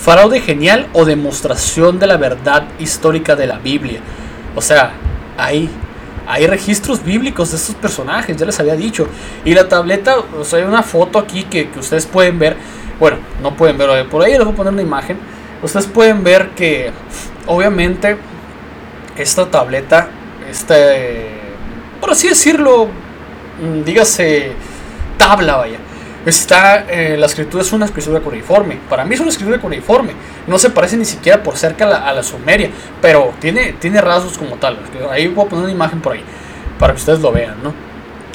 fraude 0.02 0.40
genial 0.40 0.88
o 0.92 1.04
demostración 1.04 1.98
de 1.98 2.06
la 2.06 2.16
verdad 2.16 2.64
histórica 2.78 3.36
de 3.36 3.46
la 3.46 3.58
Biblia. 3.58 4.00
O 4.56 4.62
sea, 4.62 4.92
ahí 5.36 5.68
hay 6.26 6.46
registros 6.46 7.04
bíblicos 7.04 7.50
de 7.50 7.56
estos 7.56 7.74
personajes, 7.74 8.36
ya 8.36 8.46
les 8.46 8.58
había 8.60 8.76
dicho. 8.76 9.08
Y 9.44 9.54
la 9.54 9.68
tableta, 9.68 10.16
o 10.38 10.44
sea, 10.44 10.60
hay 10.60 10.64
una 10.64 10.82
foto 10.82 11.18
aquí 11.18 11.44
que, 11.44 11.68
ustedes 11.78 12.06
pueden 12.06 12.38
ver. 12.38 12.56
Bueno, 12.98 13.18
no 13.42 13.56
pueden 13.56 13.78
ver, 13.78 14.08
por 14.08 14.22
ahí 14.22 14.32
les 14.32 14.44
voy 14.44 14.52
a 14.52 14.56
poner 14.56 14.72
una 14.72 14.82
imagen. 14.82 15.18
Ustedes 15.62 15.86
pueden 15.86 16.24
ver 16.24 16.50
que, 16.50 16.90
obviamente, 17.46 18.16
esta 19.16 19.50
tableta, 19.50 20.08
este, 20.50 21.28
por 22.00 22.10
así 22.10 22.28
decirlo, 22.28 22.86
mm, 22.86 23.84
dígase, 23.84 24.52
tabla, 25.18 25.56
vaya 25.56 25.78
Está, 26.26 26.84
eh, 26.90 27.16
la 27.16 27.26
escritura 27.26 27.62
es 27.62 27.72
una 27.72 27.86
escritura 27.86 28.20
cuneiforme. 28.20 28.78
Para 28.88 29.04
mí 29.04 29.14
es 29.14 29.20
una 29.20 29.30
escritura 29.30 29.58
cuneiforme. 29.58 30.12
No 30.46 30.58
se 30.58 30.70
parece 30.70 30.96
ni 30.96 31.04
siquiera 31.04 31.42
por 31.42 31.56
cerca 31.56 31.86
a 31.86 32.12
la, 32.12 32.22
sumeria, 32.22 32.70
pero 33.00 33.32
tiene, 33.40 33.74
tiene 33.74 34.00
rasgos 34.00 34.36
como 34.36 34.56
tal. 34.56 34.78
Ahí 35.10 35.28
voy 35.28 35.46
a 35.46 35.48
poner 35.48 35.64
una 35.64 35.72
imagen 35.72 36.00
por 36.00 36.12
ahí, 36.12 36.22
para 36.78 36.92
que 36.92 36.98
ustedes 36.98 37.20
lo 37.20 37.32
vean, 37.32 37.56
¿no? 37.62 37.72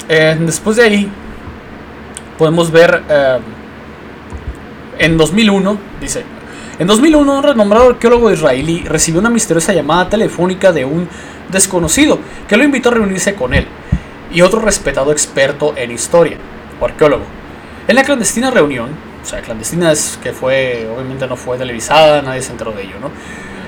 Eh, 0.08 0.36
después 0.40 0.76
de 0.76 0.82
ahí, 0.82 1.10
podemos 2.36 2.70
ver 2.72 3.02
eh, 3.08 3.38
en 4.98 5.16
2001, 5.16 5.78
dice, 6.00 6.24
en 6.78 6.86
2001 6.86 7.38
un 7.38 7.42
renombrado 7.42 7.90
arqueólogo 7.90 8.30
israelí 8.30 8.84
recibió 8.84 9.20
una 9.20 9.30
misteriosa 9.30 9.72
llamada 9.72 10.08
telefónica 10.08 10.72
de 10.72 10.84
un 10.84 11.08
desconocido 11.50 12.18
que 12.48 12.56
lo 12.56 12.64
invitó 12.64 12.90
a 12.90 12.94
reunirse 12.94 13.34
con 13.34 13.54
él 13.54 13.66
y 14.32 14.42
otro 14.42 14.60
respetado 14.60 15.12
experto 15.12 15.74
en 15.76 15.92
historia 15.92 16.36
o 16.80 16.84
arqueólogo. 16.84 17.35
En 17.88 17.94
la 17.94 18.02
clandestina 18.02 18.50
reunión, 18.50 18.90
o 19.22 19.24
sea, 19.24 19.40
clandestina 19.42 19.92
es 19.92 20.18
que 20.22 20.32
fue, 20.32 20.88
obviamente 20.92 21.26
no 21.26 21.36
fue 21.36 21.56
televisada, 21.56 22.20
nadie 22.20 22.42
se 22.42 22.52
enteró 22.52 22.72
de 22.72 22.82
ello, 22.82 22.96
¿no? 23.00 23.10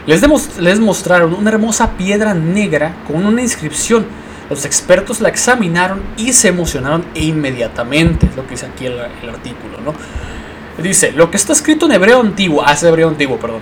Les, 0.06 0.80
mostraron 0.80 1.34
una 1.34 1.50
hermosa 1.50 1.92
piedra 1.98 2.32
negra 2.32 2.94
con 3.06 3.26
una 3.26 3.42
inscripción. 3.42 4.06
Los 4.48 4.64
expertos 4.64 5.20
la 5.20 5.28
examinaron 5.28 6.02
y 6.16 6.32
se 6.32 6.48
emocionaron 6.48 7.04
inmediatamente, 7.14 8.26
es 8.26 8.34
lo 8.34 8.44
que 8.44 8.52
dice 8.52 8.66
aquí 8.66 8.86
el, 8.86 8.98
artículo, 8.98 9.80
¿no? 9.84 9.92
Dice, 10.82 11.12
lo 11.12 11.30
que 11.30 11.36
está 11.36 11.52
escrito 11.52 11.86
en 11.86 11.92
hebreo 11.92 12.20
antiguo, 12.20 12.62
ah, 12.64 12.74
hebreo 12.80 13.08
antiguo, 13.08 13.36
perdón, 13.36 13.60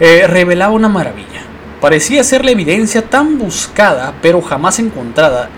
eh, 0.00 0.26
revelaba 0.26 0.72
una 0.72 0.88
maravilla. 0.88 1.42
Parecía 1.80 2.24
ser 2.24 2.44
la 2.44 2.52
evidencia 2.52 3.02
tan 3.02 3.38
buscada, 3.38 4.14
pero 4.22 4.40
jamás 4.40 4.78
encontrada, 4.78 5.50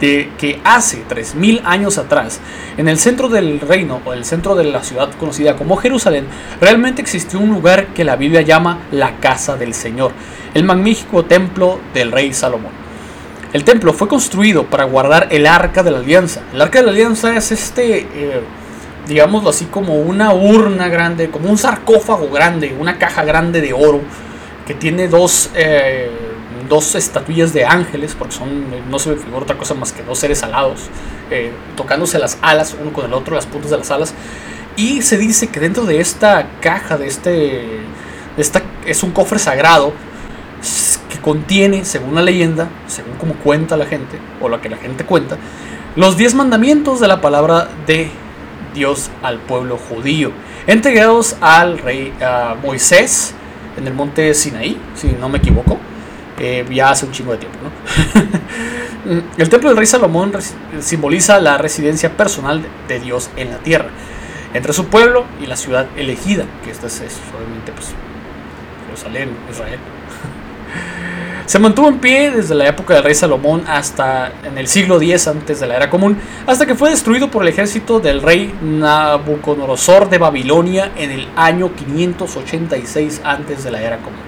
de 0.00 0.30
que 0.38 0.60
hace 0.64 1.04
3.000 1.08 1.60
años 1.64 1.98
atrás, 1.98 2.40
en 2.76 2.88
el 2.88 2.98
centro 2.98 3.28
del 3.28 3.60
reino 3.60 4.00
o 4.04 4.12
el 4.12 4.24
centro 4.24 4.54
de 4.54 4.64
la 4.64 4.82
ciudad 4.82 5.10
conocida 5.18 5.56
como 5.56 5.76
Jerusalén, 5.76 6.26
realmente 6.60 7.02
existió 7.02 7.38
un 7.38 7.50
lugar 7.50 7.88
que 7.88 8.04
la 8.04 8.16
Biblia 8.16 8.40
llama 8.40 8.78
la 8.90 9.16
casa 9.20 9.56
del 9.56 9.74
Señor, 9.74 10.12
el 10.54 10.64
magnífico 10.64 11.24
templo 11.24 11.78
del 11.92 12.10
rey 12.10 12.32
Salomón. 12.32 12.72
El 13.52 13.64
templo 13.64 13.92
fue 13.92 14.08
construido 14.08 14.64
para 14.64 14.84
guardar 14.84 15.28
el 15.30 15.46
arca 15.46 15.82
de 15.82 15.90
la 15.90 15.98
alianza. 15.98 16.42
El 16.54 16.62
arca 16.62 16.78
de 16.78 16.86
la 16.86 16.92
alianza 16.92 17.36
es 17.36 17.50
este, 17.50 17.98
eh, 18.00 18.40
digámoslo 19.08 19.50
así, 19.50 19.66
como 19.66 19.96
una 19.96 20.32
urna 20.32 20.88
grande, 20.88 21.30
como 21.30 21.50
un 21.50 21.58
sarcófago 21.58 22.30
grande, 22.30 22.74
una 22.78 22.96
caja 22.96 23.24
grande 23.24 23.60
de 23.60 23.72
oro 23.72 24.00
que 24.66 24.74
tiene 24.74 25.08
dos... 25.08 25.50
Eh, 25.54 26.29
dos 26.70 26.94
estatuillas 26.94 27.52
de 27.52 27.66
ángeles, 27.66 28.14
porque 28.18 28.34
son, 28.34 28.64
no 28.88 28.98
se 28.98 29.10
me 29.10 29.16
figura 29.16 29.42
otra 29.42 29.58
cosa 29.58 29.74
más 29.74 29.92
que 29.92 30.02
dos 30.02 30.18
seres 30.18 30.42
alados, 30.42 30.88
eh, 31.30 31.52
tocándose 31.76 32.18
las 32.18 32.38
alas 32.40 32.74
uno 32.80 32.92
con 32.92 33.04
el 33.04 33.12
otro, 33.12 33.34
las 33.34 33.44
puntas 33.44 33.70
de 33.70 33.76
las 33.76 33.90
alas. 33.90 34.14
Y 34.76 35.02
se 35.02 35.18
dice 35.18 35.48
que 35.48 35.60
dentro 35.60 35.84
de 35.84 36.00
esta 36.00 36.48
caja, 36.60 36.96
de 36.96 37.08
este, 37.08 37.80
esta, 38.38 38.62
es 38.86 39.02
un 39.02 39.10
cofre 39.10 39.38
sagrado 39.38 39.92
que 41.10 41.18
contiene, 41.18 41.84
según 41.84 42.14
la 42.14 42.22
leyenda, 42.22 42.68
según 42.86 43.14
como 43.16 43.34
cuenta 43.34 43.76
la 43.76 43.86
gente, 43.86 44.18
o 44.40 44.48
lo 44.48 44.60
que 44.62 44.70
la 44.70 44.76
gente 44.76 45.04
cuenta, 45.04 45.36
los 45.96 46.16
diez 46.16 46.34
mandamientos 46.34 47.00
de 47.00 47.08
la 47.08 47.20
palabra 47.20 47.68
de 47.86 48.10
Dios 48.74 49.10
al 49.24 49.40
pueblo 49.40 49.76
judío, 49.76 50.30
entregados 50.68 51.36
al 51.40 51.78
rey 51.78 52.14
Moisés 52.62 53.34
en 53.76 53.88
el 53.88 53.94
monte 53.94 54.32
Sinaí, 54.34 54.80
si 54.94 55.08
no 55.08 55.28
me 55.28 55.38
equivoco. 55.38 55.78
Eh, 56.42 56.64
ya 56.70 56.90
hace 56.90 57.04
un 57.04 57.12
chingo 57.12 57.32
de 57.32 57.38
tiempo. 57.38 57.58
¿no? 57.62 59.22
el 59.36 59.48
templo 59.50 59.68
del 59.68 59.76
rey 59.76 59.86
Salomón 59.86 60.32
simboliza 60.80 61.38
la 61.38 61.58
residencia 61.58 62.16
personal 62.16 62.62
de 62.88 62.98
Dios 62.98 63.28
en 63.36 63.50
la 63.50 63.58
tierra, 63.58 63.90
entre 64.54 64.72
su 64.72 64.86
pueblo 64.86 65.26
y 65.42 65.46
la 65.46 65.56
ciudad 65.56 65.86
elegida, 65.96 66.46
que 66.64 66.70
esta 66.70 66.86
es, 66.86 67.02
obviamente 67.36 67.72
pues, 67.72 67.88
Jerusalén, 68.86 69.36
Israel. 69.50 69.78
Se 71.44 71.58
mantuvo 71.58 71.88
en 71.88 71.98
pie 71.98 72.30
desde 72.30 72.54
la 72.54 72.68
época 72.68 72.94
del 72.94 73.04
rey 73.04 73.14
Salomón 73.14 73.64
hasta 73.66 74.32
en 74.42 74.56
el 74.56 74.66
siglo 74.66 74.98
X 74.98 75.28
antes 75.28 75.60
de 75.60 75.66
la 75.66 75.76
era 75.76 75.90
común, 75.90 76.16
hasta 76.46 76.64
que 76.64 76.74
fue 76.74 76.88
destruido 76.88 77.30
por 77.30 77.42
el 77.42 77.48
ejército 77.48 78.00
del 78.00 78.22
rey 78.22 78.54
Nabucodonosor 78.62 80.08
de 80.08 80.16
Babilonia 80.16 80.92
en 80.96 81.10
el 81.10 81.28
año 81.36 81.74
586 81.74 83.20
antes 83.24 83.62
de 83.62 83.70
la 83.72 83.82
era 83.82 83.98
común. 83.98 84.20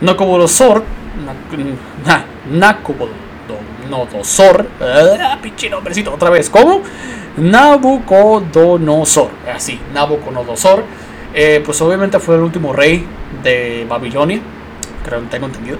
Nabucodonosor 0.00 0.82
Nabucodonosor. 3.88 4.66
Ah, 4.80 5.38
pinche 5.42 5.68
nombrecito, 5.68 6.12
otra 6.12 6.30
vez. 6.30 6.48
¿Cómo? 6.50 6.82
Nabucodonosor. 7.36 9.30
Así, 9.54 9.80
Nabucodonosor. 9.92 10.84
Eh, 11.32 11.62
pues 11.64 11.80
obviamente 11.80 12.18
fue 12.18 12.36
el 12.36 12.42
último 12.42 12.72
rey 12.72 13.06
de 13.42 13.86
Babilonia. 13.88 14.40
Creo 15.04 15.20
que 15.20 15.26
tengo 15.26 15.46
entendido. 15.46 15.78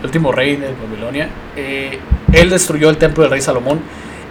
El 0.00 0.06
último 0.06 0.32
rey 0.32 0.56
de 0.56 0.74
Babilonia. 0.74 1.28
Eh, 1.56 1.98
él 2.32 2.50
destruyó 2.50 2.90
el 2.90 2.96
templo 2.96 3.22
del 3.22 3.30
rey 3.32 3.40
Salomón. 3.40 3.80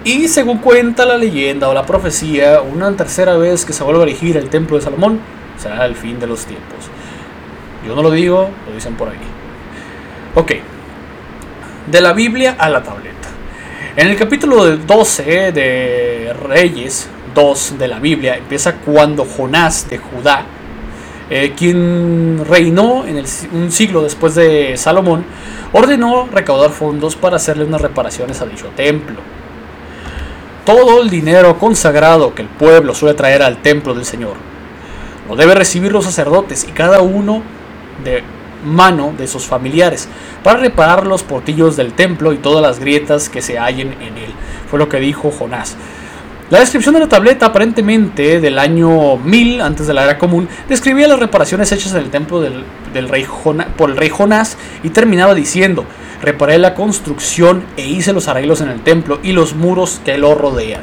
Y 0.03 0.27
según 0.29 0.59
cuenta 0.59 1.05
la 1.05 1.17
leyenda 1.17 1.67
o 1.67 1.73
la 1.73 1.85
profecía, 1.85 2.61
una 2.61 2.91
tercera 2.95 3.35
vez 3.37 3.65
que 3.65 3.73
se 3.73 3.83
vuelva 3.83 4.01
a 4.01 4.03
erigir 4.03 4.37
el 4.37 4.49
templo 4.49 4.77
de 4.77 4.83
Salomón 4.83 5.19
será 5.57 5.85
el 5.85 5.95
fin 5.95 6.19
de 6.19 6.27
los 6.27 6.45
tiempos. 6.45 6.89
Yo 7.85 7.95
no 7.95 8.01
lo 8.01 8.11
digo, 8.11 8.49
lo 8.67 8.73
dicen 8.73 8.95
por 8.95 9.09
ahí. 9.09 9.17
Ok, 10.35 10.51
de 11.87 12.01
la 12.01 12.13
Biblia 12.13 12.55
a 12.59 12.69
la 12.69 12.83
tableta. 12.83 13.27
En 13.95 14.07
el 14.07 14.15
capítulo 14.15 14.77
12 14.77 15.51
de 15.51 16.33
Reyes 16.47 17.09
2 17.33 17.79
de 17.79 17.87
la 17.87 17.99
Biblia 17.99 18.37
empieza 18.37 18.75
cuando 18.75 19.25
Jonás 19.25 19.89
de 19.89 19.97
Judá, 19.97 20.45
eh, 21.31 21.53
quien 21.57 22.45
reinó 22.47 23.05
en 23.07 23.25
un 23.53 23.71
siglo 23.71 24.03
después 24.03 24.35
de 24.35 24.77
Salomón, 24.77 25.25
ordenó 25.73 26.29
recaudar 26.31 26.69
fondos 26.69 27.15
para 27.15 27.37
hacerle 27.37 27.65
unas 27.65 27.81
reparaciones 27.81 28.39
a 28.41 28.45
dicho 28.45 28.67
templo. 28.75 29.17
Todo 30.63 31.01
el 31.01 31.09
dinero 31.09 31.57
consagrado 31.57 32.35
que 32.35 32.43
el 32.43 32.47
pueblo 32.49 32.93
suele 32.93 33.15
traer 33.15 33.41
al 33.41 33.63
templo 33.63 33.95
del 33.95 34.05
Señor 34.05 34.35
lo 35.27 35.35
debe 35.35 35.55
recibir 35.55 35.91
los 35.91 36.05
sacerdotes 36.05 36.67
y 36.67 36.71
cada 36.71 37.01
uno 37.01 37.41
de 38.03 38.23
mano 38.63 39.13
de 39.17 39.27
sus 39.27 39.45
familiares 39.45 40.07
para 40.43 40.59
reparar 40.59 41.07
los 41.07 41.23
portillos 41.23 41.77
del 41.77 41.93
templo 41.93 42.33
y 42.33 42.37
todas 42.37 42.61
las 42.61 42.79
grietas 42.79 43.29
que 43.29 43.41
se 43.41 43.57
hallen 43.57 43.93
en 44.01 44.17
él. 44.17 44.31
Fue 44.69 44.79
lo 44.79 44.89
que 44.89 44.99
dijo 44.99 45.31
Jonás. 45.31 45.77
La 46.49 46.59
descripción 46.59 46.95
de 46.95 47.01
la 47.01 47.07
tableta, 47.07 47.45
aparentemente 47.45 48.39
del 48.39 48.57
año 48.57 49.17
1000 49.17 49.61
antes 49.61 49.85
de 49.85 49.93
la 49.93 50.03
era 50.03 50.17
común, 50.17 50.49
describía 50.67 51.07
las 51.07 51.19
reparaciones 51.19 51.71
hechas 51.71 51.91
en 51.91 51.99
el 51.99 52.09
templo 52.09 52.41
del, 52.41 52.63
rey 53.07 53.27
por 53.77 53.91
el 53.91 53.97
rey 53.97 54.09
Jonás 54.09 54.57
y 54.81 54.89
terminaba 54.89 55.35
diciendo: 55.35 55.85
Reparé 56.23 56.57
la 56.57 56.73
construcción 56.73 57.65
e 57.77 57.85
hice 57.87 58.13
los 58.13 58.27
arreglos 58.27 58.61
en 58.61 58.69
el 58.69 58.81
templo 58.81 59.19
y 59.21 59.33
los 59.33 59.53
muros 59.53 60.01
que 60.03 60.17
lo 60.17 60.33
rodean. 60.33 60.81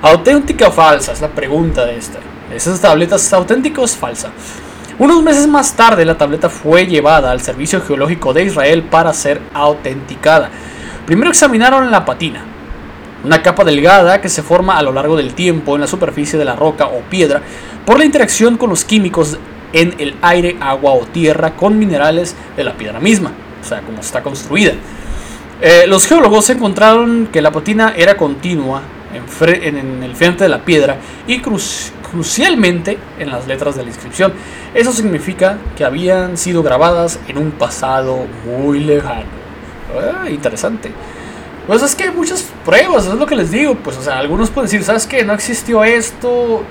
¿Auténtica 0.00 0.68
o 0.68 0.72
falsa? 0.72 1.12
Es 1.12 1.20
la 1.20 1.28
pregunta 1.28 1.84
de 1.84 1.98
esta. 1.98 2.20
¿Esas 2.54 2.80
tabletas 2.80 3.26
es 3.26 3.32
auténtica 3.34 3.82
o 3.82 3.84
es 3.84 3.94
falsa? 3.94 4.30
Unos 4.98 5.22
meses 5.22 5.46
más 5.46 5.74
tarde 5.74 6.04
la 6.04 6.18
tableta 6.18 6.50
fue 6.50 6.88
llevada 6.88 7.30
al 7.30 7.40
Servicio 7.40 7.80
Geológico 7.80 8.32
de 8.32 8.42
Israel 8.42 8.82
para 8.82 9.12
ser 9.12 9.40
autenticada. 9.54 10.50
Primero 11.06 11.30
examinaron 11.30 11.88
la 11.92 12.04
patina, 12.04 12.42
una 13.22 13.40
capa 13.40 13.62
delgada 13.62 14.20
que 14.20 14.28
se 14.28 14.42
forma 14.42 14.76
a 14.76 14.82
lo 14.82 14.92
largo 14.92 15.16
del 15.16 15.34
tiempo 15.34 15.76
en 15.76 15.82
la 15.82 15.86
superficie 15.86 16.36
de 16.36 16.44
la 16.44 16.56
roca 16.56 16.86
o 16.86 17.02
piedra 17.02 17.42
por 17.86 18.00
la 18.00 18.04
interacción 18.04 18.56
con 18.56 18.70
los 18.70 18.84
químicos 18.84 19.38
en 19.72 19.94
el 19.98 20.16
aire, 20.20 20.56
agua 20.60 20.90
o 20.90 21.06
tierra 21.06 21.54
con 21.54 21.78
minerales 21.78 22.34
de 22.56 22.64
la 22.64 22.72
piedra 22.72 22.98
misma, 22.98 23.30
o 23.62 23.64
sea, 23.64 23.82
como 23.82 24.00
está 24.00 24.24
construida. 24.24 24.72
Eh, 25.60 25.84
los 25.86 26.08
geólogos 26.08 26.50
encontraron 26.50 27.28
que 27.32 27.40
la 27.40 27.52
patina 27.52 27.94
era 27.96 28.16
continua 28.16 28.82
en, 29.14 30.02
el 30.02 30.14
frente 30.14 30.44
de 30.44 30.50
la 30.50 30.64
piedra 30.64 30.96
y 31.26 31.40
crucialmente 31.40 32.98
en 33.18 33.30
las 33.30 33.46
letras 33.46 33.76
de 33.76 33.82
la 33.82 33.88
inscripción. 33.88 34.32
Eso 34.74 34.92
significa 34.92 35.58
que 35.76 35.84
habían 35.84 36.36
sido 36.36 36.62
grabadas 36.62 37.18
en 37.28 37.38
un 37.38 37.52
pasado 37.52 38.26
muy 38.44 38.80
lejano. 38.80 39.38
Ah, 39.96 40.28
interesante. 40.28 40.92
Pues 41.66 41.82
es 41.82 41.94
que 41.94 42.04
hay 42.04 42.10
muchas 42.10 42.46
pruebas, 42.64 43.06
es 43.06 43.14
lo 43.14 43.26
que 43.26 43.36
les 43.36 43.50
digo. 43.50 43.74
Pues, 43.74 43.96
o 43.98 44.02
sea, 44.02 44.18
algunos 44.18 44.50
pueden 44.50 44.70
decir, 44.70 44.82
¿sabes 44.84 45.06
qué? 45.06 45.24
No 45.24 45.34
existió 45.34 45.84
esto, 45.84 46.62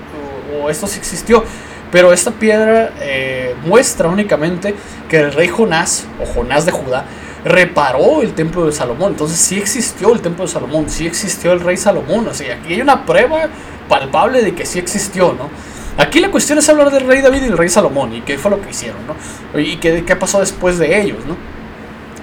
o, 0.60 0.70
esto 0.70 0.86
sí 0.86 0.98
existió. 0.98 1.44
Pero 1.90 2.12
esta 2.12 2.32
piedra 2.32 2.92
eh, 3.00 3.54
muestra 3.64 4.08
únicamente 4.08 4.74
que 5.08 5.20
el 5.20 5.32
rey 5.32 5.48
Jonás, 5.48 6.06
o 6.20 6.26
Jonás 6.26 6.66
de 6.66 6.72
Judá, 6.72 7.04
reparó 7.44 8.22
el 8.22 8.34
templo 8.34 8.66
de 8.66 8.72
Salomón. 8.72 9.12
Entonces 9.12 9.38
sí 9.38 9.58
existió 9.58 10.12
el 10.12 10.20
templo 10.20 10.44
de 10.44 10.50
Salomón, 10.50 10.88
sí 10.88 11.06
existió 11.06 11.52
el 11.52 11.60
rey 11.60 11.76
Salomón. 11.76 12.28
O 12.28 12.34
sea, 12.34 12.56
aquí 12.56 12.74
hay 12.74 12.80
una 12.80 13.04
prueba 13.04 13.48
palpable 13.88 14.42
de 14.42 14.54
que 14.54 14.66
sí 14.66 14.78
existió, 14.78 15.32
¿no? 15.32 15.48
Aquí 15.96 16.20
la 16.20 16.30
cuestión 16.30 16.58
es 16.58 16.68
hablar 16.68 16.90
del 16.92 17.06
rey 17.06 17.22
David 17.22 17.42
y 17.42 17.48
del 17.48 17.58
rey 17.58 17.68
Salomón 17.68 18.14
y 18.14 18.20
qué 18.20 18.38
fue 18.38 18.50
lo 18.52 18.60
que 18.60 18.70
hicieron, 18.70 18.98
¿no? 19.06 19.60
Y 19.60 19.76
qué, 19.78 20.04
qué 20.04 20.14
pasó 20.14 20.38
después 20.38 20.78
de 20.78 21.00
ellos, 21.00 21.18
¿no? 21.26 21.36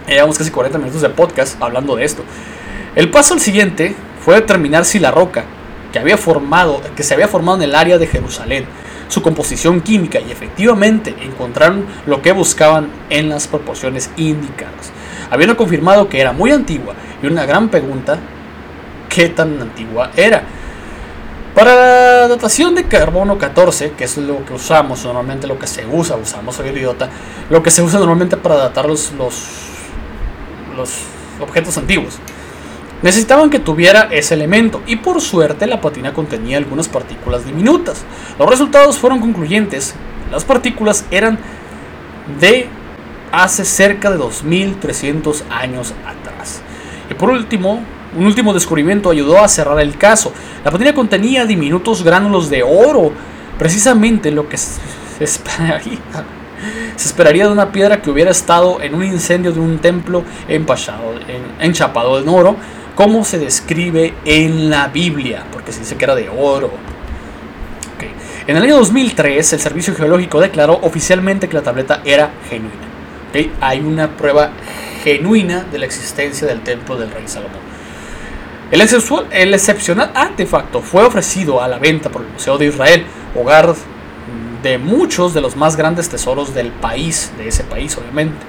Llevamos 0.07 0.37
casi 0.37 0.51
40 0.51 0.77
minutos 0.77 1.01
de 1.01 1.09
podcast 1.09 1.61
hablando 1.61 1.95
de 1.95 2.05
esto. 2.05 2.23
El 2.95 3.09
paso 3.09 3.33
al 3.33 3.41
siguiente 3.41 3.95
fue 4.23 4.35
determinar 4.35 4.85
si 4.85 4.99
la 4.99 5.11
roca 5.11 5.43
que, 5.91 5.99
había 5.99 6.17
formado, 6.17 6.81
que 6.95 7.03
se 7.03 7.13
había 7.13 7.27
formado 7.27 7.57
en 7.57 7.63
el 7.63 7.75
área 7.75 7.97
de 7.97 8.07
Jerusalén, 8.07 8.65
su 9.07 9.21
composición 9.21 9.81
química 9.81 10.19
y 10.19 10.31
efectivamente 10.31 11.15
encontraron 11.21 11.85
lo 12.05 12.21
que 12.21 12.31
buscaban 12.31 12.89
en 13.09 13.29
las 13.29 13.47
proporciones 13.47 14.09
indicadas. 14.17 14.91
Habiendo 15.29 15.57
confirmado 15.57 16.09
que 16.09 16.19
era 16.19 16.31
muy 16.31 16.51
antigua 16.51 16.93
y 17.21 17.27
una 17.27 17.45
gran 17.45 17.69
pregunta 17.69 18.19
qué 19.09 19.29
tan 19.29 19.61
antigua 19.61 20.11
era. 20.15 20.43
Para 21.53 21.73
la 21.73 22.27
datación 22.27 22.75
de 22.75 22.83
carbono 22.83 23.37
14, 23.37 23.91
que 23.91 24.03
es 24.03 24.17
lo 24.17 24.43
que 24.43 24.53
usamos, 24.53 25.05
normalmente 25.05 25.47
lo 25.47 25.57
que 25.57 25.67
se 25.67 25.85
usa, 25.85 26.17
usamos, 26.17 26.55
soy 26.55 26.69
idiota, 26.69 27.09
lo 27.49 27.63
que 27.63 27.71
se 27.71 27.81
usa 27.81 27.97
normalmente 27.99 28.35
para 28.35 28.55
datar 28.55 28.85
los, 28.85 29.13
los, 29.13 29.41
los 30.75 30.91
objetos 31.39 31.77
antiguos. 31.77 32.19
Necesitaban 33.01 33.49
que 33.49 33.59
tuviera 33.59 34.07
ese 34.11 34.33
elemento 34.33 34.81
y 34.87 34.95
por 34.95 35.21
suerte 35.21 35.67
la 35.67 35.81
patina 35.81 36.13
contenía 36.13 36.57
algunas 36.57 36.87
partículas 36.87 37.45
diminutas. 37.45 38.03
Los 38.39 38.49
resultados 38.49 38.97
fueron 38.97 39.19
concluyentes. 39.19 39.93
Las 40.31 40.43
partículas 40.43 41.05
eran 41.11 41.37
de 42.39 42.67
hace 43.31 43.65
cerca 43.65 44.09
de 44.09 44.17
2300 44.17 45.43
años 45.49 45.93
atrás. 46.05 46.61
Y 47.09 47.13
por 47.13 47.29
último, 47.29 47.81
un 48.17 48.25
último 48.25 48.53
descubrimiento 48.53 49.09
ayudó 49.09 49.39
a 49.39 49.47
cerrar 49.47 49.79
el 49.79 49.97
caso. 49.97 50.31
La 50.63 50.71
patina 50.71 50.93
contenía 50.93 51.45
diminutos 51.45 52.03
gránulos 52.03 52.49
de 52.49 52.63
oro, 52.63 53.11
precisamente 53.59 54.31
lo 54.31 54.47
que 54.47 54.57
se 54.57 54.79
esperaría. 55.19 55.99
De 56.95 57.47
una 57.47 57.71
piedra 57.71 58.01
que 58.01 58.09
hubiera 58.09 58.31
estado 58.31 58.81
en 58.81 58.95
un 58.95 59.03
incendio 59.03 59.51
de 59.51 59.59
un 59.59 59.77
templo 59.79 60.23
empachado, 60.47 61.13
enchapado 61.59 62.17
en 62.19 62.29
oro, 62.29 62.55
como 62.95 63.25
se 63.25 63.37
describe 63.37 64.13
en 64.25 64.69
la 64.69 64.87
Biblia, 64.87 65.45
porque 65.51 65.71
se 65.71 65.81
dice 65.81 65.95
que 65.95 66.05
era 66.05 66.15
de 66.15 66.29
oro. 66.29 66.71
En 68.47 68.55
el 68.55 68.63
año 68.63 68.77
2003, 68.77 69.53
el 69.53 69.59
Servicio 69.59 69.95
Geológico 69.95 70.39
declaró 70.39 70.79
oficialmente 70.83 71.49
que 71.49 71.55
la 71.55 71.63
tableta 71.63 72.01
era 72.05 72.31
genuina. 72.47 73.55
Hay 73.59 73.79
una 73.79 74.15
prueba 74.15 74.51
genuina 75.03 75.65
de 75.71 75.79
la 75.79 75.85
existencia 75.85 76.47
del 76.47 76.61
templo 76.61 76.95
del 76.95 77.09
rey 77.11 77.27
Salomón. 77.27 77.65
El, 78.71 79.53
excepcional 79.53 80.11
artefacto 80.13 80.81
fue 80.81 81.03
ofrecido 81.03 81.61
a 81.61 81.67
la 81.67 81.79
venta 81.79 82.09
por 82.09 82.21
el 82.21 82.29
Museo 82.29 82.57
de 82.57 82.67
Israel, 82.67 83.05
hogar 83.35 83.75
de 84.63 84.77
muchos 84.77 85.33
de 85.33 85.41
los 85.41 85.55
más 85.55 85.75
grandes 85.75 86.09
tesoros 86.09 86.53
del 86.53 86.71
país, 86.71 87.31
de 87.37 87.47
ese 87.47 87.63
país 87.63 87.97
obviamente. 87.97 88.45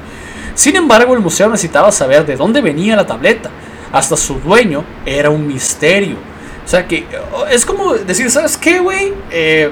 Sin 0.54 0.74
embargo, 0.76 1.14
el 1.14 1.20
museo 1.20 1.50
necesitaba 1.50 1.92
saber 1.92 2.24
de 2.24 2.36
dónde 2.36 2.62
venía 2.62 2.96
la 2.96 3.06
tableta. 3.06 3.50
Hasta 3.92 4.16
su 4.16 4.40
dueño 4.40 4.84
era 5.04 5.30
un 5.30 5.46
misterio. 5.46 6.16
O 6.64 6.68
sea 6.68 6.86
que 6.86 7.06
es 7.50 7.64
como 7.64 7.94
decir, 7.94 8.30
¿sabes 8.30 8.56
qué, 8.56 8.80
güey? 8.80 9.12
Eh, 9.30 9.70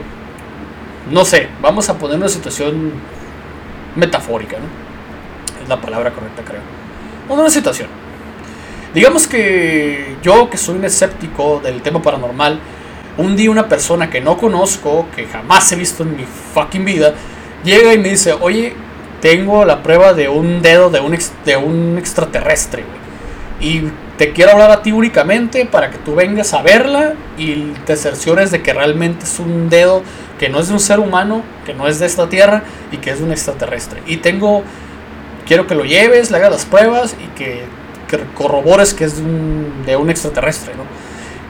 no 1.10 1.24
sé, 1.24 1.48
vamos 1.60 1.88
a 1.88 1.98
poner 1.98 2.16
una 2.16 2.28
situación 2.28 2.92
metafórica, 3.96 4.56
¿no? 4.58 5.62
Es 5.62 5.68
la 5.68 5.80
palabra 5.80 6.12
correcta, 6.12 6.42
creo. 6.44 6.60
Una 7.28 7.50
situación 7.50 7.88
Digamos 8.94 9.26
que 9.26 10.16
yo, 10.22 10.48
que 10.48 10.56
soy 10.56 10.76
un 10.76 10.84
escéptico 10.84 11.60
del 11.60 11.82
tema 11.82 12.00
paranormal, 12.00 12.60
un 13.18 13.34
día 13.34 13.50
una 13.50 13.68
persona 13.68 14.08
que 14.08 14.20
no 14.20 14.38
conozco, 14.38 15.08
que 15.16 15.26
jamás 15.26 15.70
he 15.72 15.76
visto 15.76 16.04
en 16.04 16.16
mi 16.16 16.24
fucking 16.54 16.84
vida, 16.84 17.12
llega 17.64 17.92
y 17.92 17.98
me 17.98 18.10
dice, 18.10 18.32
oye, 18.32 18.72
tengo 19.20 19.64
la 19.64 19.82
prueba 19.82 20.12
de 20.12 20.28
un 20.28 20.62
dedo 20.62 20.90
de 20.90 21.00
un, 21.00 21.18
de 21.44 21.56
un 21.56 21.98
extraterrestre, 21.98 22.84
Y 23.60 23.82
te 24.18 24.32
quiero 24.32 24.52
hablar 24.52 24.70
a 24.70 24.82
ti 24.82 24.92
únicamente 24.92 25.66
para 25.66 25.90
que 25.90 25.98
tú 25.98 26.14
vengas 26.14 26.54
a 26.54 26.62
verla 26.62 27.14
y 27.38 27.72
te 27.86 27.96
cerciores 27.96 28.50
de 28.50 28.62
que 28.62 28.72
realmente 28.72 29.24
es 29.24 29.38
un 29.38 29.68
dedo 29.68 30.02
que 30.38 30.48
no 30.48 30.60
es 30.60 30.68
de 30.68 30.74
un 30.74 30.80
ser 30.80 31.00
humano, 31.00 31.42
que 31.64 31.74
no 31.74 31.86
es 31.88 31.98
de 31.98 32.06
esta 32.06 32.28
tierra 32.28 32.64
y 32.92 32.98
que 32.98 33.10
es 33.10 33.18
de 33.18 33.24
un 33.24 33.32
extraterrestre. 33.32 34.02
Y 34.06 34.18
tengo, 34.18 34.62
quiero 35.46 35.66
que 35.66 35.74
lo 35.74 35.84
lleves, 35.84 36.30
le 36.30 36.36
hagas 36.38 36.50
las 36.50 36.64
pruebas 36.64 37.16
y 37.18 37.26
que 37.38 37.62
corrobores 38.34 38.94
que 38.94 39.04
es 39.04 39.16
de 39.16 39.96
un, 39.96 40.08
extraterrestre, 40.08 40.72
¿no? 40.76 40.84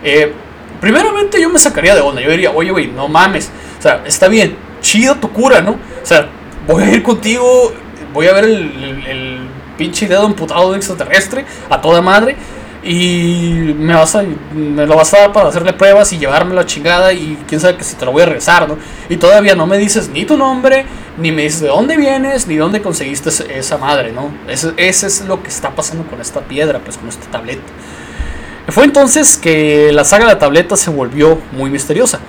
Eh, 0.03 0.33
primeramente 0.81 1.39
yo 1.39 1.51
me 1.51 1.59
sacaría 1.59 1.95
de 1.95 2.01
onda, 2.01 2.23
yo 2.23 2.31
diría, 2.31 2.51
oye, 2.51 2.71
güey, 2.71 2.87
no 2.87 3.09
mames, 3.09 3.51
o 3.79 3.83
sea, 3.83 4.03
está 4.07 4.29
bien, 4.29 4.57
chido 4.81 5.17
tu 5.17 5.31
cura, 5.31 5.61
¿no? 5.61 5.73
O 5.73 6.07
sea, 6.07 6.27
voy 6.67 6.85
a 6.85 6.91
ir 6.93 7.03
contigo, 7.03 7.73
voy 8.15 8.29
a 8.29 8.33
ver 8.33 8.45
el 8.45 9.49
pinche 9.77 10.07
dedo 10.07 10.27
emputado 10.27 10.73
de 10.73 10.79
extraterrestre 10.79 11.45
a 11.71 11.81
toda 11.81 12.01
madre 12.01 12.37
y 12.85 13.75
me 13.79 13.95
vas 13.95 14.15
a 14.15 14.23
me 14.55 14.87
lo 14.87 14.97
vas 14.97 15.15
a 15.15 15.21
dar 15.21 15.33
para 15.33 15.49
hacerle 15.49 15.73
pruebas 15.73 16.13
y 16.13 16.19
llevarme 16.19 16.55
la 16.55 16.67
chingada 16.67 17.13
y 17.15 17.39
quién 17.49 17.61
sabe 17.61 17.77
que 17.77 17.85
si 17.85 17.97
te 17.97 18.05
lo 18.05 18.13
voy 18.13 18.23
a 18.23 18.27
rezar, 18.27 18.69
¿no? 18.69 18.77
Y 19.09 19.17
todavía 19.17 19.55
no 19.55 19.67
me 19.67 19.79
dices 19.79 20.11
ni 20.11 20.27
tu 20.27 20.37
nombre, 20.37 20.85
ni 21.17 21.33
me 21.33 21.43
dices 21.43 21.63
de 21.63 21.69
dónde 21.69 21.97
vienes, 21.97 22.47
ni 22.47 22.57
dónde 22.57 22.83
conseguiste 22.83 23.31
esa 23.57 23.79
madre, 23.79 24.13
¿no? 24.13 24.31
Ese 24.49 25.07
es 25.07 25.25
lo 25.27 25.43
que 25.43 25.49
está 25.49 25.71
pasando 25.71 26.05
con 26.05 26.21
esta 26.21 26.41
piedra, 26.41 26.79
pues 26.81 26.99
con 26.99 27.09
esta 27.09 27.27
tableta. 27.31 27.63
Fue 28.69 28.85
entonces 28.85 29.39
que 29.39 29.91
la 29.93 30.05
saga 30.05 30.27
de 30.27 30.33
la 30.35 30.39
tableta 30.39 30.77
se 30.77 30.91
volvió 30.91 31.39
muy 31.53 31.71
misteriosa. 31.71 32.21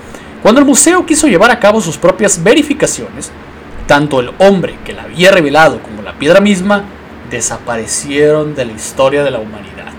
Cuando 0.42 0.62
el 0.62 0.66
museo 0.68 1.06
quiso 1.06 1.28
llevar 1.28 1.52
a 1.52 1.60
cabo 1.60 1.82
sus 1.82 1.98
propias 1.98 2.42
verificaciones, 2.42 3.32
tanto 3.88 4.20
el 4.20 4.32
hombre 4.40 4.78
que 4.86 4.94
la 4.94 5.04
había 5.04 5.32
revelado 5.32 5.82
como 5.82 6.02
la 6.02 6.14
piedra 6.14 6.40
misma 6.40 6.84
desaparecieron 7.30 8.56
de 8.56 8.66
la 8.66 8.74
historia 8.74 9.24
de 9.24 9.32
la 9.32 9.40
humanidad. 9.40 9.94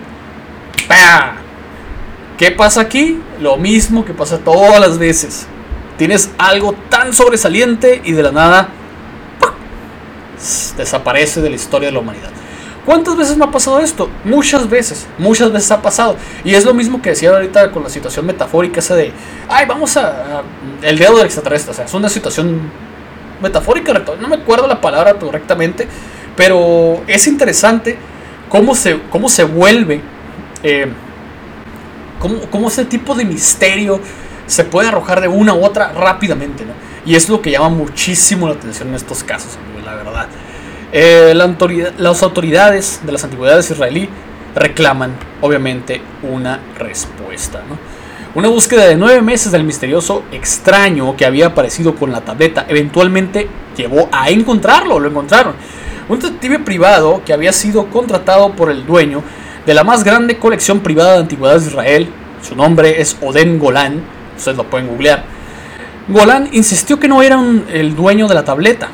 ¿Qué 2.38 2.50
pasa 2.50 2.82
aquí? 2.82 3.20
Lo 3.40 3.56
mismo 3.56 4.04
que 4.04 4.12
pasa 4.12 4.38
todas 4.38 4.80
las 4.80 4.98
veces. 4.98 5.46
Tienes 5.96 6.30
algo 6.36 6.74
tan 6.90 7.12
sobresaliente 7.12 8.02
y 8.04 8.12
de 8.12 8.22
la 8.22 8.32
nada 8.32 8.68
desaparece 10.76 11.40
de 11.40 11.48
la 11.48 11.56
historia 11.56 11.88
de 11.88 11.92
la 11.92 12.00
humanidad. 12.00 12.30
¿Cuántas 12.84 13.16
veces 13.16 13.36
me 13.36 13.44
ha 13.44 13.50
pasado 13.50 13.80
esto? 13.80 14.08
Muchas 14.22 14.70
veces, 14.70 15.08
muchas 15.18 15.50
veces 15.50 15.70
ha 15.72 15.82
pasado. 15.82 16.16
Y 16.44 16.54
es 16.54 16.64
lo 16.64 16.72
mismo 16.72 17.02
que 17.02 17.10
decía 17.10 17.30
ahorita 17.30 17.72
con 17.72 17.82
la 17.82 17.88
situación 17.88 18.24
metafórica 18.26 18.78
esa 18.78 18.94
de, 18.94 19.12
ay, 19.48 19.66
vamos 19.66 19.96
a, 19.96 20.42
el 20.82 20.96
dedo 20.96 21.16
del 21.16 21.26
extraterrestre. 21.26 21.72
O 21.72 21.74
sea, 21.74 21.86
es 21.86 21.94
una 21.94 22.08
situación 22.08 22.60
metafórica, 23.42 23.92
no 24.20 24.28
me 24.28 24.36
acuerdo 24.36 24.66
la 24.68 24.80
palabra 24.80 25.14
correctamente, 25.14 25.88
pero 26.37 27.03
es 27.07 27.26
interesante 27.26 27.97
cómo 28.49 28.74
se, 28.74 29.01
cómo 29.11 29.28
se 29.28 29.45
vuelve 29.45 30.01
eh, 30.62 30.87
cómo, 32.51 32.68
ese 32.68 32.84
tipo 32.84 33.14
de 33.14 33.24
misterio 33.24 34.01
se 34.47 34.64
puede 34.64 34.89
arrojar 34.89 35.20
de 35.20 35.28
una 35.28 35.55
u 35.55 35.64
otra 35.64 35.93
rápidamente, 35.93 36.64
Y 37.05 37.14
es 37.14 37.28
lo 37.28 37.41
que 37.41 37.51
llama 37.51 37.68
muchísimo 37.68 38.49
la 38.49 38.55
atención 38.55 38.89
en 38.89 38.95
estos 38.95 39.22
casos, 39.22 39.59
la 39.84 39.95
verdad. 39.95 40.26
Eh, 40.93 41.34
las 41.34 42.22
autoridades 42.22 43.01
de 43.05 43.12
las 43.12 43.24
antigüedades 43.24 43.70
israelí 43.70 44.09
reclaman, 44.55 45.14
obviamente, 45.41 46.01
una 46.22 46.61
respuesta, 46.78 47.62
Una 48.34 48.49
búsqueda 48.49 48.87
de 48.87 48.97
nueve 48.97 49.22
meses 49.22 49.53
del 49.53 49.64
misterioso 49.64 50.24
extraño 50.32 51.16
que 51.16 51.26
había 51.26 51.47
aparecido 51.47 51.95
con 51.95 52.12
la 52.12 52.20
tableta 52.20 52.66
eventualmente 52.68 53.49
llevó 53.76 54.09
a 54.12 54.30
encontrarlo, 54.30 54.99
lo 54.99 55.09
encontraron. 55.09 55.55
Un 56.09 56.20
detective 56.20 56.61
privado 56.61 57.22
que 57.24 57.32
había 57.32 57.52
sido 57.52 57.86
contratado 57.90 58.52
por 58.52 58.70
el 58.70 58.86
dueño 58.86 59.22
de 59.66 59.74
la 59.74 59.82
más 59.82 60.04
grande 60.04 60.38
colección 60.38 60.80
privada 60.80 61.14
de 61.14 61.18
antigüedades 61.20 61.64
de 61.64 61.70
Israel. 61.70 62.09
Su 62.42 62.54
nombre 62.54 63.00
es 63.00 63.16
Oden 63.20 63.59
Golan, 63.59 64.02
ustedes 64.36 64.57
lo 64.57 64.64
pueden 64.64 64.86
googlear. 64.86 65.24
Golan 66.09 66.48
insistió 66.52 67.00
que 67.00 67.09
no 67.09 67.22
era 67.22 67.42
el 67.72 67.96
dueño 67.96 68.28
de 68.28 68.34
la 68.34 68.44
tableta, 68.44 68.88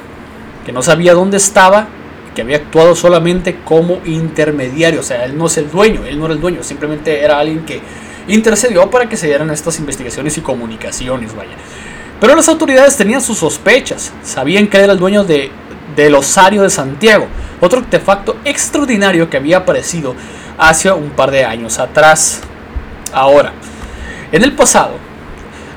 que 0.65 0.73
no 0.73 0.83
sabía 0.83 1.13
dónde 1.13 1.37
estaba, 1.37 1.89
que 2.35 2.41
había 2.41 2.57
actuado 2.57 2.97
solamente 2.97 3.59
como 3.63 4.01
intermediario, 4.07 5.01
o 5.01 5.03
sea, 5.03 5.27
él 5.27 5.37
no 5.37 5.47
es 5.47 5.59
el 5.59 5.71
dueño, 5.71 6.07
él 6.07 6.19
no 6.19 6.25
era 6.25 6.35
el 6.35 6.41
dueño, 6.41 6.63
simplemente 6.63 7.23
era 7.23 7.39
alguien 7.39 7.67
que 7.67 7.83
intercedió 8.29 8.91
para 8.91 9.11
que 9.11 9.19
se 9.19 9.27
dieran 9.27 9.51
estas 9.51 9.79
investigaciones 9.79 10.39
y 10.39 10.41
comunicaciones, 10.41 11.37
vaya. 11.37 11.53
Pero 12.19 12.35
las 12.35 12.49
autoridades 12.49 12.97
tenían 12.97 13.21
sus 13.21 13.37
sospechas, 13.37 14.13
sabían 14.23 14.69
que 14.69 14.79
era 14.79 14.93
el 14.93 14.99
dueño 14.99 15.25
de, 15.25 15.51
del 15.95 16.15
osario 16.15 16.63
de 16.63 16.71
Santiago, 16.71 17.27
otro 17.61 17.81
artefacto 17.81 18.37
extraordinario 18.45 19.29
que 19.29 19.37
había 19.37 19.59
aparecido 19.59 20.15
hace 20.59 20.91
un 20.91 21.11
par 21.11 21.31
de 21.31 21.45
años 21.45 21.79
atrás. 21.79 22.41
Ahora, 23.13 23.53
en 24.31 24.43
el 24.43 24.53
pasado, 24.53 24.95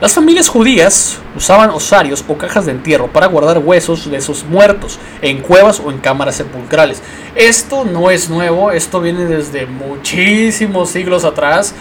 las 0.02 0.14
familias 0.14 0.50
judías 0.50 1.20
usaban 1.36 1.70
osarios 1.70 2.24
o 2.28 2.38
cajas 2.38 2.66
de 2.66 2.72
entierro 2.72 3.08
para 3.08 3.28
guardar 3.28 3.60
huesos 3.60 4.10
de 4.12 4.20
sus 4.22 4.44
muertos 4.44 5.00
en 5.22 5.42
cuevas 5.42 5.80
o 5.80 5.90
en 5.90 6.00
cámaras 6.00 6.36
sepulcrales. 6.36 7.02
Esto 7.34 7.86
no 7.86 8.12
es 8.12 8.30
nuevo, 8.30 8.72
esto 8.72 9.00
viene 9.00 9.26
desde 9.26 9.66
muchísimos 9.66 10.90
siglos 10.90 11.24
atrás. 11.24 11.74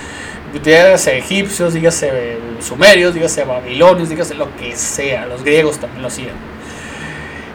Dígase 0.52 1.18
egipcios, 1.18 1.74
dígase 1.74 2.38
sumerios, 2.60 3.14
dígase 3.14 3.42
babilonios, 3.42 4.08
dígase 4.08 4.34
lo 4.34 4.54
que 4.56 4.76
sea. 4.76 5.26
Los 5.26 5.42
griegos 5.42 5.78
también 5.78 6.02
lo 6.02 6.08
hacían. 6.08 6.53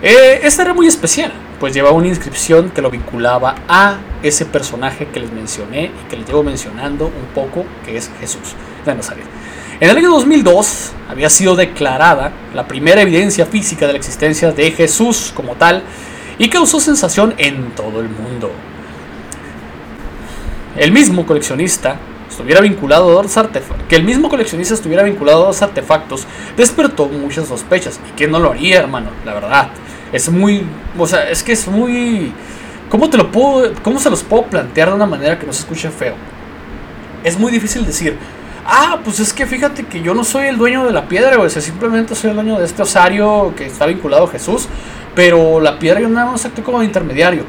Eh, 0.01 0.41
este 0.43 0.61
era 0.61 0.73
muy 0.73 0.87
especial 0.87 1.31
pues 1.59 1.73
llevaba 1.73 1.95
una 1.95 2.07
inscripción 2.07 2.69
que 2.69 2.81
lo 2.81 2.89
vinculaba 2.89 3.55
a 3.67 3.97
ese 4.23 4.45
personaje 4.45 5.07
que 5.07 5.19
les 5.19 5.31
mencioné 5.31 5.85
y 5.85 6.09
que 6.09 6.17
les 6.17 6.25
llevo 6.25 6.41
mencionando 6.41 7.07
un 7.07 7.33
poco, 7.35 7.65
que 7.85 7.97
es 7.97 8.09
Jesús. 8.19 8.55
En 9.79 9.89
el 9.89 9.97
año 9.97 10.09
2002 10.09 10.91
había 11.09 11.29
sido 11.29 11.55
declarada 11.55 12.31
la 12.53 12.65
primera 12.67 13.01
evidencia 13.01 13.45
física 13.45 13.87
de 13.87 13.93
la 13.93 13.99
existencia 13.99 14.51
de 14.51 14.71
Jesús 14.71 15.31
como 15.35 15.55
tal 15.55 15.83
y 16.37 16.49
causó 16.49 16.79
sensación 16.79 17.33
en 17.37 17.71
todo 17.71 17.99
el 17.99 18.09
mundo. 18.09 18.51
El 20.77 20.91
mismo 20.91 21.25
coleccionista 21.25 21.97
estuviera 22.29 22.61
vinculado 22.61 23.19
a 23.19 23.49
que 23.87 23.95
el 23.95 24.03
mismo 24.03 24.29
coleccionista 24.29 24.73
estuviera 24.73 25.03
vinculado 25.03 25.43
a 25.43 25.47
dos 25.47 25.61
artefactos, 25.61 26.27
despertó 26.55 27.07
muchas 27.07 27.47
sospechas. 27.47 27.99
¿Y 28.09 28.17
quién 28.17 28.31
no 28.31 28.39
lo 28.39 28.51
haría, 28.51 28.79
hermano? 28.79 29.09
La 29.25 29.33
verdad. 29.33 29.69
Es 30.11 30.29
muy, 30.29 30.65
o 30.97 31.05
sea, 31.05 31.29
es 31.29 31.43
que 31.43 31.51
es 31.51 31.67
muy 31.67 32.33
¿Cómo 32.89 33.07
te 33.07 33.17
lo 33.17 33.31
puedo, 33.31 33.71
cómo 33.83 33.99
se 33.99 34.09
los 34.09 34.23
puedo 34.23 34.43
plantear 34.45 34.89
de 34.89 34.95
una 34.95 35.05
manera 35.05 35.37
que 35.37 35.45
no 35.45 35.53
se 35.53 35.59
escuche 35.59 35.89
feo? 35.89 36.15
Es 37.23 37.37
muy 37.37 37.51
difícil 37.51 37.85
decir, 37.85 38.17
ah, 38.65 38.99
pues 39.03 39.19
es 39.19 39.31
que 39.31 39.45
fíjate 39.45 39.85
que 39.85 40.01
yo 40.01 40.15
no 40.15 40.23
soy 40.23 40.47
el 40.47 40.57
dueño 40.57 40.83
de 40.83 40.91
la 40.91 41.07
piedra, 41.07 41.39
o 41.39 41.47
sea, 41.47 41.61
simplemente 41.61 42.15
soy 42.15 42.31
el 42.31 42.35
dueño 42.37 42.57
de 42.57 42.65
este 42.65 42.81
osario 42.81 43.53
que 43.55 43.67
está 43.67 43.85
vinculado 43.85 44.25
a 44.25 44.27
Jesús, 44.29 44.67
pero 45.13 45.59
la 45.59 45.77
piedra 45.77 45.99
yo 45.99 46.09
nada 46.09 46.31
más 46.31 46.45
actúo 46.45 46.63
como 46.63 46.81
intermediario. 46.81 47.43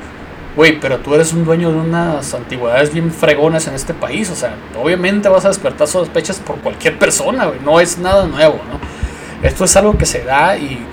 Güey, 0.56 0.80
pero 0.80 0.98
tú 0.98 1.14
eres 1.14 1.32
un 1.32 1.44
dueño 1.44 1.70
de 1.70 1.78
unas 1.78 2.34
antigüedades 2.34 2.92
bien 2.92 3.12
fregonas 3.12 3.68
en 3.68 3.74
este 3.74 3.94
país, 3.94 4.30
o 4.30 4.34
sea, 4.34 4.56
obviamente 4.80 5.28
vas 5.28 5.44
a 5.44 5.48
despertar 5.48 5.86
sospechas 5.86 6.38
por 6.40 6.56
cualquier 6.56 6.98
persona, 6.98 7.46
güey, 7.46 7.60
no 7.64 7.78
es 7.78 7.98
nada 7.98 8.26
nuevo, 8.26 8.60
¿no? 8.68 9.48
Esto 9.48 9.64
es 9.64 9.76
algo 9.76 9.96
que 9.96 10.06
se 10.06 10.24
da 10.24 10.56
y, 10.56 10.84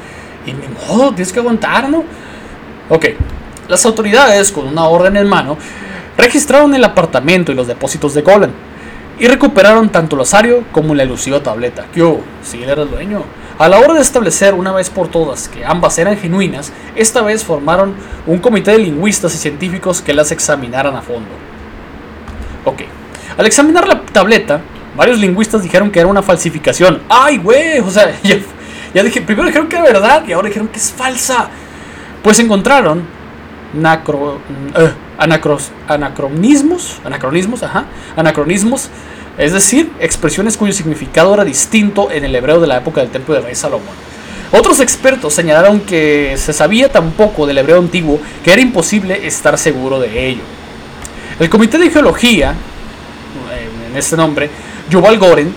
y 0.45 0.53
ni 0.53 0.67
modo, 0.67 1.09
tienes 1.09 1.33
que 1.33 1.39
aguantar, 1.39 1.89
¿no? 1.89 2.03
Ok, 2.89 3.05
las 3.67 3.83
autoridades, 3.85 4.51
con 4.51 4.67
una 4.67 4.87
orden 4.87 5.17
en 5.17 5.27
mano, 5.27 5.57
registraron 6.17 6.73
el 6.75 6.83
apartamento 6.83 7.51
y 7.51 7.55
los 7.55 7.67
depósitos 7.67 8.13
de 8.13 8.21
Golan 8.21 8.66
y 9.19 9.27
recuperaron 9.27 9.89
tanto 9.89 10.15
el 10.15 10.21
osario 10.21 10.63
como 10.71 10.93
la 10.93 11.03
elusiva 11.03 11.41
tableta. 11.41 11.85
Yo, 11.95 12.21
si 12.43 12.61
él 12.61 12.69
era 12.69 12.83
el 12.83 12.89
dueño. 12.89 13.23
A 13.57 13.67
la 13.67 13.79
hora 13.79 13.95
de 13.95 14.01
establecer 14.01 14.53
una 14.53 14.71
vez 14.71 14.91
por 14.91 15.07
todas 15.07 15.47
que 15.47 15.65
ambas 15.65 15.97
eran 15.97 16.15
genuinas, 16.17 16.71
esta 16.95 17.23
vez 17.23 17.43
formaron 17.43 17.95
un 18.27 18.37
comité 18.37 18.71
de 18.71 18.79
lingüistas 18.79 19.33
y 19.33 19.37
científicos 19.39 20.01
que 20.01 20.13
las 20.13 20.31
examinaran 20.31 20.95
a 20.95 21.01
fondo. 21.01 21.29
Ok, 22.65 22.83
al 23.35 23.47
examinar 23.47 23.87
la 23.87 24.01
tableta, 24.01 24.61
varios 24.95 25.17
lingüistas 25.17 25.63
dijeron 25.63 25.89
que 25.89 25.99
era 25.99 26.07
una 26.07 26.21
falsificación. 26.21 27.01
¡Ay, 27.09 27.37
güey! 27.37 27.79
O 27.79 27.89
sea, 27.89 28.13
ya 28.93 29.03
dije, 29.03 29.21
primero 29.21 29.47
dijeron 29.47 29.67
que 29.67 29.75
era 29.75 29.85
verdad 29.85 30.23
y 30.27 30.33
ahora 30.33 30.49
dijeron 30.49 30.67
que 30.67 30.77
es 30.77 30.91
falsa. 30.91 31.49
Pues 32.21 32.37
encontraron 32.39 33.16
eh, 33.73 34.93
anacronismos, 35.87 37.01
anacronismos, 37.03 37.63
ajá, 37.63 37.85
anacronismos, 38.15 38.89
es 39.37 39.53
decir, 39.53 39.91
expresiones 39.99 40.57
cuyo 40.57 40.73
significado 40.73 41.33
era 41.33 41.43
distinto 41.43 42.09
en 42.11 42.23
el 42.23 42.35
hebreo 42.35 42.59
de 42.59 42.67
la 42.67 42.77
época 42.77 43.01
del 43.01 43.09
templo 43.09 43.33
del 43.35 43.43
rey 43.43 43.55
Salomón. 43.55 43.95
Otros 44.51 44.79
expertos 44.79 45.33
señalaron 45.33 45.81
que 45.81 46.35
se 46.37 46.53
sabía 46.53 46.89
tan 46.89 47.11
poco 47.11 47.45
del 47.45 47.57
hebreo 47.57 47.79
antiguo 47.79 48.19
que 48.43 48.53
era 48.53 48.61
imposible 48.61 49.27
estar 49.27 49.57
seguro 49.57 49.99
de 49.99 50.29
ello. 50.29 50.41
El 51.39 51.49
Comité 51.49 51.77
de 51.77 51.89
Geología, 51.89 52.55
en 53.89 53.97
este 53.97 54.15
nombre, 54.15 54.49
Yuval 54.89 55.19
Goren, 55.19 55.53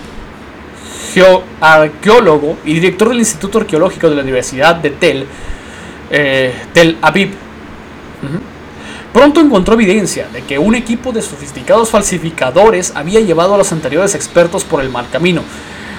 arqueólogo 1.59 2.57
y 2.65 2.73
director 2.73 3.09
del 3.09 3.19
Instituto 3.19 3.59
Arqueológico 3.59 4.09
de 4.09 4.15
la 4.15 4.21
Universidad 4.21 4.75
de 4.75 4.91
Tel, 4.91 5.25
eh, 6.09 6.53
Tel 6.73 6.97
Aviv, 7.01 7.31
Pronto 9.13 9.41
encontró 9.41 9.73
evidencia 9.73 10.27
de 10.31 10.41
que 10.43 10.57
un 10.57 10.73
equipo 10.73 11.11
de 11.11 11.21
sofisticados 11.21 11.89
falsificadores 11.89 12.93
había 12.95 13.19
llevado 13.19 13.55
a 13.55 13.57
los 13.57 13.71
anteriores 13.71 14.15
expertos 14.15 14.63
por 14.63 14.81
el 14.81 14.89
mal 14.89 15.09
camino. 15.11 15.43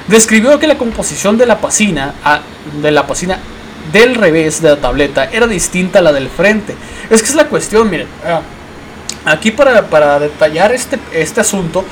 Describió 0.09 0.59
que 0.59 0.67
la 0.67 0.79
composición 0.79 1.37
de 1.37 1.47
la 1.47 1.61
pasina, 1.61 2.15
de 2.81 2.91
la 2.91 3.07
pasina 3.07 3.39
del 3.93 4.15
revés 4.15 4.63
de 4.63 4.71
la 4.71 4.77
tableta 4.77 5.25
era 5.25 5.47
distinta 5.47 5.99
a 5.99 6.03
la 6.03 6.13
del 6.13 6.29
frente. 6.29 6.75
Es 7.11 7.23
que 7.23 7.29
es 7.29 7.35
la 7.35 7.49
cuestión, 7.49 7.91
miren. 7.91 8.07
Ah, 8.25 8.41
aquí 9.25 9.51
para, 9.51 10.19
detallar 10.19 10.73
este, 10.73 10.99
este 11.13 11.41
asunto, 11.41 11.85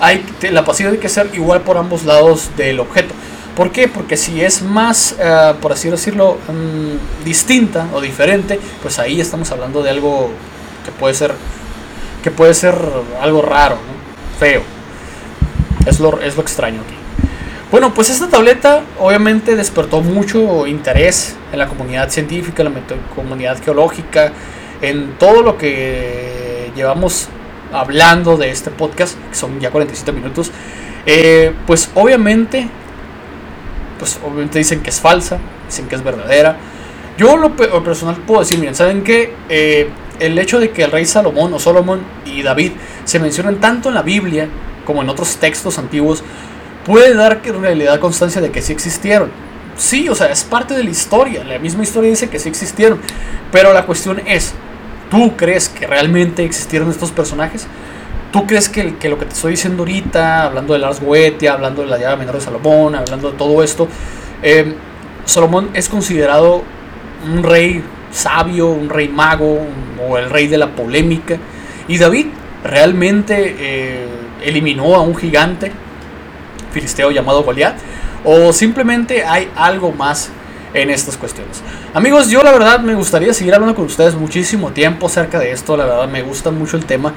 hay, 0.00 0.24
la 0.50 0.64
pasina 0.64 0.90
tiene 0.90 1.02
que 1.02 1.08
ser 1.08 1.30
igual 1.34 1.60
por 1.60 1.76
ambos 1.76 2.04
lados 2.04 2.50
del 2.56 2.80
objeto. 2.80 3.14
¿Por 3.56 3.70
qué? 3.70 3.86
Porque 3.86 4.16
si 4.16 4.42
es 4.42 4.62
más, 4.62 5.14
eh, 5.18 5.54
por 5.60 5.72
así 5.72 5.88
decirlo, 5.88 6.38
mm, 6.48 7.24
distinta 7.24 7.86
o 7.92 8.00
diferente, 8.00 8.58
pues 8.82 8.98
ahí 8.98 9.20
estamos 9.20 9.50
hablando 9.52 9.82
de 9.82 9.90
algo 9.90 10.30
que 10.84 10.90
puede 10.90 11.14
ser, 11.14 11.32
que 12.22 12.30
puede 12.32 12.54
ser 12.54 12.74
algo 13.20 13.42
raro, 13.42 13.76
feo. 14.40 14.62
Es 15.86 16.00
lo, 16.00 16.20
es 16.20 16.34
lo 16.34 16.42
extraño 16.42 16.80
aquí. 16.80 16.94
Bueno, 17.70 17.94
pues 17.94 18.10
esta 18.10 18.28
tableta 18.28 18.82
obviamente 18.98 19.56
despertó 19.56 20.00
mucho 20.00 20.66
interés 20.66 21.36
en 21.52 21.58
la 21.58 21.68
comunidad 21.68 22.08
científica, 22.10 22.62
en 22.62 22.74
la 22.74 22.80
comunidad 23.14 23.62
geológica, 23.62 24.32
en 24.80 25.16
todo 25.18 25.42
lo 25.42 25.58
que 25.58 26.72
llevamos 26.74 27.28
hablando 27.72 28.36
de 28.36 28.50
este 28.50 28.70
podcast, 28.70 29.16
que 29.30 29.34
son 29.36 29.60
ya 29.60 29.70
47 29.70 30.12
minutos. 30.12 30.50
Eh, 31.06 31.52
pues 31.66 31.90
obviamente 31.94 32.68
pues 33.98 34.18
obviamente 34.24 34.58
dicen 34.58 34.82
que 34.82 34.90
es 34.90 35.00
falsa, 35.00 35.38
dicen 35.66 35.88
que 35.88 35.94
es 35.94 36.02
verdadera. 36.02 36.56
Yo 37.16 37.36
lo, 37.36 37.54
personal 37.54 38.16
puedo 38.26 38.40
decir, 38.40 38.58
miren, 38.58 38.74
¿saben 38.74 39.04
qué? 39.04 39.34
Eh, 39.48 39.88
el 40.18 40.38
hecho 40.38 40.58
de 40.58 40.70
que 40.70 40.82
el 40.82 40.90
rey 40.90 41.06
Salomón 41.06 41.52
o 41.54 41.58
Solomón 41.58 42.02
y 42.24 42.42
David 42.42 42.72
se 43.04 43.18
mencionan 43.18 43.56
tanto 43.60 43.88
en 43.88 43.94
la 43.94 44.02
Biblia 44.02 44.48
como 44.84 45.02
en 45.02 45.08
otros 45.08 45.36
textos 45.36 45.78
antiguos, 45.78 46.22
puede 46.84 47.14
dar 47.14 47.40
en 47.44 47.62
realidad 47.62 47.98
constancia 48.00 48.40
de 48.40 48.50
que 48.50 48.62
sí 48.62 48.72
existieron. 48.72 49.30
Sí, 49.76 50.08
o 50.08 50.14
sea, 50.14 50.28
es 50.28 50.44
parte 50.44 50.74
de 50.74 50.84
la 50.84 50.90
historia, 50.90 51.42
la 51.42 51.58
misma 51.58 51.82
historia 51.82 52.10
dice 52.10 52.28
que 52.28 52.38
sí 52.38 52.48
existieron, 52.48 53.00
pero 53.50 53.72
la 53.72 53.86
cuestión 53.86 54.20
es, 54.24 54.52
¿tú 55.10 55.36
crees 55.36 55.68
que 55.68 55.86
realmente 55.86 56.44
existieron 56.44 56.90
estos 56.90 57.10
personajes? 57.10 57.66
¿Tú 58.34 58.48
crees 58.48 58.68
que, 58.68 58.82
lo 58.82 59.16
que 59.16 59.26
te 59.26 59.32
estoy 59.32 59.52
diciendo 59.52 59.84
ahorita, 59.84 60.46
hablando 60.46 60.72
de 60.72 60.80
Lars 60.80 61.00
Goetia, 61.00 61.52
hablando 61.52 61.82
de 61.82 61.88
la 61.88 61.98
llave 61.98 62.16
menor 62.16 62.34
de 62.34 62.40
Salomón, 62.40 62.96
hablando 62.96 63.30
de 63.30 63.38
todo 63.38 63.62
esto, 63.62 63.86
eh, 64.42 64.74
Salomón 65.24 65.70
es 65.72 65.88
considerado 65.88 66.64
un 67.24 67.44
rey 67.44 67.84
sabio, 68.10 68.70
un 68.70 68.88
rey 68.88 69.06
mago 69.06 69.60
o 70.04 70.18
el 70.18 70.30
rey 70.30 70.48
de 70.48 70.58
la 70.58 70.66
polémica? 70.66 71.36
Y 71.86 71.96
David 71.96 72.26
realmente 72.64 73.54
eh, 73.56 74.08
eliminó 74.42 74.96
a 74.96 75.00
un 75.02 75.14
gigante 75.14 75.70
filisteo 76.72 77.12
llamado 77.12 77.44
Goliat? 77.44 77.76
¿O 78.24 78.52
simplemente 78.52 79.24
hay 79.24 79.48
algo 79.54 79.92
más 79.92 80.32
en 80.72 80.90
estas 80.90 81.16
cuestiones. 81.16 81.62
Amigos, 81.94 82.28
yo 82.28 82.42
la 82.42 82.50
verdad 82.50 82.80
me 82.80 82.96
gustaría 82.96 83.32
seguir 83.32 83.54
hablando 83.54 83.76
con 83.76 83.84
ustedes 83.84 84.16
muchísimo 84.16 84.72
tiempo 84.72 85.06
acerca 85.06 85.38
de 85.38 85.52
esto, 85.52 85.76
la 85.76 85.84
verdad 85.84 86.08
me 86.08 86.22
gusta 86.22 86.50
mucho 86.50 86.76
el 86.76 86.84
tema. 86.84 87.14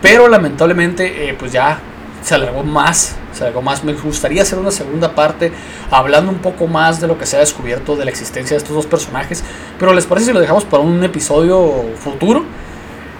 Pero 0.00 0.28
lamentablemente, 0.28 1.28
eh, 1.28 1.34
pues 1.38 1.52
ya 1.52 1.80
se 2.22 2.34
alargó 2.34 2.62
más, 2.62 3.16
se 3.32 3.44
alargó 3.44 3.62
más. 3.62 3.84
Me 3.84 3.92
gustaría 3.94 4.42
hacer 4.42 4.58
una 4.58 4.70
segunda 4.70 5.14
parte 5.14 5.52
hablando 5.90 6.30
un 6.30 6.38
poco 6.38 6.66
más 6.66 7.00
de 7.00 7.06
lo 7.06 7.18
que 7.18 7.26
se 7.26 7.36
ha 7.36 7.40
descubierto 7.40 7.96
de 7.96 8.04
la 8.04 8.10
existencia 8.10 8.56
de 8.56 8.58
estos 8.58 8.74
dos 8.74 8.86
personajes. 8.86 9.42
Pero 9.78 9.92
¿les 9.92 10.06
parece 10.06 10.26
si 10.26 10.32
lo 10.32 10.40
dejamos 10.40 10.64
para 10.64 10.82
un 10.82 11.02
episodio 11.02 11.84
futuro? 11.98 12.44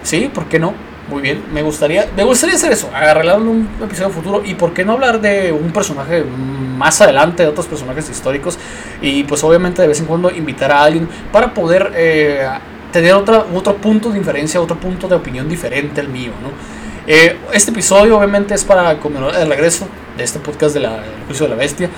Sí, 0.03 0.31
¿por 0.33 0.47
qué 0.47 0.59
no? 0.59 0.75
Muy 1.09 1.23
bien, 1.23 1.43
me 1.53 1.63
gustaría, 1.63 2.07
me 2.15 2.23
gustaría 2.23 2.55
hacer 2.55 2.71
eso, 2.71 2.91
en 2.95 3.49
un 3.49 3.69
episodio 3.83 4.11
futuro 4.11 4.43
y 4.45 4.55
por 4.55 4.75
qué 4.75 4.85
no 4.85 4.93
hablar 4.93 5.23
de 5.23 5.53
un 5.53 5.73
personaje 5.73 6.23
más 6.23 7.01
adelante, 7.01 7.45
de 7.45 7.49
otros 7.49 7.67
personajes 7.67 8.11
históricos 8.11 8.59
y 9.01 9.25
pues 9.25 9.43
obviamente 9.43 9.81
de 9.81 9.89
vez 9.89 10.01
en 10.01 10.07
cuando 10.07 10.31
invitar 10.31 10.71
a 10.71 10.83
alguien 10.83 11.09
para 11.33 11.55
poder 11.55 11.93
eh, 11.97 12.47
tener 12.93 13.15
otra, 13.15 13.45
otro 13.55 13.77
punto 13.77 14.11
de 14.11 14.19
diferencia, 14.19 14.61
otro 14.61 14.77
punto 14.79 15.09
de 15.09 15.15
opinión 15.15 15.49
diferente 15.49 16.01
al 16.01 16.09
mío, 16.09 16.33
¿no? 16.43 16.51
Eh, 17.07 17.39
este 17.53 17.71
episodio 17.71 18.19
obviamente 18.19 18.55
es 18.55 18.65
para 18.65 18.99
conmemorar 18.99 19.41
el 19.41 19.49
regreso 19.49 19.89
de 20.17 20.25
este 20.25 20.39
podcast 20.39 20.75
de 20.75 20.81
la, 20.81 21.03
juicio 21.27 21.47
de 21.47 21.51
la 21.51 21.57
bestia. 21.57 21.89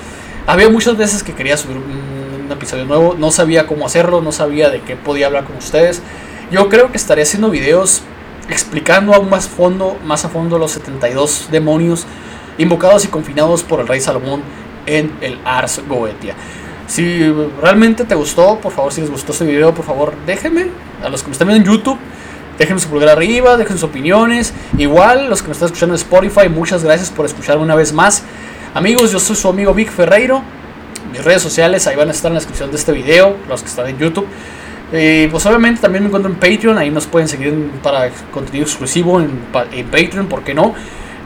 Había 0.46 0.68
muchas 0.68 0.96
veces 0.96 1.22
que 1.22 1.34
quería 1.34 1.56
subir 1.56 1.78
un, 1.78 2.44
un, 2.44 2.52
episodio 2.52 2.84
nuevo, 2.84 3.16
no 3.18 3.30
sabía 3.30 3.66
cómo 3.66 3.86
hacerlo, 3.86 4.20
no 4.20 4.32
sabía 4.32 4.70
de 4.70 4.80
qué 4.82 4.96
podía 4.96 5.26
hablar 5.26 5.44
con 5.44 5.56
ustedes. 5.56 6.02
Yo 6.50 6.68
creo 6.68 6.90
que 6.90 6.96
estaré 6.96 7.22
haciendo 7.22 7.50
videos 7.50 8.02
explicando 8.48 9.14
aún 9.14 9.30
más, 9.30 9.48
fondo, 9.48 9.96
más 10.04 10.24
a 10.24 10.28
fondo 10.28 10.58
los 10.58 10.72
72 10.72 11.48
demonios 11.50 12.06
invocados 12.58 13.04
y 13.04 13.08
confinados 13.08 13.62
por 13.62 13.80
el 13.80 13.88
rey 13.88 14.00
Salomón 14.00 14.42
en 14.86 15.12
el 15.20 15.38
Ars 15.44 15.80
Goetia. 15.88 16.34
Si 16.90 17.22
realmente 17.62 18.04
te 18.04 18.16
gustó, 18.16 18.58
por 18.58 18.72
favor, 18.72 18.92
si 18.92 19.00
les 19.00 19.08
gustó 19.08 19.30
este 19.30 19.44
video, 19.44 19.72
por 19.72 19.84
favor, 19.84 20.12
déjenme. 20.26 20.70
A 21.04 21.08
los 21.08 21.22
que 21.22 21.28
me 21.28 21.32
están 21.34 21.46
viendo 21.46 21.64
en 21.64 21.76
YouTube, 21.76 21.96
déjenme 22.58 22.80
su 22.80 22.88
pulgar 22.88 23.10
arriba, 23.10 23.56
dejen 23.56 23.78
sus 23.78 23.88
opiniones. 23.88 24.52
Igual, 24.76 25.30
los 25.30 25.40
que 25.40 25.46
me 25.46 25.52
están 25.52 25.66
escuchando 25.66 25.94
en 25.94 26.00
Spotify, 26.00 26.48
muchas 26.48 26.82
gracias 26.82 27.08
por 27.10 27.26
escucharme 27.26 27.62
una 27.62 27.76
vez 27.76 27.92
más. 27.92 28.24
Amigos, 28.74 29.12
yo 29.12 29.20
soy 29.20 29.36
su 29.36 29.46
amigo 29.46 29.72
Vic 29.72 29.88
Ferreiro. 29.88 30.42
Mis 31.12 31.22
redes 31.22 31.42
sociales 31.42 31.86
ahí 31.86 31.94
van 31.94 32.08
a 32.08 32.10
estar 32.10 32.28
en 32.30 32.34
la 32.34 32.40
descripción 32.40 32.72
de 32.72 32.76
este 32.76 32.90
video, 32.90 33.36
los 33.48 33.62
que 33.62 33.68
están 33.68 33.86
en 33.86 33.96
YouTube. 33.96 34.26
Y 34.92 35.28
pues 35.28 35.46
obviamente 35.46 35.80
también 35.80 36.02
me 36.02 36.08
encuentro 36.08 36.32
en 36.32 36.40
Patreon, 36.40 36.76
ahí 36.76 36.90
nos 36.90 37.06
pueden 37.06 37.28
seguir 37.28 37.70
para 37.84 38.10
contenido 38.32 38.64
exclusivo 38.64 39.20
en, 39.20 39.30
en 39.70 39.86
Patreon, 39.86 40.26
¿por 40.26 40.42
qué 40.42 40.54
no? 40.54 40.74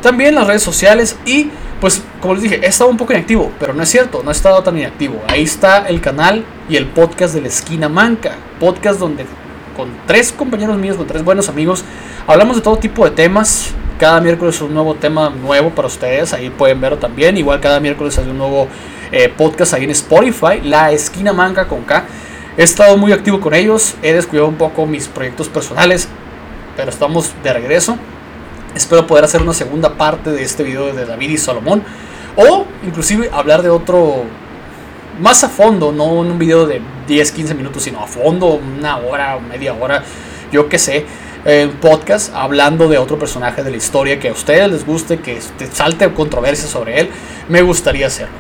También 0.05 0.35
las 0.35 0.47
redes 0.47 0.63
sociales 0.63 1.17
y 1.25 1.49
pues 1.81 2.03
como 2.21 2.35
les 2.35 2.43
dije, 2.43 2.61
he 2.63 2.67
estado 2.67 2.91
un 2.91 2.99
poco 2.99 3.15
inactivo, 3.15 3.51
pero 3.59 3.73
no 3.73 3.83
es 3.83 3.89
cierto, 3.89 4.23
no 4.23 4.31
he 4.31 4.33
estado 4.33 4.63
tan 4.63 4.77
inactivo. 4.77 5.23
Ahí 5.29 5.45
está 5.45 5.89
el 5.89 6.03
canal 6.03 6.45
y 6.69 6.77
el 6.77 6.85
podcast 6.85 7.35
de 7.35 7.41
la 7.41 7.49
esquina 7.49 7.89
manca, 7.89 8.33
podcast 8.61 9.01
donde 9.01 9.25
con 9.75 9.89
tres 10.07 10.31
compañeros 10.31 10.77
míos, 10.77 10.99
con 10.99 11.07
tres 11.07 11.25
buenos 11.25 11.49
amigos, 11.49 11.87
hablamos 12.27 12.57
de 12.57 12.63
todo 12.63 12.77
tipo 12.77 13.07
de 13.07 13.13
temas, 13.13 13.71
Cada 13.99 14.21
miércoles 14.21 14.61
un 14.61 14.75
nuevo 14.75 14.95
tema 14.95 15.31
nuevo 15.31 15.71
para 15.71 15.89
ustedes. 15.89 16.35
Ahí 16.35 16.51
pueden 16.51 16.83
verlo 16.83 16.99
también. 16.99 17.39
Igual 17.39 17.61
cada 17.61 17.81
miércoles 17.81 18.19
hay 18.19 18.29
un 18.29 18.37
nuevo 18.37 18.69
eh, 19.11 19.31
podcast 19.35 19.73
ahí 19.73 19.85
en 19.85 19.91
Spotify. 19.91 20.61
La 20.63 20.93
Esquina 20.93 21.33
Manca 21.33 21.67
con 21.67 21.83
K. 21.85 22.05
He 22.59 22.63
estado 22.63 22.99
muy 22.99 23.13
activo 23.13 23.41
con 23.41 23.55
ellos. 23.55 23.95
He 24.03 24.13
descuidado 24.13 24.49
un 24.49 24.57
poco 24.57 24.85
mis 24.85 25.09
proyectos 25.09 25.49
personales. 25.49 26.09
Pero 26.77 26.91
estamos 26.91 27.33
de 27.43 27.53
regreso. 27.55 27.97
Espero 28.75 29.07
poder 29.07 29.25
hacer 29.25 29.43
una 29.43 29.55
segunda 29.55 29.95
parte 29.95 30.31
de 30.31 30.43
este 30.43 30.63
video 30.63 30.93
de 30.93 31.07
David 31.07 31.31
y 31.31 31.39
Salomón. 31.39 31.83
O 32.37 32.67
inclusive 32.85 33.31
hablar 33.33 33.63
de 33.63 33.71
otro 33.71 34.25
más 35.21 35.45
a 35.45 35.49
fondo, 35.49 35.93
no 35.93 36.25
en 36.25 36.33
un 36.33 36.39
video 36.39 36.67
de 36.67 36.81
10, 37.07 37.33
15 37.33 37.55
minutos, 37.55 37.85
sino 37.85 38.01
a 38.01 38.07
fondo, 38.07 38.55
una 38.55 38.97
hora, 38.97 39.39
media 39.39 39.73
hora, 39.73 40.03
yo 40.51 40.69
qué 40.69 40.79
sé, 40.79 41.07
podcast 41.81 42.35
hablando 42.35 42.89
de 42.89 42.99
otro 42.99 43.19
personaje 43.19 43.63
de 43.63 43.71
la 43.71 43.77
historia 43.77 44.19
que 44.19 44.31
a 44.31 44.33
ustedes 44.33 44.69
les 44.71 44.85
guste, 44.85 45.21
que 45.21 45.41
salte 45.73 46.13
controversia 46.13 46.67
sobre 46.67 46.99
él, 46.99 47.11
me 47.49 47.63
gustaría 47.63 48.09
hacerlo. 48.09 48.35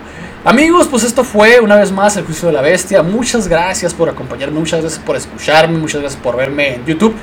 Amigos, 0.44 0.88
pues 0.88 1.04
esto 1.04 1.22
fue 1.22 1.60
una 1.60 1.76
vez 1.76 1.92
más 1.92 2.16
el 2.16 2.24
juicio 2.24 2.48
de 2.48 2.54
la 2.54 2.60
bestia. 2.60 3.02
Muchas 3.02 3.46
gracias 3.46 3.94
por 3.94 4.08
acompañarme, 4.08 4.58
muchas 4.58 4.80
gracias 4.80 5.02
por 5.02 5.16
escucharme, 5.16 5.78
muchas 5.78 6.00
gracias 6.00 6.20
por 6.20 6.36
verme 6.36 6.74
en 6.74 6.84
YouTube. 6.84 7.14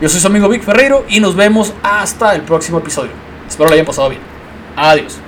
Yo 0.00 0.08
soy 0.08 0.20
su 0.20 0.26
amigo 0.26 0.48
Vic 0.48 0.62
Ferreiro 0.62 1.04
y 1.08 1.20
nos 1.20 1.36
vemos 1.36 1.72
hasta 1.82 2.34
el 2.34 2.42
próximo 2.42 2.78
episodio. 2.78 3.12
Espero 3.48 3.68
lo 3.68 3.74
hayan 3.74 3.86
pasado 3.86 4.08
bien. 4.08 4.20
Adiós. 4.76 5.18